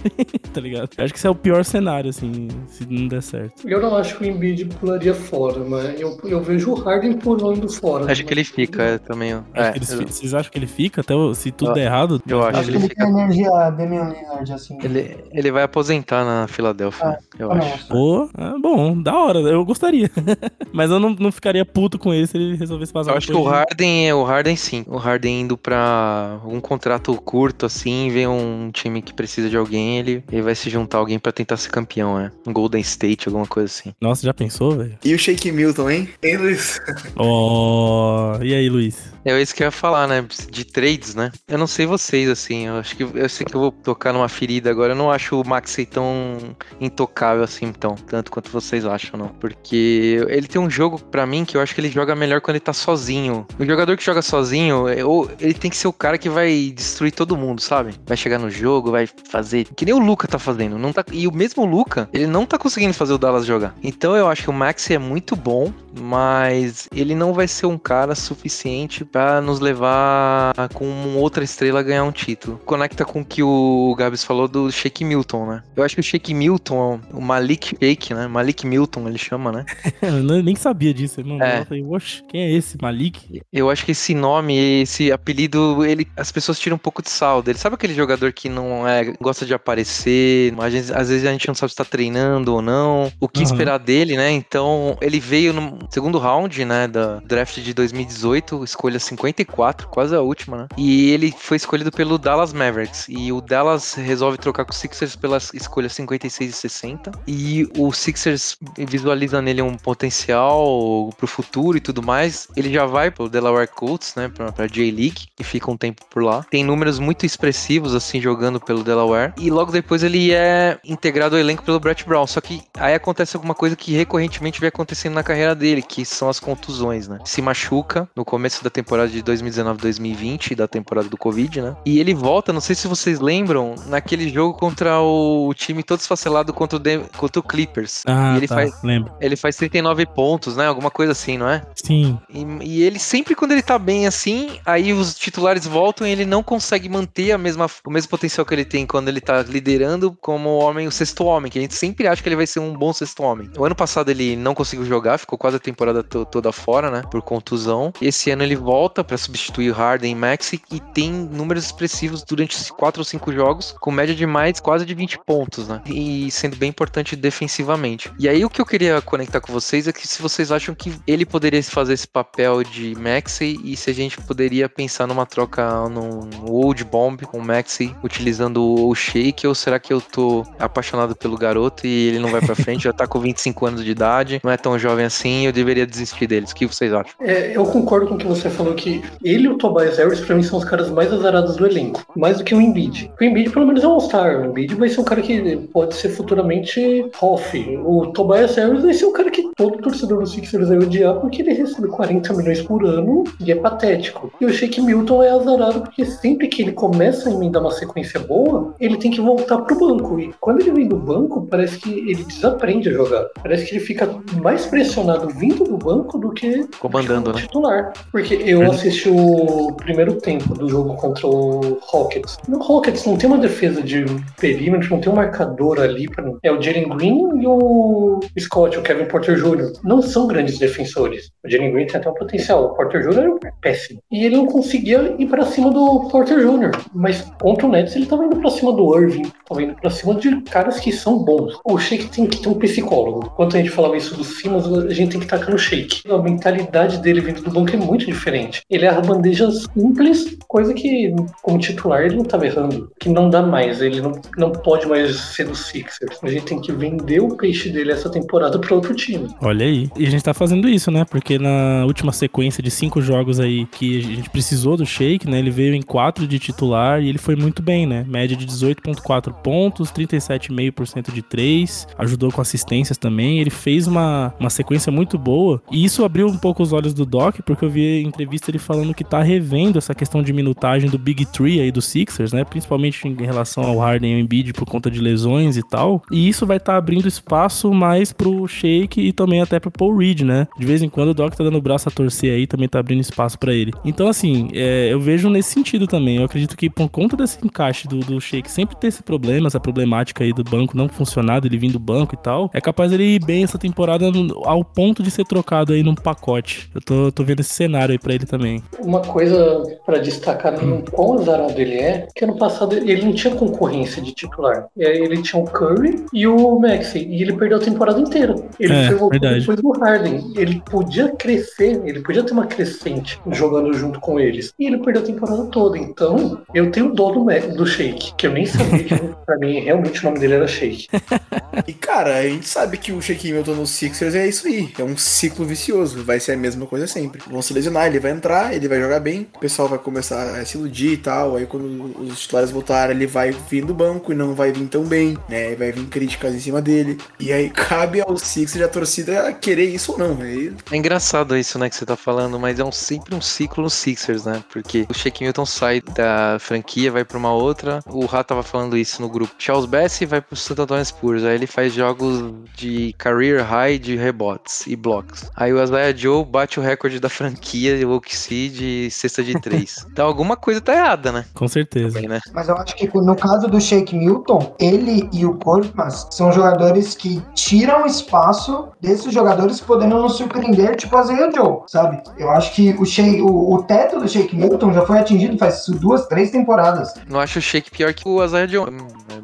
tá 0.53 0.59
ligado? 0.59 0.89
Eu 0.97 1.05
acho 1.05 1.13
que 1.13 1.19
esse 1.19 1.25
é 1.27 1.29
o 1.29 1.35
pior 1.35 1.63
cenário, 1.63 2.09
assim, 2.09 2.49
se 2.67 2.85
não 2.89 3.07
der 3.07 3.21
certo. 3.23 3.65
Eu 3.67 3.79
não 3.81 3.95
acho 3.95 4.17
que 4.17 4.25
o 4.25 4.27
Embiid 4.27 4.65
pularia 4.65 5.13
fora, 5.13 5.63
mas 5.63 5.99
eu, 5.99 6.17
eu 6.25 6.41
vejo 6.41 6.71
o 6.71 6.75
Harden 6.75 7.13
pulando 7.13 7.69
fora. 7.71 8.11
Acho 8.11 8.25
que 8.25 8.33
ele 8.33 8.43
fica 8.43 8.83
é, 8.83 8.97
também. 8.97 9.33
ó. 9.35 9.41
É, 9.53 9.73
eles 9.75 9.91
eu- 9.91 10.05
vocês 10.05 10.33
acham 10.33 10.51
que 10.51 10.57
ele 10.57 10.67
fica 10.67 10.99
até 11.01 11.13
se 11.35 11.51
tudo 11.51 11.71
Eu- 11.71 11.75
der 11.75 11.85
errado? 11.85 12.21
eu 12.27 12.39
acho 12.43 12.59
Acho 12.59 12.63
que 12.63 12.69
ele 12.71 12.77
ele 12.83 12.89
fica. 12.89 13.05
tem 13.05 13.13
energia 13.13 13.49
Damian 13.69 14.09
Lillard, 14.09 14.51
assim. 14.53 14.77
Ele, 14.83 15.17
ele 15.31 15.51
vai 15.51 15.63
aposentar 15.63 16.25
na 16.25 16.47
Filadélfia, 16.47 17.17
eu 17.39 17.47
também 17.47 17.71
acho. 17.71 17.87
Pô, 17.87 18.29
é 18.37 18.59
bom, 18.59 19.01
da 19.01 19.17
hora, 19.17 19.39
eu 19.39 19.63
gostaria. 19.63 20.09
Mas 20.73 20.91
eu 20.91 20.99
não, 20.99 21.15
não 21.17 21.31
ficaria 21.31 21.63
puto 21.65 21.97
com 21.97 22.13
ele 22.13 22.27
se 22.27 22.35
ele 22.37 22.55
resolvesse 22.57 22.91
passar 22.91 23.11
Eu 23.11 23.17
acho 23.17 23.27
que 23.27 23.33
o 23.33 23.43
Harden 23.43 24.09
é 24.09 24.13
o 24.13 24.23
Harden 24.23 24.55
sim. 24.55 24.83
O 24.87 24.97
Harden 24.97 25.41
indo 25.41 25.57
pra 25.57 26.39
um 26.45 26.59
contrato 26.59 27.13
curto 27.21 27.65
assim, 27.65 28.09
vem 28.09 28.27
um 28.27 28.69
time 28.71 29.01
que 29.01 29.13
precisa 29.13 29.49
de 29.49 29.57
alguém, 29.57 29.99
ele, 29.99 30.23
ele 30.31 30.41
vai 30.41 30.55
se 30.55 30.69
juntar 30.69 30.97
a 30.97 31.01
alguém 31.01 31.19
pra 31.19 31.31
tentar 31.31 31.57
ser 31.57 31.69
campeão, 31.69 32.19
é. 32.19 32.31
Um 32.45 32.53
Golden 32.53 32.81
State, 32.81 33.27
alguma 33.27 33.45
coisa 33.47 33.67
assim. 33.67 33.93
Nossa, 33.99 34.25
já 34.25 34.33
pensou, 34.33 34.77
velho? 34.77 34.97
E 35.03 35.13
o 35.13 35.19
Shake 35.19 35.51
Milton, 35.51 35.89
hein? 35.89 36.09
Hein, 36.23 36.37
Luiz? 36.37 36.79
Ó, 37.15 38.37
e 38.41 38.53
aí, 38.53 38.69
Luiz? 38.69 39.11
É 39.23 39.39
isso 39.39 39.53
que 39.53 39.61
eu 39.61 39.67
ia 39.67 39.71
falar, 39.71 40.07
né? 40.07 40.25
De 40.49 40.65
trades, 40.65 41.13
né? 41.13 41.31
Eu 41.47 41.57
não 41.59 41.67
sei 41.67 41.85
vocês, 41.85 42.27
assim. 42.27 42.65
Eu 42.65 42.77
acho 42.77 42.95
que 42.97 43.03
eu 43.03 43.29
sei 43.29 43.45
que 43.45 43.55
eu 43.55 43.61
vou 43.61 43.71
tocar 43.71 44.11
numa 44.11 44.27
ferida 44.27 44.69
agora. 44.71 44.93
Eu 44.93 44.95
não 44.97 45.11
acho 45.11 45.39
o 45.39 45.47
Maxey 45.47 45.85
tão 45.85 46.37
intocável 46.79 47.43
assim, 47.43 47.65
então. 47.67 47.93
Tanto 48.07 48.31
quanto 48.31 48.49
vocês 48.51 48.83
acham, 48.83 49.19
não. 49.19 49.27
Porque 49.27 50.25
ele 50.27 50.47
tem 50.47 50.59
um 50.59 50.69
jogo, 50.69 50.99
pra 50.99 51.27
mim, 51.27 51.45
que 51.45 51.55
eu 51.55 51.61
acho 51.61 51.75
que 51.75 51.81
ele 51.81 51.91
joga 51.91 52.15
melhor 52.15 52.41
quando 52.41 52.55
ele 52.55 52.65
tá 52.65 52.73
sozinho. 52.73 53.45
O 53.59 53.65
jogador 53.65 53.95
que 53.95 54.03
joga 54.03 54.23
sozinho, 54.23 54.87
é- 54.87 55.05
ou 55.05 55.29
ele 55.39 55.53
tem 55.53 55.69
que 55.69 55.77
ser 55.77 55.87
o 55.87 55.93
cara 55.93 56.17
que 56.17 56.27
vai 56.31 56.71
destruir 56.75 57.11
todo 57.11 57.37
mundo, 57.37 57.61
sabe? 57.61 57.93
Vai 58.05 58.17
chegar 58.17 58.39
no 58.39 58.49
jogo, 58.49 58.91
vai 58.91 59.07
fazer. 59.29 59.65
Que 59.75 59.85
nem 59.85 59.93
o 59.93 59.99
Luca 59.99 60.27
tá 60.27 60.39
fazendo. 60.39 60.77
Não 60.77 60.93
tá... 60.93 61.03
E 61.11 61.27
o 61.27 61.31
mesmo 61.31 61.65
Luca, 61.65 62.09
ele 62.13 62.27
não 62.27 62.45
tá 62.45 62.57
conseguindo 62.57 62.93
fazer 62.93 63.13
o 63.13 63.17
Dallas 63.17 63.45
jogar. 63.45 63.75
Então 63.83 64.15
eu 64.15 64.27
acho 64.27 64.43
que 64.43 64.49
o 64.49 64.53
Maxey 64.53 64.95
é 64.95 64.99
muito 64.99 65.35
bom, 65.35 65.73
mas 65.99 66.87
ele 66.95 67.15
não 67.15 67.33
vai 67.33 67.47
ser 67.47 67.65
um 67.65 67.77
cara 67.77 68.15
suficiente 68.15 69.03
pra 69.03 69.41
nos 69.41 69.59
levar 69.59 70.53
com 70.73 71.15
outra 71.15 71.43
estrela 71.43 71.79
a 71.79 71.83
ganhar 71.83 72.03
um 72.03 72.11
título. 72.11 72.59
Conecta 72.65 73.05
com 73.05 73.21
o 73.21 73.25
que 73.25 73.43
o 73.43 73.95
Gabs 73.97 74.23
falou 74.23 74.47
do 74.47 74.71
Shake 74.71 75.03
Milton, 75.03 75.45
né? 75.45 75.63
Eu 75.75 75.83
acho 75.83 75.95
que 75.95 76.01
o 76.01 76.03
Shake 76.03 76.33
Milton, 76.33 76.99
o 77.11 77.21
Malik 77.21 77.75
Shake, 77.79 78.13
né? 78.13 78.27
Malik 78.27 78.65
Milton 78.65 79.07
ele 79.07 79.17
chama, 79.17 79.51
né? 79.51 79.65
Eu 80.01 80.21
nem 80.43 80.55
sabia 80.55 80.93
disso, 80.93 81.25
mano. 81.25 81.43
É. 81.43 81.59
Eu 81.59 81.65
falei, 81.65 81.83
oxe, 81.83 82.23
quem 82.27 82.41
é 82.41 82.51
esse? 82.51 82.77
Malik? 82.81 83.41
Eu 83.51 83.69
acho 83.69 83.85
que 83.85 83.91
esse 83.91 84.13
nome, 84.13 84.81
esse 84.81 85.11
apelido, 85.11 85.83
ele, 85.85 86.07
as 86.21 86.31
pessoas 86.31 86.59
tiram 86.59 86.75
um 86.75 86.79
pouco 86.79 87.01
de 87.01 87.09
sal 87.09 87.41
dele. 87.41 87.57
Sabe 87.57 87.75
aquele 87.75 87.93
jogador 87.93 88.31
que 88.31 88.47
não 88.47 88.87
é, 88.87 89.13
gosta 89.19 89.45
de 89.45 89.53
aparecer, 89.53 90.53
às 90.59 90.71
vezes, 90.71 90.91
às 90.91 91.09
vezes 91.09 91.25
a 91.27 91.31
gente 91.31 91.47
não 91.47 91.55
sabe 91.55 91.71
se 91.71 91.75
tá 91.75 91.83
treinando 91.85 92.53
ou 92.53 92.61
não, 92.61 93.11
o 93.19 93.27
que 93.27 93.39
Uhum. 93.39 93.45
esperar 93.45 93.79
dele, 93.79 94.15
né? 94.15 94.29
Então, 94.31 94.95
ele 95.01 95.19
veio 95.19 95.51
no 95.51 95.79
segundo 95.89 96.17
round, 96.19 96.63
né, 96.63 96.87
da 96.87 97.19
draft 97.25 97.59
de 97.59 97.73
2018, 97.73 98.63
escolha 98.63 98.99
54, 98.99 99.87
quase 99.87 100.15
a 100.15 100.21
última, 100.21 100.57
né? 100.57 100.67
E 100.77 101.09
ele 101.11 101.33
foi 101.35 101.57
escolhido 101.57 101.91
pelo 101.91 102.17
Dallas 102.17 102.53
Mavericks. 102.53 103.07
E 103.09 103.31
o 103.31 103.41
Dallas 103.41 103.95
resolve 103.95 104.37
trocar 104.37 104.63
com 104.65 104.71
o 104.71 104.75
Sixers 104.75 105.15
pela 105.15 105.37
escolha 105.53 105.89
56 105.89 106.49
e 106.49 106.53
60. 106.53 107.11
E 107.27 107.67
o 107.77 107.91
Sixers 107.91 108.57
visualiza 108.77 109.41
nele 109.41 109.61
um 109.61 109.75
potencial 109.75 111.09
pro 111.17 111.27
futuro 111.27 111.77
e 111.77 111.81
tudo 111.81 112.01
mais. 112.01 112.47
Ele 112.55 112.71
já 112.71 112.85
vai 112.85 113.09
pro 113.11 113.29
Delaware 113.29 113.67
Colts, 113.67 114.13
né, 114.15 114.29
pra, 114.29 114.51
pra 114.51 114.67
J-League, 114.67 115.27
e 115.39 115.43
fica 115.43 115.71
um 115.71 115.77
tempo 115.77 116.05
por 116.11 116.21
lá. 116.23 116.45
Tem 116.51 116.63
números 116.63 116.99
muito 116.99 117.25
expressivos, 117.25 117.95
assim, 117.95 118.19
jogando 118.21 118.59
pelo 118.59 118.83
Delaware. 118.83 119.33
E 119.37 119.49
logo 119.49 119.71
depois 119.71 120.03
ele 120.03 120.31
é 120.33 120.77
integrado 120.85 121.35
ao 121.35 121.39
elenco 121.41 121.63
pelo 121.63 121.79
Brett 121.79 122.05
Brown. 122.05 122.27
Só 122.27 122.39
que 122.41 122.61
aí 122.77 122.93
acontece 122.93 123.35
alguma 123.35 123.55
coisa 123.55 123.75
que 123.75 123.93
recorrentemente 123.93 124.59
vem 124.59 124.67
acontecendo 124.67 125.13
na 125.13 125.23
carreira 125.23 125.55
dele, 125.55 125.81
que 125.81 126.05
são 126.05 126.29
as 126.29 126.39
contusões, 126.39 127.07
né? 127.07 127.17
Se 127.25 127.41
machuca 127.41 128.07
no 128.15 128.25
começo 128.25 128.63
da 128.63 128.69
temporada 128.69 129.09
de 129.09 129.23
2019-2020, 129.23 130.55
da 130.55 130.67
temporada 130.67 131.07
do 131.09 131.17
Covid, 131.17 131.61
né? 131.61 131.75
E 131.85 131.99
ele 131.99 132.13
volta, 132.13 132.51
não 132.53 132.61
sei 132.61 132.75
se 132.75 132.87
vocês 132.87 133.19
lembram, 133.19 133.75
naquele 133.87 134.29
jogo 134.29 134.57
contra 134.57 134.99
o 134.99 135.53
time 135.55 135.83
todo 135.83 135.99
esfacelado 135.99 136.53
contra 136.53 136.75
o, 136.77 136.79
Dem- 136.79 137.05
contra 137.17 137.39
o 137.39 137.43
Clippers. 137.43 138.03
Ah, 138.05 138.33
e 138.33 138.37
ele 138.37 138.47
tá, 138.47 138.55
faz 138.55 138.83
lembro. 138.83 139.11
ele 139.19 139.35
faz 139.35 139.55
39 139.55 140.05
pontos, 140.07 140.55
né? 140.55 140.67
Alguma 140.67 140.91
coisa 140.91 141.11
assim, 141.13 141.37
não 141.37 141.49
é? 141.49 141.61
Sim. 141.75 142.19
E, 142.29 142.45
e 142.61 142.83
ele 142.83 142.99
sempre 142.99 143.35
quando 143.35 143.51
ele 143.51 143.61
tá 143.61 143.77
bem 143.79 144.07
assim, 144.07 144.59
aí 144.65 144.93
os 144.93 145.15
titulares 145.15 145.65
voltam 145.65 146.00
ele 146.05 146.25
não 146.25 146.43
consegue 146.43 146.89
manter 146.89 147.31
a 147.31 147.37
mesma, 147.37 147.69
o 147.85 147.91
mesmo 147.91 148.09
potencial 148.09 148.45
que 148.45 148.53
ele 148.53 148.65
tem 148.65 148.85
quando 148.85 149.07
ele 149.07 149.21
tá 149.21 149.41
liderando 149.41 150.11
como 150.21 150.49
homem, 150.57 150.87
o 150.87 150.91
sexto 150.91 151.23
homem, 151.25 151.51
que 151.51 151.57
a 151.59 151.61
gente 151.61 151.75
sempre 151.75 152.07
acha 152.07 152.21
que 152.21 152.29
ele 152.29 152.35
vai 152.35 152.47
ser 152.47 152.59
um 152.59 152.73
bom 152.73 152.91
sexto 152.93 153.23
homem. 153.23 153.49
O 153.57 153.65
ano 153.65 153.75
passado 153.75 154.09
ele 154.09 154.35
não 154.35 154.53
conseguiu 154.53 154.85
jogar, 154.85 155.17
ficou 155.17 155.37
quase 155.37 155.57
a 155.57 155.59
temporada 155.59 156.03
to- 156.03 156.25
toda 156.25 156.51
fora, 156.51 156.89
né? 156.91 157.03
Por 157.09 157.21
contusão. 157.21 157.93
Esse 158.01 158.31
ano 158.31 158.43
ele 158.43 158.55
volta 158.55 159.03
pra 159.03 159.17
substituir 159.17 159.71
Harden 159.71 160.11
e 160.11 160.15
Maxi 160.15 160.61
e 160.71 160.79
tem 160.79 161.11
números 161.11 161.65
expressivos 161.65 162.23
durante 162.23 162.55
esses 162.55 162.71
quatro 162.71 163.01
ou 163.01 163.05
cinco 163.05 163.31
jogos, 163.31 163.75
com 163.79 163.91
média 163.91 164.15
de 164.15 164.25
mais 164.25 164.59
quase 164.59 164.85
de 164.85 164.93
20 164.93 165.19
pontos, 165.25 165.67
né? 165.67 165.81
E 165.85 166.29
sendo 166.31 166.55
bem 166.55 166.69
importante 166.69 167.15
defensivamente. 167.15 168.11
E 168.19 168.27
aí 168.29 168.43
o 168.45 168.49
que 168.49 168.61
eu 168.61 168.65
queria 168.65 169.01
conectar 169.01 169.41
com 169.41 169.51
vocês 169.51 169.87
é 169.87 169.93
que 169.93 170.07
se 170.07 170.21
vocês 170.21 170.51
acham 170.51 170.73
que 170.75 170.93
ele 171.07 171.25
poderia 171.25 171.61
fazer 171.63 171.93
esse 171.93 172.07
papel 172.07 172.63
de 172.63 172.95
Maxi 172.95 173.59
e 173.63 173.75
se 173.75 173.89
a 173.89 173.93
gente 173.93 174.17
poderia 174.21 174.67
pensar 174.69 175.07
numa 175.07 175.25
troca 175.25 175.87
num 175.91 176.29
Old 176.47 176.83
Bomb 176.83 177.21
com 177.25 177.37
o 177.37 177.45
Maxi 177.45 177.95
utilizando 178.03 178.63
o 178.63 178.95
Shake 178.95 179.45
ou 179.45 179.53
será 179.53 179.79
que 179.79 179.93
eu 179.93 180.01
tô 180.01 180.45
apaixonado 180.57 181.15
pelo 181.15 181.37
garoto 181.37 181.85
e 181.85 182.07
ele 182.07 182.19
não 182.19 182.29
vai 182.29 182.41
pra 182.41 182.55
frente, 182.55 182.83
já 182.83 182.93
tá 182.93 183.05
com 183.05 183.19
25 183.19 183.65
anos 183.65 183.83
de 183.83 183.91
idade, 183.91 184.41
não 184.43 184.51
é 184.51 184.57
tão 184.57 184.77
jovem 184.79 185.05
assim, 185.05 185.45
eu 185.45 185.51
deveria 185.51 185.85
desistir 185.85 186.27
deles. 186.27 186.51
O 186.51 186.55
que 186.55 186.65
vocês 186.65 186.93
acham? 186.93 187.13
É, 187.19 187.55
eu 187.55 187.65
concordo 187.65 188.07
com 188.07 188.15
o 188.15 188.17
que 188.17 188.27
você 188.27 188.49
falou 188.49 188.73
que 188.73 189.03
ele 189.23 189.45
e 189.45 189.49
o 189.49 189.57
Tobias 189.57 189.97
Harris, 189.97 190.19
pra 190.21 190.35
mim, 190.35 190.43
são 190.43 190.59
os 190.59 190.65
caras 190.65 190.89
mais 190.89 191.11
azarados 191.11 191.55
do 191.55 191.65
elenco. 191.65 192.05
Mais 192.15 192.37
do 192.37 192.43
que 192.43 192.55
o 192.55 192.61
Embiid. 192.61 193.11
O 193.19 193.23
Embiid, 193.23 193.49
pelo 193.49 193.67
menos, 193.67 193.83
é 193.83 193.87
um 193.87 193.91
All-Star. 193.91 194.41
O 194.41 194.45
Embiid 194.45 194.75
vai 194.75 194.89
ser 194.89 195.01
um 195.01 195.03
cara 195.03 195.21
que 195.21 195.57
pode 195.73 195.95
ser 195.95 196.09
futuramente 196.09 197.05
Hoff. 197.21 197.79
O 197.83 198.07
Tobias 198.07 198.55
Harris 198.55 198.83
vai 198.83 198.93
ser 198.93 199.05
um 199.05 199.13
cara 199.13 199.29
que 199.29 199.50
todo 199.61 199.77
torcedor 199.77 200.21
do 200.21 200.27
Sixers 200.27 200.69
vai 200.69 200.77
odiar 200.79 201.15
porque 201.15 201.43
ele 201.43 201.53
recebe 201.53 201.87
40 201.87 202.33
milhões 202.33 202.61
por 202.63 202.83
ano 202.83 203.23
e 203.39 203.51
é 203.51 203.55
patético. 203.55 204.33
E 204.41 204.45
o 204.45 204.51
Shake 204.51 204.81
Milton 204.81 205.21
é 205.21 205.29
azarado 205.29 205.81
porque 205.81 206.03
sempre 206.03 206.47
que 206.47 206.63
ele 206.63 206.71
começa 206.71 207.29
a 207.29 207.31
emendar 207.31 207.61
uma 207.61 207.71
sequência 207.71 208.19
boa, 208.19 208.73
ele 208.79 208.97
tem 208.97 209.11
que 209.11 209.21
voltar 209.21 209.59
pro 209.59 209.77
banco. 209.77 210.19
E 210.19 210.33
quando 210.39 210.61
ele 210.61 210.71
vem 210.71 210.87
do 210.87 210.95
banco, 210.95 211.45
parece 211.45 211.77
que 211.77 211.91
ele 211.91 212.23
desaprende 212.23 212.89
a 212.89 212.93
jogar. 212.93 213.27
Parece 213.41 213.65
que 213.65 213.75
ele 213.75 213.85
fica 213.85 214.09
mais 214.41 214.65
pressionado 214.65 215.29
vindo 215.29 215.63
do 215.63 215.77
banco 215.77 216.17
do 216.17 216.31
que 216.31 216.67
Comandando, 216.79 217.31
né? 217.31 217.41
titular. 217.41 217.93
Porque 218.11 218.33
eu 218.33 218.63
assisti 218.71 219.09
o 219.09 219.73
primeiro 219.73 220.15
tempo 220.15 220.55
do 220.55 220.67
jogo 220.67 220.95
contra 220.95 221.27
o 221.27 221.77
Rockets. 221.83 222.39
No 222.47 222.57
Rockets 222.57 223.05
não 223.05 223.15
tem 223.15 223.29
uma 223.29 223.37
defesa 223.37 223.81
de 223.83 224.05
perímetro, 224.39 224.89
não 224.89 224.99
tem 224.99 225.11
um 225.11 225.15
marcador 225.15 225.79
ali. 225.79 226.09
Pra... 226.09 226.31
É 226.41 226.51
o 226.51 226.59
Jalen 226.59 226.89
Green 226.89 227.41
e 227.41 227.47
o 227.47 228.19
Scott, 228.39 228.77
o 228.77 228.81
Kevin 228.81 229.05
Porter 229.05 229.35
Jr. 229.35 229.50
Não 229.83 230.01
são 230.01 230.27
grandes 230.27 230.57
defensores. 230.57 231.31
O 231.43 231.49
Jalen 231.49 231.71
Green 231.71 231.87
tem 231.87 231.99
até 231.99 232.09
um 232.09 232.13
potencial. 232.13 232.65
O 232.65 232.75
Porter 232.75 233.01
Jr. 233.01 233.37
é 233.45 233.51
péssimo. 233.61 234.01
E 234.11 234.25
ele 234.25 234.35
não 234.37 234.45
conseguia 234.45 235.15
ir 235.17 235.25
pra 235.27 235.45
cima 235.45 235.71
do 235.71 236.07
Porter 236.09 236.39
Jr. 236.39 236.71
Mas 236.93 237.21
contra 237.41 237.67
o 237.67 237.69
Nets 237.69 237.95
ele 237.95 238.05
tava 238.05 238.25
indo 238.25 238.37
pra 238.37 238.49
cima 238.49 238.73
do 238.73 238.97
Irving. 238.97 239.31
Tava 239.47 239.63
indo 239.63 239.75
pra 239.75 239.89
cima 239.89 240.15
de 240.15 240.41
caras 240.41 240.79
que 240.79 240.91
são 240.91 241.19
bons. 241.19 241.59
O 241.65 241.77
Shake 241.77 242.09
tem 242.09 242.27
que 242.27 242.41
ter 242.41 242.49
um 242.49 242.55
psicólogo. 242.55 243.29
Enquanto 243.31 243.55
a 243.55 243.59
gente 243.59 243.69
falava 243.69 243.97
isso 243.97 244.15
do 244.15 244.23
Simmons, 244.23 244.67
a 244.67 244.93
gente 244.93 245.11
tem 245.11 245.19
que 245.19 245.27
tacar 245.27 245.51
no 245.51 245.57
Shake. 245.57 246.09
A 246.09 246.17
mentalidade 246.17 246.99
dele 246.99 247.21
vindo 247.21 247.41
do 247.41 247.51
banco 247.51 247.75
é 247.75 247.77
muito 247.77 248.05
diferente. 248.05 248.61
Ele 248.69 248.85
erra 248.85 249.01
bandejas 249.01 249.67
simples, 249.73 250.37
coisa 250.47 250.73
que, 250.73 251.13
como 251.41 251.59
titular, 251.59 252.03
ele 252.03 252.15
não 252.15 252.23
tava 252.23 252.45
errando. 252.45 252.91
Que 252.99 253.09
não 253.09 253.29
dá 253.29 253.41
mais. 253.41 253.81
Ele 253.81 254.01
não, 254.01 254.13
não 254.37 254.51
pode 254.51 254.87
mais 254.87 255.15
ser 255.15 255.45
do 255.45 255.55
Sixers. 255.55 256.19
A 256.23 256.27
gente 256.27 256.45
tem 256.45 256.61
que 256.61 256.71
vender 256.71 257.21
o 257.21 257.35
peixe 257.35 257.69
dele 257.69 257.91
essa 257.91 258.09
temporada 258.09 258.59
para 258.59 258.75
outro 258.75 258.93
time. 258.95 259.27
Olha 259.41 259.65
aí. 259.65 259.89
E 259.97 260.05
a 260.05 260.09
gente 260.09 260.23
tá 260.23 260.33
fazendo 260.33 260.69
isso, 260.69 260.91
né? 260.91 261.03
Porque 261.03 261.39
na 261.39 261.83
última 261.85 262.11
sequência 262.11 262.61
de 262.61 262.69
cinco 262.69 263.01
jogos 263.01 263.39
aí 263.39 263.65
que 263.65 263.97
a 263.97 264.01
gente 264.01 264.29
precisou 264.29 264.77
do 264.77 264.85
Shake, 264.85 265.27
né? 265.27 265.39
Ele 265.39 265.49
veio 265.49 265.73
em 265.73 265.81
quatro 265.81 266.27
de 266.27 266.37
titular 266.37 267.01
e 267.01 267.09
ele 267.09 267.17
foi 267.17 267.35
muito 267.35 267.61
bem, 267.61 267.87
né? 267.87 268.05
Média 268.07 268.37
de 268.37 268.45
18,4 268.45 269.33
pontos, 269.33 269.91
37,5% 269.91 271.11
de 271.11 271.21
3, 271.23 271.87
ajudou 271.97 272.31
com 272.31 272.39
assistências 272.39 272.97
também. 272.97 273.39
Ele 273.39 273.49
fez 273.49 273.87
uma, 273.87 274.33
uma 274.39 274.49
sequência 274.49 274.91
muito 274.91 275.17
boa 275.17 275.61
e 275.71 275.83
isso 275.83 276.05
abriu 276.05 276.27
um 276.27 276.37
pouco 276.37 276.61
os 276.61 276.71
olhos 276.71 276.93
do 276.93 277.05
Doc, 277.05 277.37
porque 277.43 277.65
eu 277.65 277.69
vi 277.69 278.03
entrevista 278.03 278.51
ele 278.51 278.59
falando 278.59 278.93
que 278.93 279.03
tá 279.03 279.23
revendo 279.23 279.79
essa 279.79 279.95
questão 279.95 280.21
de 280.21 280.31
minutagem 280.31 280.89
do 280.89 280.99
Big 280.99 281.25
Tree 281.25 281.59
aí 281.59 281.71
do 281.71 281.81
Sixers, 281.81 282.31
né? 282.31 282.43
Principalmente 282.43 283.07
em 283.07 283.15
relação 283.25 283.63
ao 283.63 283.79
Harden 283.79 284.11
e 284.11 284.15
ao 284.15 284.19
Embiid 284.19 284.53
por 284.53 284.65
conta 284.65 284.91
de 284.91 284.99
lesões 284.99 285.57
e 285.57 285.67
tal. 285.67 286.03
E 286.11 286.29
isso 286.29 286.45
vai 286.45 286.57
estar 286.57 286.73
tá 286.73 286.77
abrindo 286.77 287.07
espaço 287.07 287.73
mais 287.73 288.13
pro 288.13 288.47
Shake 288.47 289.01
e 289.01 289.11
também 289.21 289.41
até 289.41 289.59
pro 289.59 289.69
Paul 289.69 289.97
Reed, 289.97 290.21
né? 290.21 290.47
De 290.57 290.65
vez 290.65 290.81
em 290.81 290.89
quando 290.89 291.09
o 291.09 291.13
Doc 291.13 291.35
tá 291.35 291.43
dando 291.43 291.57
o 291.57 291.61
braço 291.61 291.87
a 291.87 291.91
torcer 291.91 292.33
aí, 292.33 292.47
também 292.47 292.67
tá 292.67 292.79
abrindo 292.79 293.01
espaço 293.01 293.37
para 293.37 293.53
ele. 293.53 293.71
Então, 293.85 294.07
assim, 294.07 294.49
é, 294.53 294.91
eu 294.91 294.99
vejo 294.99 295.29
nesse 295.29 295.51
sentido 295.51 295.85
também. 295.85 296.17
Eu 296.17 296.25
acredito 296.25 296.57
que 296.57 296.69
por 296.69 296.89
conta 296.89 297.15
desse 297.15 297.37
encaixe 297.45 297.87
do, 297.87 297.99
do 297.99 298.19
Shake 298.19 298.49
sempre 298.49 298.75
ter 298.75 298.87
esse 298.87 299.03
problema, 299.03 299.47
essa 299.47 299.59
problemática 299.59 300.23
aí 300.23 300.33
do 300.33 300.43
banco 300.43 300.75
não 300.75 300.89
funcionar, 300.89 301.45
ele 301.45 301.57
vindo 301.57 301.73
do 301.73 301.79
banco 301.79 302.15
e 302.15 302.17
tal, 302.17 302.49
é 302.53 302.59
capaz 302.59 302.91
ele 302.91 303.15
ir 303.15 303.23
bem 303.23 303.43
essa 303.43 303.57
temporada 303.57 304.05
ao 304.45 304.65
ponto 304.65 305.01
de 305.01 305.11
ser 305.11 305.25
trocado 305.25 305.71
aí 305.73 305.83
num 305.83 305.95
pacote. 305.95 306.69
Eu 306.73 306.81
tô, 306.81 307.11
tô 307.11 307.23
vendo 307.23 307.39
esse 307.41 307.53
cenário 307.53 307.93
aí 307.93 307.99
pra 307.99 308.13
ele 308.13 308.25
também. 308.25 308.61
Uma 308.79 309.01
coisa 309.01 309.63
para 309.85 309.99
destacar 309.99 310.59
no 310.61 310.83
quão 310.91 311.19
azarado 311.19 311.59
ele 311.59 311.75
é, 311.75 312.07
que 312.15 312.25
ano 312.25 312.37
passado 312.37 312.75
ele 312.75 313.05
não 313.05 313.13
tinha 313.13 313.33
concorrência 313.35 314.01
de 314.01 314.13
titular. 314.13 314.65
Ele 314.75 315.21
tinha 315.21 315.41
o 315.41 315.45
Curry 315.45 316.05
e 316.13 316.27
o 316.27 316.59
Maxi, 316.59 316.99
e 316.99 317.21
ele 317.21 317.33
perdeu 317.33 317.57
a 317.57 317.61
temporada 317.61 317.99
inteira. 317.99 318.35
Ele 318.59 318.73
É, 318.73 318.91
foi 318.91 319.10
verdade. 319.11 319.39
depois 319.39 319.61
do 319.61 319.71
Harden. 319.71 320.33
Ele 320.35 320.61
podia 320.65 321.09
crescer, 321.09 321.81
ele 321.85 322.01
podia 322.01 322.23
ter 322.23 322.33
uma 322.33 322.47
crescente 322.47 323.19
jogando 323.31 323.73
junto 323.73 323.99
com 323.99 324.19
eles. 324.19 324.53
E 324.57 324.65
ele 324.65 324.77
perdeu 324.77 325.01
a 325.01 325.05
temporada 325.05 325.45
toda. 325.45 325.77
Então, 325.77 326.41
eu 326.53 326.71
tenho 326.71 326.93
dó 326.93 327.11
do, 327.11 327.25
do 327.55 327.65
Shake, 327.65 328.13
que 328.15 328.27
eu 328.27 328.31
nem 328.31 328.45
sabia 328.45 328.83
que 328.83 328.95
pra 329.25 329.37
mim 329.37 329.59
realmente 329.59 330.01
o 330.01 330.03
nome 330.05 330.19
dele 330.19 330.35
era 330.35 330.47
Shake. 330.47 330.87
E 331.67 331.73
cara, 331.73 332.17
a 332.17 332.23
gente 332.23 332.47
sabe 332.47 332.77
que 332.77 332.93
o 332.93 333.01
Shaquille 333.01 333.33
Milton 333.33 333.55
no 333.55 333.67
Sixers 333.67 334.15
é 334.15 334.25
isso 334.25 334.47
aí. 334.47 334.71
É 334.79 334.83
um 334.83 334.95
ciclo 334.95 335.45
vicioso. 335.45 336.01
Vai 336.03 336.19
ser 336.19 336.31
a 336.31 336.37
mesma 336.37 336.65
coisa 336.65 336.87
sempre. 336.87 337.21
Vão 337.29 337.41
se 337.41 337.53
lesionar, 337.53 337.87
ele 337.87 337.99
vai 337.99 338.11
entrar, 338.11 338.53
ele 338.53 338.69
vai 338.69 338.79
jogar 338.79 339.01
bem, 339.01 339.27
o 339.35 339.39
pessoal 339.39 339.67
vai 339.67 339.77
começar 339.77 340.39
a 340.39 340.45
se 340.45 340.57
iludir 340.57 340.93
e 340.93 340.97
tal. 340.97 341.35
Aí 341.35 341.45
quando 341.45 341.65
os 341.99 342.21
titulares 342.21 342.51
voltarem, 342.51 342.95
ele 342.95 343.05
vai 343.05 343.31
vir 343.31 343.65
do 343.65 343.73
banco 343.73 344.11
e 344.11 344.15
não 344.15 344.33
vai 344.33 344.51
vir 344.51 344.65
tão 344.67 344.83
bem, 344.83 345.17
né? 345.27 345.53
Vai 345.55 345.71
vir 345.71 345.85
críticas 345.87 346.33
em 346.33 346.39
cima 346.39 346.61
dele. 346.61 346.97
E 347.19 347.33
aí 347.33 347.49
cabe 347.51 348.01
ao 348.01 348.17
Sixers 348.17 348.63
a 348.63 348.69
torcida 348.69 349.00
querer 349.39 349.65
isso 349.65 349.93
ou 349.93 349.97
não. 349.97 350.21
Aí 350.21 350.53
É 350.71 350.75
engraçado 350.75 351.37
isso, 351.37 351.57
né, 351.57 351.69
que 351.69 351.75
você 351.75 351.85
tá 351.85 351.95
falando, 351.95 352.39
mas 352.39 352.59
é 352.59 352.63
um, 352.63 352.71
sempre 352.71 353.15
um 353.15 353.21
ciclo 353.21 353.63
no 353.63 353.69
Sixers, 353.69 354.25
né? 354.25 354.43
Porque 354.51 354.85
o 354.89 354.93
Shake 354.93 355.23
Milton 355.23 355.45
sai 355.45 355.81
da 355.81 356.37
franquia, 356.39 356.91
vai 356.91 357.03
pra 357.03 357.17
uma 357.17 357.31
outra. 357.31 357.79
O 357.87 358.05
Rá 358.05 358.23
tava 358.23 358.43
falando 358.43 358.77
isso 358.77 359.01
no 359.01 359.09
grupo. 359.09 359.33
Charles 359.37 359.65
Bassey 359.65 360.07
vai 360.07 360.21
pro 360.21 360.35
Santo 360.35 360.63
Antônio 360.63 360.85
Spurs. 360.85 361.23
Aí 361.23 361.35
ele 361.35 361.47
faz 361.47 361.73
jogos 361.73 362.33
de 362.55 362.93
career 362.97 363.43
high 363.43 363.77
de 363.77 363.95
rebotes 363.95 364.65
e 364.67 364.75
blocos. 364.75 365.29
Aí 365.35 365.53
o 365.53 365.61
Isaiah 365.61 365.95
Joe 365.95 366.25
bate 366.25 366.59
o 366.59 366.63
recorde 366.63 366.99
da 366.99 367.09
franquia 367.09 367.77
de 367.77 367.85
OKC 367.85 368.49
de 368.49 368.89
cesta 368.91 369.23
de 369.23 369.39
três. 369.39 369.85
então 369.91 370.07
alguma 370.07 370.35
coisa 370.35 370.61
tá 370.61 370.73
errada, 370.73 371.11
né? 371.11 371.25
Com 371.33 371.47
certeza. 371.47 371.93
Também, 371.93 372.09
né? 372.09 372.19
Mas 372.33 372.49
eu 372.49 372.55
acho 372.57 372.75
que 372.75 372.89
no 372.93 373.15
caso 373.15 373.47
do 373.47 373.59
Shake 373.59 373.95
Milton, 373.95 374.55
ele 374.59 375.09
e 375.11 375.25
o 375.25 375.35
Korkmaz 375.35 376.07
são 376.11 376.31
jogadores 376.31 376.95
que 376.95 377.21
tiram 377.33 377.85
espaço 377.85 378.69
desses 378.91 379.13
jogadores 379.13 379.59
podendo 379.59 380.01
nos 380.01 380.17
surpreender, 380.17 380.75
tipo 380.75 380.95
a 380.97 381.03
Zaya 381.03 381.31
Joe, 381.31 381.61
sabe? 381.67 382.01
Eu 382.17 382.29
acho 382.31 382.53
que 382.53 382.75
o, 382.77 382.85
Shake, 382.85 383.21
o, 383.21 383.53
o 383.53 383.63
teto 383.63 383.99
do 383.99 384.07
Shake 384.07 384.35
Milton 384.35 384.73
já 384.73 384.85
foi 384.85 384.99
atingido 384.99 385.37
faz 385.37 385.65
duas, 385.67 386.07
três 386.07 386.31
temporadas. 386.31 386.93
Não 387.09 387.19
acho 387.19 387.39
o 387.39 387.41
Shake 387.41 387.71
pior 387.71 387.93
que 387.93 388.07
o 388.07 388.23
Isaiah 388.23 388.47
Joe. 388.47 388.67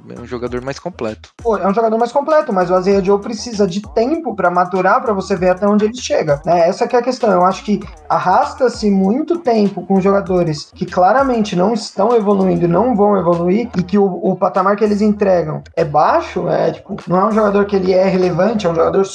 É 0.09 0.19
um 0.19 0.25
jogador 0.25 0.61
mais 0.61 0.79
completo. 0.79 1.29
Pô, 1.37 1.57
é 1.57 1.67
um 1.67 1.73
jogador 1.73 1.97
mais 1.97 2.11
completo, 2.11 2.53
mas 2.53 2.69
o 2.69 2.75
Azeia 2.75 3.03
Joe 3.03 3.19
precisa 3.19 3.67
de 3.67 3.81
tempo 3.93 4.35
pra 4.35 4.49
maturar 4.49 5.01
pra 5.01 5.13
você 5.13 5.35
ver 5.35 5.49
até 5.49 5.67
onde 5.67 5.85
ele 5.85 5.95
chega. 5.95 6.41
Né? 6.45 6.67
Essa 6.67 6.87
que 6.87 6.95
é 6.95 6.99
a 6.99 7.01
questão. 7.01 7.29
Eu 7.31 7.43
acho 7.43 7.63
que 7.63 7.81
arrasta-se 8.07 8.89
muito 8.89 9.39
tempo 9.39 9.85
com 9.85 9.99
jogadores 9.99 10.71
que 10.73 10.85
claramente 10.85 11.55
não 11.55 11.73
estão 11.73 12.15
evoluindo 12.15 12.65
e 12.65 12.67
não 12.67 12.95
vão 12.95 13.17
evoluir 13.17 13.69
e 13.77 13.83
que 13.83 13.97
o, 13.97 14.05
o 14.05 14.35
patamar 14.35 14.75
que 14.75 14.83
eles 14.83 15.01
entregam 15.01 15.61
é 15.75 15.83
baixo, 15.83 16.47
é 16.47 16.71
tipo, 16.71 16.95
não 17.07 17.19
é 17.19 17.25
um 17.25 17.31
jogador 17.31 17.65
que 17.65 17.75
ele 17.75 17.93
é 17.93 18.05
relevante, 18.05 18.65
é 18.65 18.69
um 18.69 18.75
jogador 18.75 19.05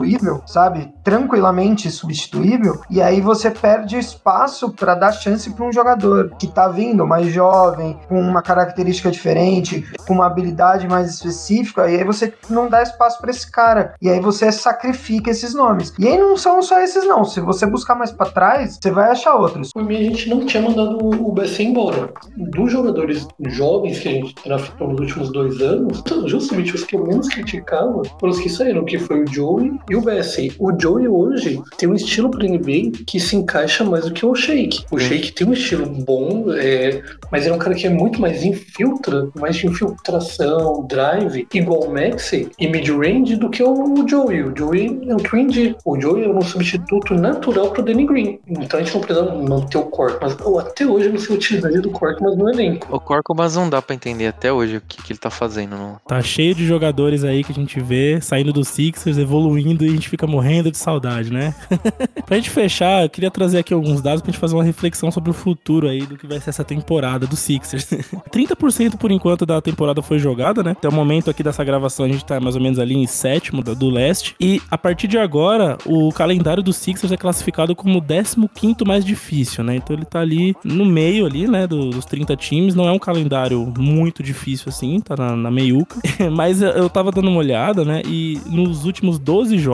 substituível, 0.00 0.42
sabe? 0.46 0.92
Tranquilamente 1.04 1.90
substituível. 1.90 2.80
E 2.90 3.02
aí 3.02 3.20
você 3.20 3.50
perde 3.50 3.98
espaço 3.98 4.70
pra 4.72 4.94
dar 4.94 5.12
chance 5.12 5.50
pra 5.50 5.66
um 5.66 5.72
jogador 5.72 6.34
que 6.38 6.46
tá 6.46 6.68
vindo 6.68 7.06
mais 7.06 7.28
jovem, 7.28 7.98
com 8.08 8.20
uma 8.20 8.42
característica 8.42 9.10
diferente, 9.10 9.84
com 10.06 10.14
uma 10.14 10.26
habilidade 10.26 10.88
mais 10.88 11.10
específica, 11.14 11.88
e 11.90 11.96
aí 11.96 12.04
você 12.04 12.32
não 12.48 12.68
dá 12.68 12.82
espaço 12.82 13.20
pra 13.20 13.30
esse 13.30 13.50
cara. 13.50 13.94
E 14.00 14.08
aí 14.08 14.20
você 14.20 14.50
sacrifica 14.50 15.30
esses 15.30 15.54
nomes. 15.54 15.92
E 15.98 16.06
aí 16.06 16.18
não 16.18 16.36
são 16.36 16.62
só 16.62 16.80
esses 16.80 17.04
não. 17.04 17.24
Se 17.24 17.40
você 17.40 17.66
buscar 17.66 17.94
mais 17.94 18.10
pra 18.10 18.26
trás, 18.26 18.78
você 18.80 18.90
vai 18.90 19.10
achar 19.10 19.34
outros. 19.34 19.72
Por 19.72 19.84
mim, 19.84 19.96
a 19.96 20.02
gente 20.02 20.28
não 20.28 20.46
tinha 20.46 20.62
mandado 20.62 20.98
o 20.98 21.32
BC 21.32 21.64
embora. 21.64 22.12
Dos 22.36 22.72
jogadores 22.72 23.26
jovens 23.48 23.98
que 23.98 24.08
a 24.08 24.12
gente 24.12 24.34
draftou 24.44 24.88
nos 24.88 25.00
últimos 25.00 25.32
dois 25.32 25.60
anos, 25.60 26.02
justamente 26.26 26.74
os 26.74 26.84
que 26.84 26.96
eu 26.96 27.04
menos 27.04 27.28
criticava 27.28 28.02
foram 28.18 28.32
os 28.32 28.40
que 28.40 28.48
saíram, 28.48 28.84
que 28.84 28.98
foi 28.98 29.24
o 29.24 29.26
Joey 29.26 29.78
e 29.90 29.96
o 29.96 30.00
BC. 30.00 30.52
O 30.58 30.72
Joey 30.80 31.08
hoje 31.08 31.60
tem 31.76 31.88
um 31.88 31.94
estilo 31.94 32.30
para 32.30 32.46
NBA 32.46 32.92
que 33.04 33.18
se 33.18 33.34
encaixa 33.36 33.84
mais 33.84 34.04
do 34.04 34.12
que 34.12 34.24
o 34.24 34.34
Shake. 34.34 34.84
O 34.90 34.98
Shake 34.98 35.32
tem 35.32 35.46
um 35.46 35.52
estilo 35.52 35.84
bom, 35.86 36.44
é, 36.52 37.02
mas 37.30 37.46
é 37.46 37.52
um 37.52 37.58
cara 37.58 37.74
que 37.74 37.86
é 37.86 37.90
muito 37.90 38.20
mais 38.20 38.44
infiltra, 38.44 39.28
mais 39.34 39.56
de 39.56 39.66
infiltração, 39.66 40.86
drive, 40.88 41.46
igual 41.52 41.80
o 41.80 41.92
Maxey 41.92 42.48
e 42.58 42.68
mid-range 42.68 43.36
do 43.36 43.50
que 43.50 43.62
o 43.62 44.06
Joey. 44.08 44.44
O 44.44 44.56
Joey 44.56 45.00
é 45.08 45.14
um 45.14 45.18
twin. 45.18 45.50
O 45.84 46.00
Joey 46.00 46.24
é 46.24 46.28
um 46.28 46.42
substituto 46.42 47.14
natural 47.14 47.70
pro 47.70 47.82
Danny 47.82 48.06
Green. 48.06 48.38
Então 48.46 48.78
a 48.78 48.82
gente 48.82 48.94
não 48.94 49.00
precisa 49.00 49.34
manter 49.34 49.78
o 49.78 49.84
Cork, 49.84 50.18
mas 50.20 50.36
até 50.60 50.86
hoje 50.86 51.06
eu 51.06 51.12
não 51.12 51.18
sei 51.18 51.34
a 51.34 51.38
utilidade 51.38 51.80
do 51.80 51.90
Cork, 51.90 52.22
mas 52.22 52.36
no 52.36 52.48
elenco. 52.48 52.86
O 52.94 53.00
Corco, 53.00 53.34
mas 53.34 53.56
não 53.56 53.68
dá 53.68 53.82
pra 53.82 53.96
entender 53.96 54.28
até 54.28 54.52
hoje 54.52 54.76
o 54.76 54.82
que, 54.86 55.02
que 55.02 55.12
ele 55.12 55.18
tá 55.18 55.30
fazendo. 55.30 55.76
Não. 55.76 55.96
Tá 56.06 56.22
cheio 56.22 56.54
de 56.54 56.66
jogadores 56.66 57.24
aí 57.24 57.42
que 57.42 57.50
a 57.50 57.54
gente 57.54 57.80
vê 57.80 58.20
saindo 58.20 58.52
do 58.52 58.64
Sixers, 58.64 59.18
evoluindo 59.18 59.79
e 59.84 59.88
a 59.88 59.92
gente 59.92 60.08
fica 60.08 60.26
morrendo 60.26 60.70
de 60.70 60.78
saudade, 60.78 61.32
né? 61.32 61.54
pra 62.26 62.36
gente 62.36 62.50
fechar, 62.50 63.02
eu 63.04 63.10
queria 63.10 63.30
trazer 63.30 63.58
aqui 63.58 63.72
alguns 63.74 64.00
dados 64.00 64.22
pra 64.22 64.30
gente 64.30 64.40
fazer 64.40 64.54
uma 64.54 64.64
reflexão 64.64 65.10
sobre 65.10 65.30
o 65.30 65.34
futuro 65.34 65.88
aí 65.88 66.02
do 66.02 66.16
que 66.16 66.26
vai 66.26 66.40
ser 66.40 66.50
essa 66.50 66.64
temporada 66.64 67.26
do 67.26 67.36
Sixers. 67.36 67.86
30% 68.32 68.96
por 68.96 69.10
enquanto 69.10 69.44
da 69.46 69.60
temporada 69.60 70.02
foi 70.02 70.18
jogada, 70.18 70.62
né? 70.62 70.72
Até 70.72 70.88
o 70.88 70.92
momento 70.92 71.30
aqui 71.30 71.42
dessa 71.42 71.64
gravação 71.64 72.06
a 72.06 72.08
gente 72.08 72.24
tá 72.24 72.40
mais 72.40 72.54
ou 72.56 72.60
menos 72.62 72.78
ali 72.78 72.94
em 72.94 73.06
sétimo 73.06 73.62
do 73.62 73.90
leste. 73.90 74.34
E 74.40 74.60
a 74.70 74.78
partir 74.78 75.08
de 75.08 75.18
agora, 75.18 75.76
o 75.86 76.10
calendário 76.12 76.62
do 76.62 76.72
Sixers 76.72 77.12
é 77.12 77.16
classificado 77.16 77.74
como 77.74 77.98
o 77.98 78.02
15 78.48 78.76
mais 78.86 79.04
difícil, 79.04 79.62
né? 79.64 79.76
Então 79.76 79.94
ele 79.96 80.04
tá 80.04 80.20
ali 80.20 80.54
no 80.64 80.84
meio 80.84 81.26
ali, 81.26 81.46
né, 81.46 81.66
do- 81.66 81.90
dos 81.90 82.04
30 82.04 82.36
times. 82.36 82.74
Não 82.74 82.86
é 82.88 82.92
um 82.92 82.98
calendário 82.98 83.72
muito 83.78 84.22
difícil 84.22 84.66
assim, 84.68 85.00
tá 85.00 85.16
na, 85.16 85.36
na 85.36 85.50
meiuca. 85.50 85.96
Mas 86.32 86.62
eu 86.62 86.88
tava 86.88 87.10
dando 87.10 87.28
uma 87.28 87.38
olhada, 87.38 87.84
né, 87.84 88.02
e 88.04 88.40
nos 88.46 88.84
últimos 88.84 89.18
12 89.18 89.58
jogos 89.58 89.69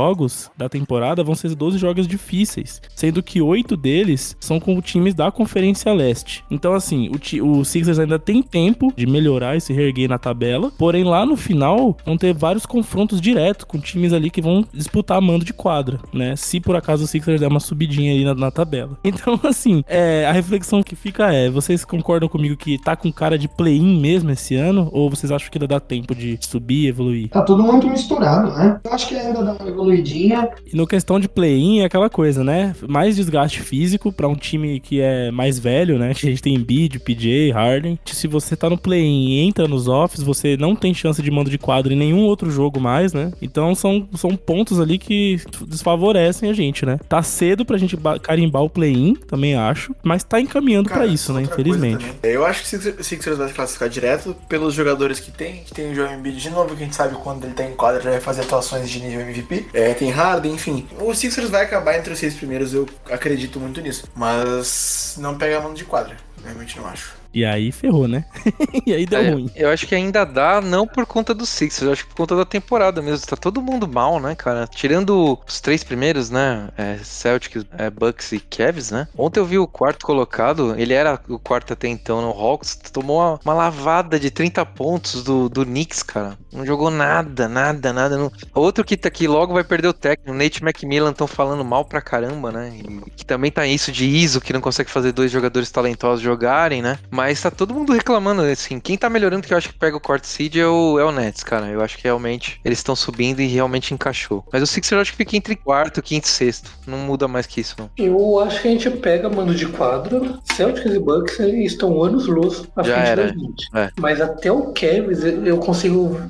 da 0.56 0.68
temporada 0.68 1.24
vão 1.24 1.34
ser 1.34 1.54
12 1.54 1.78
jogos 1.78 2.06
difíceis, 2.06 2.80
sendo 2.94 3.22
que 3.22 3.40
oito 3.40 3.76
deles 3.76 4.36
são 4.40 4.60
com 4.60 4.80
times 4.80 5.14
da 5.14 5.30
Conferência 5.30 5.92
Leste. 5.92 6.44
Então, 6.50 6.74
assim, 6.74 7.10
o, 7.40 7.58
o 7.58 7.64
Sixers 7.64 7.98
ainda 7.98 8.18
tem 8.18 8.42
tempo 8.42 8.92
de 8.96 9.06
melhorar 9.06 9.56
e 9.56 9.60
se 9.60 9.72
reerguer 9.72 10.08
na 10.08 10.18
tabela, 10.18 10.70
porém 10.78 11.04
lá 11.04 11.24
no 11.24 11.36
final 11.36 11.96
vão 12.04 12.16
ter 12.16 12.34
vários 12.34 12.66
confrontos 12.66 13.20
diretos 13.20 13.64
com 13.64 13.78
times 13.78 14.12
ali 14.12 14.30
que 14.30 14.42
vão 14.42 14.64
disputar 14.72 15.20
mando 15.20 15.44
de 15.44 15.52
quadra, 15.52 15.98
né? 16.12 16.36
Se 16.36 16.60
por 16.60 16.76
acaso 16.76 17.04
o 17.04 17.06
Sixers 17.06 17.40
der 17.40 17.48
uma 17.48 17.60
subidinha 17.60 18.12
aí 18.12 18.24
na, 18.24 18.34
na 18.34 18.50
tabela. 18.50 18.96
Então, 19.16 19.40
assim, 19.44 19.82
é, 19.88 20.26
a 20.26 20.32
reflexão 20.32 20.82
que 20.82 20.94
fica 20.94 21.32
é: 21.32 21.48
vocês 21.48 21.86
concordam 21.86 22.28
comigo 22.28 22.54
que 22.54 22.78
tá 22.78 22.94
com 22.94 23.10
cara 23.10 23.38
de 23.38 23.48
play-in 23.48 23.98
mesmo 23.98 24.30
esse 24.30 24.54
ano? 24.54 24.90
Ou 24.92 25.08
vocês 25.08 25.32
acham 25.32 25.50
que 25.50 25.56
ainda 25.56 25.66
dá 25.66 25.80
tempo 25.80 26.14
de 26.14 26.38
subir 26.40 26.86
evoluir? 26.86 27.30
Tá 27.30 27.40
tudo 27.40 27.62
muito 27.62 27.88
misturado, 27.88 28.52
né? 28.52 28.78
Eu 28.84 28.92
acho 28.92 29.08
que 29.08 29.14
ainda 29.14 29.42
dá 29.42 29.54
evoluidinha. 29.76 30.48
E 30.72 30.76
no 30.76 30.86
questão 30.86 31.20
de 31.20 31.28
play-in 31.28 31.80
é 31.80 31.84
aquela 31.84 32.08
coisa, 32.10 32.42
né? 32.42 32.74
Mais 32.88 33.16
desgaste 33.16 33.60
físico 33.60 34.12
pra 34.12 34.26
um 34.28 34.34
time 34.34 34.80
que 34.80 35.00
é 35.00 35.30
mais 35.30 35.58
velho, 35.58 35.98
né? 35.98 36.14
Que 36.14 36.26
a 36.26 36.30
gente 36.30 36.42
tem 36.42 36.54
Embiid, 36.54 36.98
PJ, 36.98 37.50
Harden. 37.52 37.98
Se 38.06 38.26
você 38.26 38.56
tá 38.56 38.68
no 38.70 38.78
play-in 38.78 39.28
e 39.30 39.40
entra 39.40 39.68
nos 39.68 39.86
offs, 39.88 40.22
você 40.22 40.56
não 40.56 40.74
tem 40.74 40.92
chance 40.94 41.20
de 41.22 41.30
mando 41.30 41.50
de 41.50 41.58
quadro 41.58 41.92
em 41.92 41.96
nenhum 41.96 42.20
outro 42.24 42.50
jogo 42.50 42.80
mais, 42.80 43.12
né? 43.12 43.32
Então 43.40 43.74
são, 43.74 44.08
são 44.14 44.34
pontos 44.36 44.80
ali 44.80 44.98
que 44.98 45.38
desfavorecem 45.66 46.48
a 46.48 46.52
gente, 46.52 46.84
né? 46.86 46.98
Tá 47.08 47.22
cedo 47.22 47.64
pra 47.64 47.76
gente 47.78 47.96
ba- 47.96 48.18
carimbar 48.18 48.62
o 48.62 48.70
play-in, 48.70 49.14
também 49.14 49.54
acho, 49.54 49.94
mas 50.02 50.24
tá 50.24 50.40
encaminhando 50.40 50.88
pra 50.88 50.98
Cara, 50.98 51.08
isso, 51.08 51.32
né? 51.32 51.42
Infelizmente. 51.42 52.04
Eu 52.22 52.44
acho 52.46 52.60
que 52.60 52.66
o 52.66 52.68
Sixers- 52.70 53.06
Sixers 53.06 53.38
vai 53.38 53.48
se 53.48 53.54
classificar 53.54 53.88
direto 53.88 54.34
pelos 54.48 54.74
jogadores 54.74 55.20
que 55.20 55.30
tem, 55.30 55.56
que 55.64 55.72
tem 55.74 55.90
o 55.90 55.94
Joel 55.94 56.14
Embiid 56.18 56.36
de 56.40 56.50
novo, 56.50 56.74
que 56.74 56.82
a 56.82 56.84
gente 56.86 56.96
sabe 56.96 57.14
quando 57.16 57.44
ele 57.44 57.54
tá 57.54 57.64
em 57.64 57.72
quadra 57.74 58.00
já 58.00 58.10
vai 58.10 58.20
fazer 58.20 58.42
atuações 58.42 58.88
de 58.88 59.00
nível 59.00 59.20
MVP. 59.20 59.65
É, 59.72 59.94
tem 59.94 60.10
Harden, 60.10 60.54
enfim. 60.54 60.88
O 61.00 61.14
Sixers 61.14 61.50
vai 61.50 61.64
acabar 61.64 61.96
entre 61.96 62.12
os 62.12 62.18
seis 62.18 62.34
primeiros, 62.34 62.74
eu 62.74 62.88
acredito 63.10 63.60
muito 63.60 63.80
nisso. 63.80 64.08
Mas 64.14 65.16
não 65.18 65.36
pega 65.36 65.58
a 65.58 65.60
mão 65.60 65.74
de 65.74 65.84
quadra. 65.84 66.16
Realmente 66.44 66.78
não 66.78 66.86
acho. 66.86 67.14
E 67.36 67.44
aí 67.44 67.70
ferrou, 67.70 68.08
né? 68.08 68.24
e 68.86 68.94
aí 68.94 69.04
deu 69.04 69.20
É, 69.20 69.30
ruim. 69.30 69.50
Eu 69.54 69.68
acho 69.68 69.86
que 69.86 69.94
ainda 69.94 70.24
dá, 70.24 70.58
não 70.62 70.86
por 70.86 71.04
conta 71.04 71.34
do 71.34 71.44
Sixers, 71.44 71.82
eu 71.82 71.92
acho 71.92 72.04
que 72.04 72.08
por 72.08 72.16
conta 72.16 72.34
da 72.34 72.46
temporada 72.46 73.02
mesmo. 73.02 73.26
Tá 73.26 73.36
todo 73.36 73.60
mundo 73.60 73.86
mal, 73.86 74.18
né, 74.18 74.34
cara? 74.34 74.66
Tirando 74.66 75.38
os 75.46 75.60
três 75.60 75.84
primeiros, 75.84 76.30
né? 76.30 76.70
É, 76.78 76.96
Celtics, 77.04 77.66
é, 77.76 77.90
Bucks 77.90 78.32
e 78.32 78.40
Cavs, 78.40 78.90
né? 78.90 79.06
Ontem 79.18 79.38
eu 79.38 79.44
vi 79.44 79.58
o 79.58 79.66
quarto 79.66 80.06
colocado, 80.06 80.74
ele 80.78 80.94
era 80.94 81.20
o 81.28 81.38
quarto 81.38 81.74
até 81.74 81.88
então 81.88 82.22
no 82.22 82.30
Hawks, 82.30 82.74
tomou 82.90 83.18
uma, 83.18 83.38
uma 83.44 83.52
lavada 83.52 84.18
de 84.18 84.30
30 84.30 84.64
pontos 84.64 85.22
do, 85.22 85.50
do 85.50 85.62
Knicks, 85.62 86.02
cara. 86.02 86.38
Não 86.50 86.64
jogou 86.64 86.90
nada, 86.90 87.46
nada, 87.46 87.92
nada. 87.92 88.16
Não... 88.16 88.32
Outro 88.54 88.82
que 88.82 88.96
tá 88.96 89.08
aqui 89.08 89.28
logo 89.28 89.52
vai 89.52 89.62
perder 89.62 89.88
o 89.88 89.92
técnico, 89.92 90.32
o 90.32 90.34
Nate 90.34 90.64
McMillan, 90.64 91.10
estão 91.10 91.26
falando 91.26 91.62
mal 91.62 91.84
pra 91.84 92.00
caramba, 92.00 92.50
né? 92.50 92.72
E 92.78 93.10
que 93.10 93.26
também 93.26 93.50
tá 93.50 93.66
isso 93.66 93.92
de 93.92 94.06
ISO, 94.06 94.40
que 94.40 94.54
não 94.54 94.60
consegue 94.62 94.90
fazer 94.90 95.12
dois 95.12 95.30
jogadores 95.30 95.70
talentosos 95.70 96.22
jogarem, 96.22 96.80
né? 96.80 96.98
Mas 97.10 97.25
tá 97.34 97.50
todo 97.50 97.74
mundo 97.74 97.92
reclamando, 97.92 98.42
assim. 98.42 98.78
Quem 98.80 98.96
tá 98.96 99.08
melhorando, 99.08 99.46
que 99.46 99.52
eu 99.52 99.58
acho 99.58 99.68
que 99.68 99.78
pega 99.78 99.96
o 99.96 100.00
quarto 100.00 100.26
seed 100.26 100.56
é 100.56 100.66
o, 100.66 100.98
é 100.98 101.04
o 101.04 101.12
Nets, 101.12 101.42
cara. 101.42 101.66
Eu 101.66 101.80
acho 101.80 101.96
que 101.96 102.04
realmente 102.04 102.60
eles 102.64 102.78
estão 102.78 102.96
subindo 102.96 103.40
e 103.40 103.46
realmente 103.46 103.92
encaixou. 103.92 104.44
Mas 104.52 104.62
o 104.62 104.66
Sixers 104.66 104.92
eu 104.92 105.00
acho 105.00 105.10
que 105.12 105.18
fica 105.18 105.36
entre 105.36 105.56
quarto, 105.56 106.02
quinto 106.02 106.26
e 106.26 106.30
sexto. 106.30 106.70
Não 106.86 106.98
muda 106.98 107.26
mais 107.26 107.46
que 107.46 107.60
isso, 107.60 107.76
não. 107.78 107.90
Eu 107.96 108.40
acho 108.40 108.60
que 108.62 108.68
a 108.68 108.70
gente 108.70 108.90
pega 108.90 109.28
mando 109.28 109.54
de 109.54 109.66
quadra. 109.66 110.38
Celtics 110.54 110.94
e 110.94 110.98
Bucks 110.98 111.38
estão 111.38 112.02
anos 112.02 112.26
luz 112.26 112.64
à 112.76 112.82
Já 112.82 112.94
frente 112.94 113.08
era. 113.08 113.22
da 113.26 113.28
gente. 113.32 113.68
É. 113.74 113.90
Mas 113.98 114.20
até 114.20 114.50
o 114.50 114.72
Cavs 114.72 115.24
eu 115.24 115.58
consigo 115.58 116.20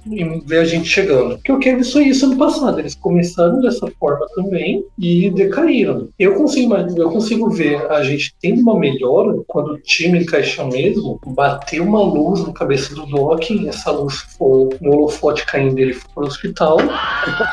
ver 0.45 0.59
a 0.59 0.65
gente 0.65 0.89
chegando. 0.89 1.37
Porque 1.37 1.53
o 1.53 1.61
Cavs 1.61 1.93
foi 1.93 2.05
isso 2.05 2.27
ano 2.27 2.37
passado. 2.37 2.79
Eles 2.79 2.95
começaram 2.95 3.61
dessa 3.61 3.87
forma 3.99 4.27
também 4.35 4.85
e 4.99 5.31
decaíram. 5.31 6.09
Eu 6.19 6.35
consigo, 6.35 6.71
mas 6.71 6.97
eu 6.97 7.11
consigo 7.11 7.51
ver 7.51 7.91
a 7.91 8.03
gente 8.03 8.35
tendo 8.41 8.61
uma 8.61 8.79
melhora 8.79 9.35
quando 9.47 9.73
o 9.73 9.79
time 9.79 10.19
encaixa 10.21 10.65
mesmo, 10.65 10.77
bater 11.27 11.81
uma 11.81 12.03
luz 12.03 12.47
na 12.47 12.53
cabeça 12.53 12.95
do 12.95 13.07
Doc, 13.07 13.51
e 13.51 13.69
essa 13.69 13.91
luz 13.91 14.15
for 14.39 14.69
um 14.81 14.91
holofote 14.91 15.45
caindo 15.47 15.79
ele 15.79 15.95
for 15.95 16.09
pro 16.15 16.27
hospital 16.27 16.79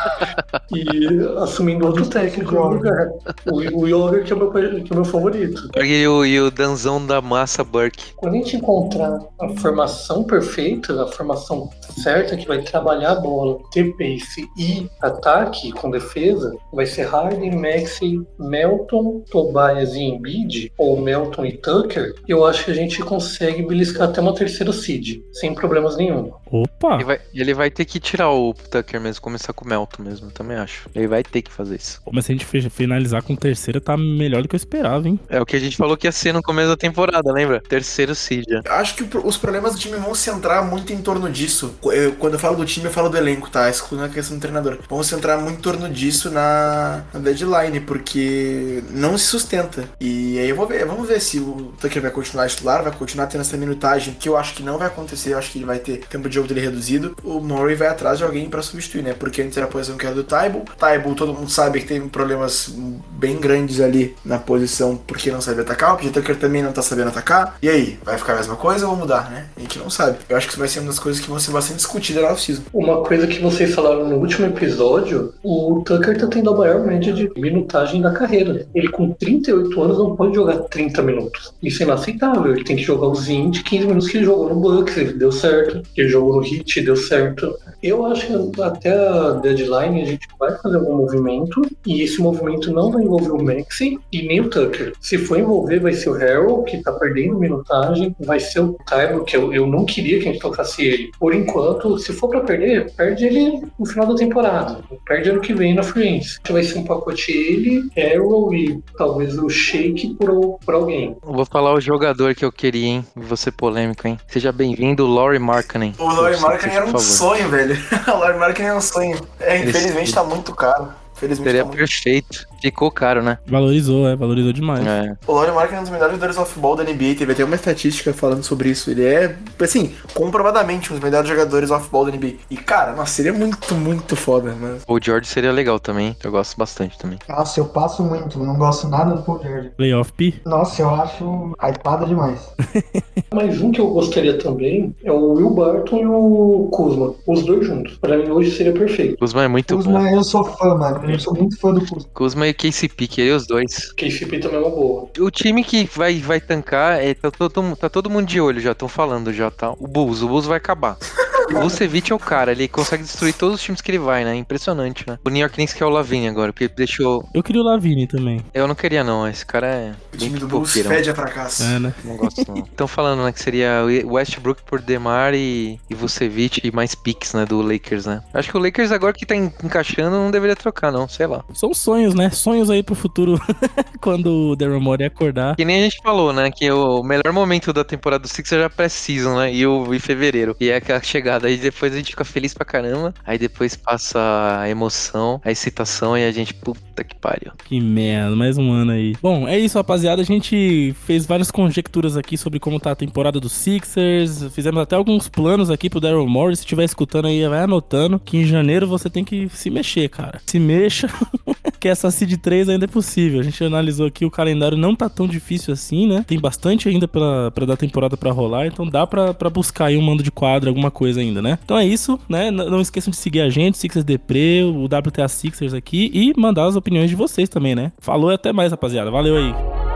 e 0.71 1.41
assumindo 1.41 1.85
outro 1.85 2.05
técnico 2.07 2.55
no 2.55 2.67
lugar. 2.69 3.09
O, 3.45 3.81
o 3.81 3.87
Yoga, 3.87 4.23
que 4.23 4.33
é 4.33 4.35
o 4.35 4.39
meu, 4.39 4.51
que 4.51 4.91
é 4.91 4.93
o 4.93 4.95
meu 4.95 5.05
favorito. 5.05 5.69
E 5.77 6.07
o, 6.07 6.25
e 6.25 6.39
o 6.39 6.51
Danzão 6.51 7.05
da 7.05 7.21
Massa 7.21 7.63
Burke. 7.63 8.13
Quando 8.15 8.33
a 8.33 8.37
gente 8.37 8.57
encontrar 8.57 9.19
a 9.39 9.49
formação 9.59 10.23
perfeita, 10.23 11.03
a 11.03 11.07
formação 11.07 11.69
certa 12.01 12.35
que 12.35 12.47
vai 12.47 12.61
trabalhar 12.61 13.11
a 13.11 13.19
bola, 13.19 13.59
ter 13.71 13.95
pace 13.97 14.47
e 14.57 14.89
ataque 15.01 15.71
com 15.71 15.89
defesa, 15.89 16.55
vai 16.71 16.85
ser 16.85 17.03
Harden, 17.03 17.55
Maxey, 17.55 18.21
Melton, 18.39 19.23
Tobias 19.31 19.93
e 19.95 20.01
Embiid, 20.01 20.71
ou 20.77 20.99
Melton 20.99 21.45
e 21.45 21.57
Tucker, 21.57 22.15
eu 22.27 22.45
acho 22.45 22.65
que 22.65 22.71
a 22.71 22.75
gente 22.75 23.01
consegue 23.13 23.61
beliscar 23.63 24.09
até 24.09 24.19
uma 24.21 24.33
terceira 24.33 24.71
seed, 24.73 25.21
sem 25.31 25.53
problemas 25.53 25.95
nenhum. 25.97 26.31
Opa! 26.51 26.95
Ele 26.95 27.03
vai, 27.03 27.19
ele 27.33 27.53
vai 27.53 27.69
ter 27.71 27.85
que 27.85 27.99
tirar 27.99 28.31
o 28.31 28.53
Tucker 28.53 28.99
mesmo, 28.99 29.21
começar 29.21 29.53
com 29.53 29.65
o 29.65 29.67
Melton 29.67 30.03
mesmo, 30.03 30.27
eu 30.27 30.31
também 30.31 30.57
acho. 30.57 30.89
Ele 30.95 31.07
vai 31.07 31.23
ter 31.23 31.41
que 31.41 31.51
fazer 31.51 31.75
isso. 31.75 32.01
Mas 32.11 32.25
se 32.25 32.31
a 32.31 32.35
gente 32.35 32.69
finalizar 32.69 33.21
com 33.23 33.35
terceira, 33.35 33.79
tá 33.81 33.95
melhor 33.97 34.41
do 34.41 34.47
que 34.47 34.55
eu 34.55 34.57
esperava, 34.57 35.07
hein? 35.07 35.19
É 35.29 35.39
o 35.41 35.45
que 35.45 35.55
a 35.55 35.59
gente 35.59 35.77
falou 35.77 35.95
que 35.97 36.07
ia 36.07 36.11
ser 36.11 36.33
no 36.33 36.41
começo 36.41 36.69
da 36.69 36.77
temporada, 36.77 37.31
lembra? 37.31 37.61
Terceiro 37.61 38.13
seed. 38.15 38.45
já. 38.49 38.61
Acho 38.67 38.95
que 38.95 39.17
os 39.17 39.37
problemas 39.37 39.73
do 39.73 39.79
time 39.79 39.97
vão 39.97 40.13
centrar 40.15 40.63
muito 40.67 40.91
em 40.93 41.01
torno 41.01 41.29
disso. 41.29 41.75
Eu- 41.85 42.13
quando 42.15 42.33
eu 42.33 42.39
falo 42.39 42.55
do 42.57 42.65
time, 42.65 42.85
eu 42.87 42.91
falo 42.91 43.09
do 43.09 43.17
elenco, 43.17 43.49
tá? 43.49 43.69
Excluindo 43.69 44.05
a 44.05 44.09
questão 44.09 44.37
do 44.37 44.41
treinador. 44.41 44.77
Vão 44.89 45.03
centrar 45.03 45.39
muito 45.39 45.57
em 45.59 45.61
torno 45.61 45.89
disso 45.89 46.29
na, 46.29 47.03
na 47.13 47.19
deadline, 47.19 47.79
porque 47.79 48.83
não 48.91 49.17
se 49.17 49.25
sustenta. 49.25 49.85
E 49.99 50.37
aí 50.39 50.49
eu 50.49 50.55
vou 50.55 50.67
ver, 50.67 50.85
vamos 50.85 51.07
ver 51.07 51.19
se 51.19 51.39
o 51.39 51.73
Tucker 51.79 52.01
vai 52.01 52.11
continuar 52.11 52.47
titular, 52.47 52.83
vai 52.83 52.91
continuar 52.91 53.02
tendo 53.05 53.41
essa 53.41 53.57
minutagem, 53.57 54.13
que 54.13 54.27
eu 54.27 54.37
acho 54.37 54.53
que 54.55 54.63
não 54.63 54.77
vai 54.77 54.87
acontecer, 54.87 55.33
eu 55.33 55.37
acho 55.37 55.51
que 55.51 55.59
ele 55.59 55.65
vai 55.65 55.79
ter 55.79 56.05
tempo 56.07 56.27
de 56.29 56.35
jogo 56.35 56.47
dele 56.47 56.61
reduzido. 56.61 57.15
O 57.23 57.39
Murray 57.39 57.75
vai 57.75 57.87
atrás 57.87 58.17
de 58.17 58.23
alguém 58.23 58.49
pra 58.49 58.61
substituir, 58.61 59.03
né? 59.03 59.13
Porque 59.13 59.41
antes 59.41 59.57
era 59.57 59.65
a 59.65 59.69
posição 59.69 59.97
que 59.97 60.05
era 60.05 60.15
do 60.15 60.23
Taibo. 60.23 60.63
Taibo, 60.77 61.15
todo 61.15 61.33
mundo 61.33 61.49
sabe 61.49 61.81
que 61.81 61.87
tem 61.87 62.07
problemas 62.07 62.73
bem 63.11 63.37
grandes 63.39 63.79
ali 63.79 64.15
na 64.23 64.37
posição 64.37 64.95
porque 64.95 65.31
não 65.31 65.41
sabe 65.41 65.61
atacar. 65.61 65.93
O 65.93 65.97
PJ 65.97 66.11
Tucker 66.11 66.37
também 66.37 66.61
não 66.61 66.71
tá 66.71 66.81
sabendo 66.81 67.09
atacar. 67.09 67.57
E 67.61 67.69
aí, 67.69 67.99
vai 68.03 68.17
ficar 68.17 68.33
a 68.33 68.37
mesma 68.37 68.55
coisa 68.55 68.87
ou 68.87 68.95
mudar, 68.95 69.29
né? 69.29 69.47
A 69.55 69.59
gente 69.59 69.79
não 69.79 69.89
sabe. 69.89 70.17
Eu 70.29 70.37
acho 70.37 70.47
que 70.47 70.53
isso 70.53 70.59
vai 70.59 70.67
ser 70.67 70.79
uma 70.79 70.87
das 70.87 70.99
coisas 70.99 71.21
que 71.21 71.29
vão 71.29 71.39
ser 71.39 71.51
bastante 71.51 71.77
discutidas 71.77 72.23
na 72.23 72.29
off-season. 72.31 72.63
Uma 72.73 73.03
coisa 73.03 73.27
que 73.27 73.39
vocês 73.39 73.73
falaram 73.73 74.07
no 74.07 74.17
último 74.17 74.47
episódio, 74.47 75.33
o 75.43 75.81
Tucker 75.85 76.19
tá 76.19 76.27
tendo 76.27 76.49
a 76.49 76.57
maior 76.57 76.85
média 76.85 77.13
de 77.13 77.29
minutagem 77.35 78.01
da 78.01 78.11
carreira. 78.11 78.65
Ele 78.73 78.89
com 78.89 79.11
38 79.11 79.81
anos 79.81 79.97
não 79.97 80.15
pode 80.15 80.35
jogar 80.35 80.57
30 80.59 81.01
minutos. 81.01 81.53
Isso 81.61 81.83
é 81.83 81.85
inaceitável. 81.85 82.53
Ele 82.53 82.63
tem 82.63 82.75
que 82.75 82.83
jogar 82.83 82.92
os 82.95 83.27
20, 83.27 83.63
15 83.63 83.85
minutos 83.85 84.09
que 84.09 84.17
ele 84.17 84.25
jogou 84.25 84.49
no 84.49 84.55
Bucks, 84.55 84.97
ele 84.97 85.13
deu 85.13 85.31
certo. 85.31 85.81
Ele 85.95 86.09
jogou 86.09 86.37
no 86.37 86.45
Heat, 86.45 86.81
deu 86.81 86.95
certo. 86.95 87.55
Eu 87.81 88.05
acho 88.05 88.27
que 88.27 88.61
até 88.61 88.91
a 88.91 89.31
deadline 89.31 90.01
a 90.01 90.05
gente 90.05 90.27
vai 90.39 90.57
fazer 90.57 90.77
algum 90.77 90.97
movimento 90.97 91.61
e 91.85 92.01
esse 92.01 92.21
movimento 92.21 92.71
não 92.71 92.91
vai 92.91 93.03
envolver 93.03 93.31
o 93.31 93.43
Maxi 93.43 93.99
e 94.11 94.21
nem 94.21 94.41
o 94.41 94.49
Tucker. 94.49 94.93
Se 94.99 95.17
for 95.17 95.37
envolver, 95.37 95.79
vai 95.79 95.93
ser 95.93 96.09
o 96.09 96.15
Harold, 96.15 96.69
que 96.69 96.81
tá 96.81 96.91
perdendo 96.93 97.37
minutagem, 97.37 98.15
vai 98.19 98.39
ser 98.39 98.61
o 98.61 98.77
Tyler, 98.87 99.21
que 99.21 99.35
eu, 99.35 99.53
eu 99.53 99.67
não 99.67 99.85
queria 99.85 100.19
que 100.19 100.29
a 100.29 100.31
gente 100.31 100.41
tocasse 100.41 100.83
ele. 100.83 101.11
Por 101.19 101.33
enquanto, 101.33 101.97
se 101.97 102.13
for 102.13 102.29
pra 102.29 102.41
perder, 102.41 102.91
perde 102.93 103.25
ele 103.25 103.63
no 103.77 103.85
final 103.85 104.07
da 104.07 104.15
temporada. 104.15 104.79
Perde 105.05 105.29
ano 105.29 105.41
que 105.41 105.53
vem 105.53 105.73
na 105.73 105.83
Free 105.83 106.07
Agency. 106.07 106.39
Vai 106.49 106.63
ser 106.63 106.79
um 106.79 106.83
pacote 106.83 107.31
ele, 107.31 107.89
Harold 107.97 108.55
e 108.55 108.79
talvez 108.97 109.37
o 109.37 109.49
Shake 109.49 110.15
por, 110.15 110.59
por 110.65 110.73
alguém. 110.73 111.15
Eu 111.25 111.33
Vou 111.33 111.45
falar 111.45 111.73
o 111.73 111.81
jogador 111.81 112.33
que 112.35 112.45
eu 112.45 112.51
queria, 112.51 112.82
hein? 112.85 113.05
Ser 113.35 113.51
polêmico, 113.51 114.07
hein? 114.07 114.19
Seja 114.27 114.51
bem-vindo, 114.51 115.05
Laurie 115.05 115.39
Markkanen. 115.39 115.95
O 115.97 116.05
Laurie 116.05 116.37
Por 116.37 116.49
Markkinen 116.49 116.75
era 116.75 116.85
um 116.85 116.97
sonho, 116.99 117.49
velho. 117.49 117.77
o 118.07 118.17
Laurie 118.17 118.37
Markkinen 118.39 118.69
era 118.69 118.77
um 118.77 118.81
sonho. 118.81 119.19
É, 119.39 119.57
infelizmente 119.57 120.13
tá 120.13 120.23
muito 120.23 120.53
caro. 120.53 120.93
Infelizmente 121.15 121.47
Seria 121.47 121.61
tá 121.61 121.67
muito 121.67 121.77
perfeito. 121.77 122.52
Ficou 122.63 122.89
caro, 122.89 123.21
né? 123.21 123.39
Valorizou, 123.45 124.07
é, 124.07 124.15
valorizou 124.15 124.53
demais. 124.53 124.87
É. 124.87 125.17
O 125.27 125.33
Laurie 125.33 125.51
Markkinen 125.51 125.79
é 125.79 125.79
um 125.79 125.83
dos 125.83 125.91
melhores 125.91 126.13
jogadores 126.13 126.37
de 126.37 126.45
futebol 126.45 126.75
da 126.77 126.83
NBA. 126.85 127.15
Teve 127.17 127.33
até 127.33 127.43
uma 127.43 127.55
estatística 127.55 128.13
falando 128.13 128.41
sobre 128.41 128.69
isso. 128.69 128.89
Ele 128.89 129.03
é, 129.03 129.35
assim, 129.59 129.93
comprovadamente 130.13 130.89
um 130.89 130.95
dos 130.95 131.03
melhores 131.03 131.27
jogadores 131.27 131.69
de 131.69 131.75
futebol 131.75 132.05
da 132.05 132.11
NBA. 132.11 132.35
E, 132.49 132.55
cara, 132.55 132.93
nossa, 132.93 133.11
seria 133.11 133.33
muito, 133.33 133.75
muito 133.75 134.15
foda. 134.15 134.55
Mas... 134.57 134.81
O 134.87 134.97
George 134.97 135.27
seria 135.27 135.51
legal 135.51 135.77
também. 135.77 136.15
Eu 136.23 136.31
gosto 136.31 136.57
bastante 136.57 136.97
também. 136.97 137.19
Nossa, 137.27 137.59
eu 137.59 137.65
passo 137.65 138.01
muito, 138.01 138.39
não 138.39 138.55
gosto 138.55 138.87
nada 138.87 139.13
do 139.13 139.23
Paul 139.23 139.41
George. 139.43 139.71
Playoff 139.75 140.13
P. 140.13 140.35
Nossa, 140.45 140.83
eu 140.83 140.89
acho 140.89 141.53
hypado 141.61 142.05
demais. 142.05 142.49
Mas 143.33 143.61
um 143.61 143.71
que 143.71 143.81
eu 143.81 143.89
gostaria 143.89 144.37
também 144.37 144.95
é 145.03 145.11
o 145.11 145.33
Will 145.33 145.49
Barton 145.49 145.97
e 145.97 146.05
o 146.05 146.69
Kuzma. 146.71 147.13
Os 147.27 147.43
dois 147.43 147.65
juntos. 147.65 147.97
Pra 147.97 148.15
mim 148.15 148.29
hoje 148.29 148.51
seria 148.51 148.71
perfeito. 148.71 149.17
Kuzma 149.17 149.43
é 149.43 149.47
muito 149.49 149.75
bom. 149.75 149.83
Kuzma, 149.83 150.09
eu 150.09 150.23
sou 150.23 150.45
fã, 150.45 150.75
mano. 150.75 151.11
Eu 151.11 151.19
sou 151.19 151.35
muito 151.35 151.59
fã 151.59 151.73
do 151.73 151.81
Kuzma. 151.81 152.09
Kuzma 152.13 152.47
e 152.47 152.52
KCP, 152.53 153.07
queria 153.07 153.35
os 153.35 153.47
dois. 153.47 153.91
KCP 153.93 154.39
também 154.39 154.57
é 154.57 154.61
uma 154.61 154.69
boa. 154.69 155.09
O 155.19 155.31
time 155.31 155.63
que 155.63 155.85
vai, 155.93 156.19
vai 156.19 156.39
tancar, 156.39 157.01
é, 157.01 157.13
tá, 157.13 157.31
todo, 157.31 157.75
tá 157.75 157.89
todo 157.89 158.09
mundo 158.09 158.27
de 158.27 158.39
olho 158.39 158.59
já, 158.59 158.71
estão 158.71 158.87
falando 158.87 159.33
já, 159.33 159.49
tá? 159.49 159.71
O 159.79 159.87
Bulls, 159.87 160.21
o 160.21 160.27
Bulls 160.27 160.45
vai 160.45 160.57
acabar. 160.57 160.97
O 161.51 161.61
Vucevic 161.61 162.11
é 162.11 162.15
o 162.15 162.19
cara, 162.19 162.51
ele 162.51 162.67
consegue 162.67 163.03
destruir 163.03 163.33
todos 163.33 163.55
os 163.55 163.61
times 163.61 163.81
que 163.81 163.91
ele 163.91 163.99
vai, 163.99 164.23
né? 164.23 164.35
Impressionante, 164.35 165.03
né? 165.07 165.17
O 165.25 165.29
New 165.29 165.41
York 165.41 165.55
Knicks 165.55 165.73
que 165.73 165.83
é 165.83 165.85
o 165.85 165.89
Lavine 165.89 166.27
agora, 166.27 166.51
porque 166.51 166.67
deixou... 166.67 167.27
Eu 167.33 167.43
queria 167.43 167.61
o 167.61 167.65
Lavine 167.65 168.07
também. 168.07 168.41
Eu 168.53 168.67
não 168.67 168.75
queria 168.75 169.03
não, 169.03 169.27
esse 169.27 169.45
cara 169.45 169.67
é 169.67 169.91
O 170.13 170.17
time 170.17 170.39
do 170.39 170.47
Bulls 170.47 170.71
fede 170.73 171.09
a 171.09 171.15
fracasso. 171.15 171.63
É, 171.63 171.79
né? 171.79 171.93
Não 172.03 172.17
gosto 172.17 172.43
não. 172.47 172.57
Estão 172.63 172.87
falando, 172.87 173.23
né, 173.23 173.31
que 173.31 173.41
seria 173.41 173.83
o 174.05 174.13
Westbrook 174.13 174.63
por 174.63 174.81
Demar 174.81 175.33
e, 175.33 175.79
e 175.89 175.93
Vucevic 175.93 176.61
e 176.63 176.71
mais 176.71 176.95
picks, 176.95 177.33
né, 177.33 177.45
do 177.45 177.61
Lakers, 177.61 178.05
né? 178.05 178.21
Acho 178.33 178.49
que 178.49 178.57
o 178.57 178.61
Lakers 178.61 178.91
agora 178.91 179.13
que 179.13 179.25
tá 179.25 179.35
en- 179.35 179.51
encaixando 179.63 180.11
não 180.17 180.31
deveria 180.31 180.55
trocar 180.55 180.91
não, 180.91 181.07
sei 181.07 181.27
lá. 181.27 181.43
São 181.53 181.73
sonhos, 181.73 182.13
né? 182.15 182.29
Sonhos 182.29 182.69
aí 182.69 182.81
pro 182.81 182.95
futuro. 182.95 183.39
Quando 184.01 184.51
o 184.51 184.55
Daryl 184.55 184.79
Morey 184.81 185.07
acordar. 185.07 185.55
Que 185.55 185.65
nem 185.65 185.79
a 185.79 185.83
gente 185.83 185.97
falou, 186.01 186.33
né? 186.33 186.49
Que 186.51 186.71
o 186.71 187.03
melhor 187.03 187.31
momento 187.31 187.71
da 187.71 187.83
temporada 187.83 188.21
do 188.23 188.27
Sixers 188.27 188.61
já 188.61 188.69
pré-season, 188.69 189.37
né? 189.37 189.53
E 189.53 189.65
o 189.65 189.93
em 189.93 189.99
fevereiro. 189.99 190.55
E 190.59 190.69
é 190.69 190.77
aquela 190.77 191.01
chegada. 191.01 191.32
Aí 191.41 191.57
depois 191.57 191.93
a 191.93 191.97
gente 191.97 192.11
fica 192.11 192.25
feliz 192.25 192.53
pra 192.53 192.65
caramba. 192.65 193.13
Aí 193.25 193.37
depois 193.37 193.75
passa 193.75 194.59
a 194.59 194.69
emoção, 194.69 195.41
a 195.43 195.51
excitação 195.51 196.17
e 196.17 196.25
a 196.25 196.31
gente, 196.31 196.53
puta 196.53 197.03
que 197.03 197.15
pariu. 197.15 197.51
Que 197.65 197.79
merda, 197.79 198.35
mais 198.35 198.57
um 198.57 198.71
ano 198.71 198.91
aí. 198.91 199.15
Bom, 199.21 199.47
é 199.47 199.57
isso, 199.57 199.77
rapaziada. 199.77 200.21
A 200.21 200.25
gente 200.25 200.95
fez 201.05 201.25
várias 201.25 201.49
conjecturas 201.49 202.17
aqui 202.17 202.37
sobre 202.37 202.59
como 202.59 202.79
tá 202.79 202.91
a 202.91 202.95
temporada 202.95 203.39
dos 203.39 203.53
Sixers. 203.53 204.45
Fizemos 204.53 204.81
até 204.81 204.95
alguns 204.95 205.27
planos 205.27 205.69
aqui 205.69 205.89
pro 205.89 205.99
Daryl 205.99 206.27
Morey. 206.27 206.55
Se 206.55 206.61
estiver 206.61 206.83
escutando 206.83 207.27
aí, 207.27 207.47
vai 207.47 207.59
anotando 207.59 208.19
que 208.19 208.37
em 208.37 208.45
janeiro 208.45 208.87
você 208.87 209.09
tem 209.09 209.23
que 209.23 209.49
se 209.49 209.69
mexer, 209.69 210.09
cara. 210.09 210.41
Se 210.45 210.59
mexa, 210.59 211.07
que 211.79 211.87
essa 211.87 212.11
seed 212.11 212.37
3 212.37 212.69
ainda 212.69 212.85
é 212.85 212.87
possível. 212.87 213.39
A 213.39 213.43
gente 213.43 213.63
analisou 213.63 214.07
aqui, 214.07 214.25
o 214.25 214.31
calendário 214.31 214.77
não 214.77 214.95
tá 214.95 215.09
tão 215.09 215.27
difícil 215.27 215.73
assim, 215.73 216.07
né? 216.07 216.23
Tem 216.27 216.39
bastante 216.39 216.87
ainda 216.89 217.07
pra, 217.07 217.51
pra 217.51 217.65
dar 217.65 217.77
temporada 217.77 218.15
pra 218.15 218.31
rolar, 218.31 218.67
então 218.67 218.87
dá 218.87 219.05
pra, 219.05 219.33
pra 219.33 219.49
buscar 219.49 219.85
aí 219.85 219.97
um 219.97 220.01
mando 220.01 220.23
de 220.23 220.31
quadra, 220.31 220.69
alguma 220.69 220.91
coisa 220.91 221.21
ainda, 221.23 221.41
né? 221.41 221.57
Então 221.63 221.77
é 221.77 221.85
isso, 221.85 222.19
né? 222.29 222.47
N- 222.49 222.69
Não 222.69 222.81
esqueçam 222.81 223.11
de 223.11 223.17
seguir 223.17 223.41
a 223.41 223.49
gente, 223.49 223.77
Sixers 223.77 224.05
Depre, 224.05 224.63
o 224.63 224.85
WTA 224.85 225.27
Sixers 225.27 225.73
aqui 225.73 226.11
e 226.13 226.33
mandar 226.39 226.65
as 226.65 226.75
opiniões 226.75 227.09
de 227.09 227.15
vocês 227.15 227.49
também, 227.49 227.75
né? 227.75 227.91
Falou 227.99 228.31
e 228.31 228.35
até 228.35 228.51
mais, 228.53 228.71
rapaziada. 228.71 229.09
Valeu 229.11 229.37
aí. 229.37 229.92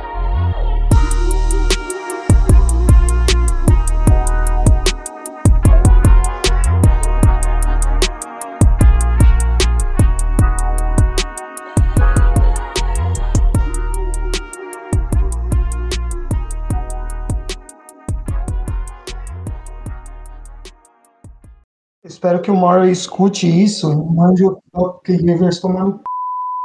Espero 22.07 22.41
que 22.41 22.49
o 22.49 22.55
Murray 22.55 22.89
escute 22.89 23.45
isso 23.47 23.91
e 23.91 23.95
mande 24.15 24.45
o 24.45 24.57
Doc 24.73 25.05
Rivers 25.09 25.59
tomar 25.59 25.83
no. 25.83 25.99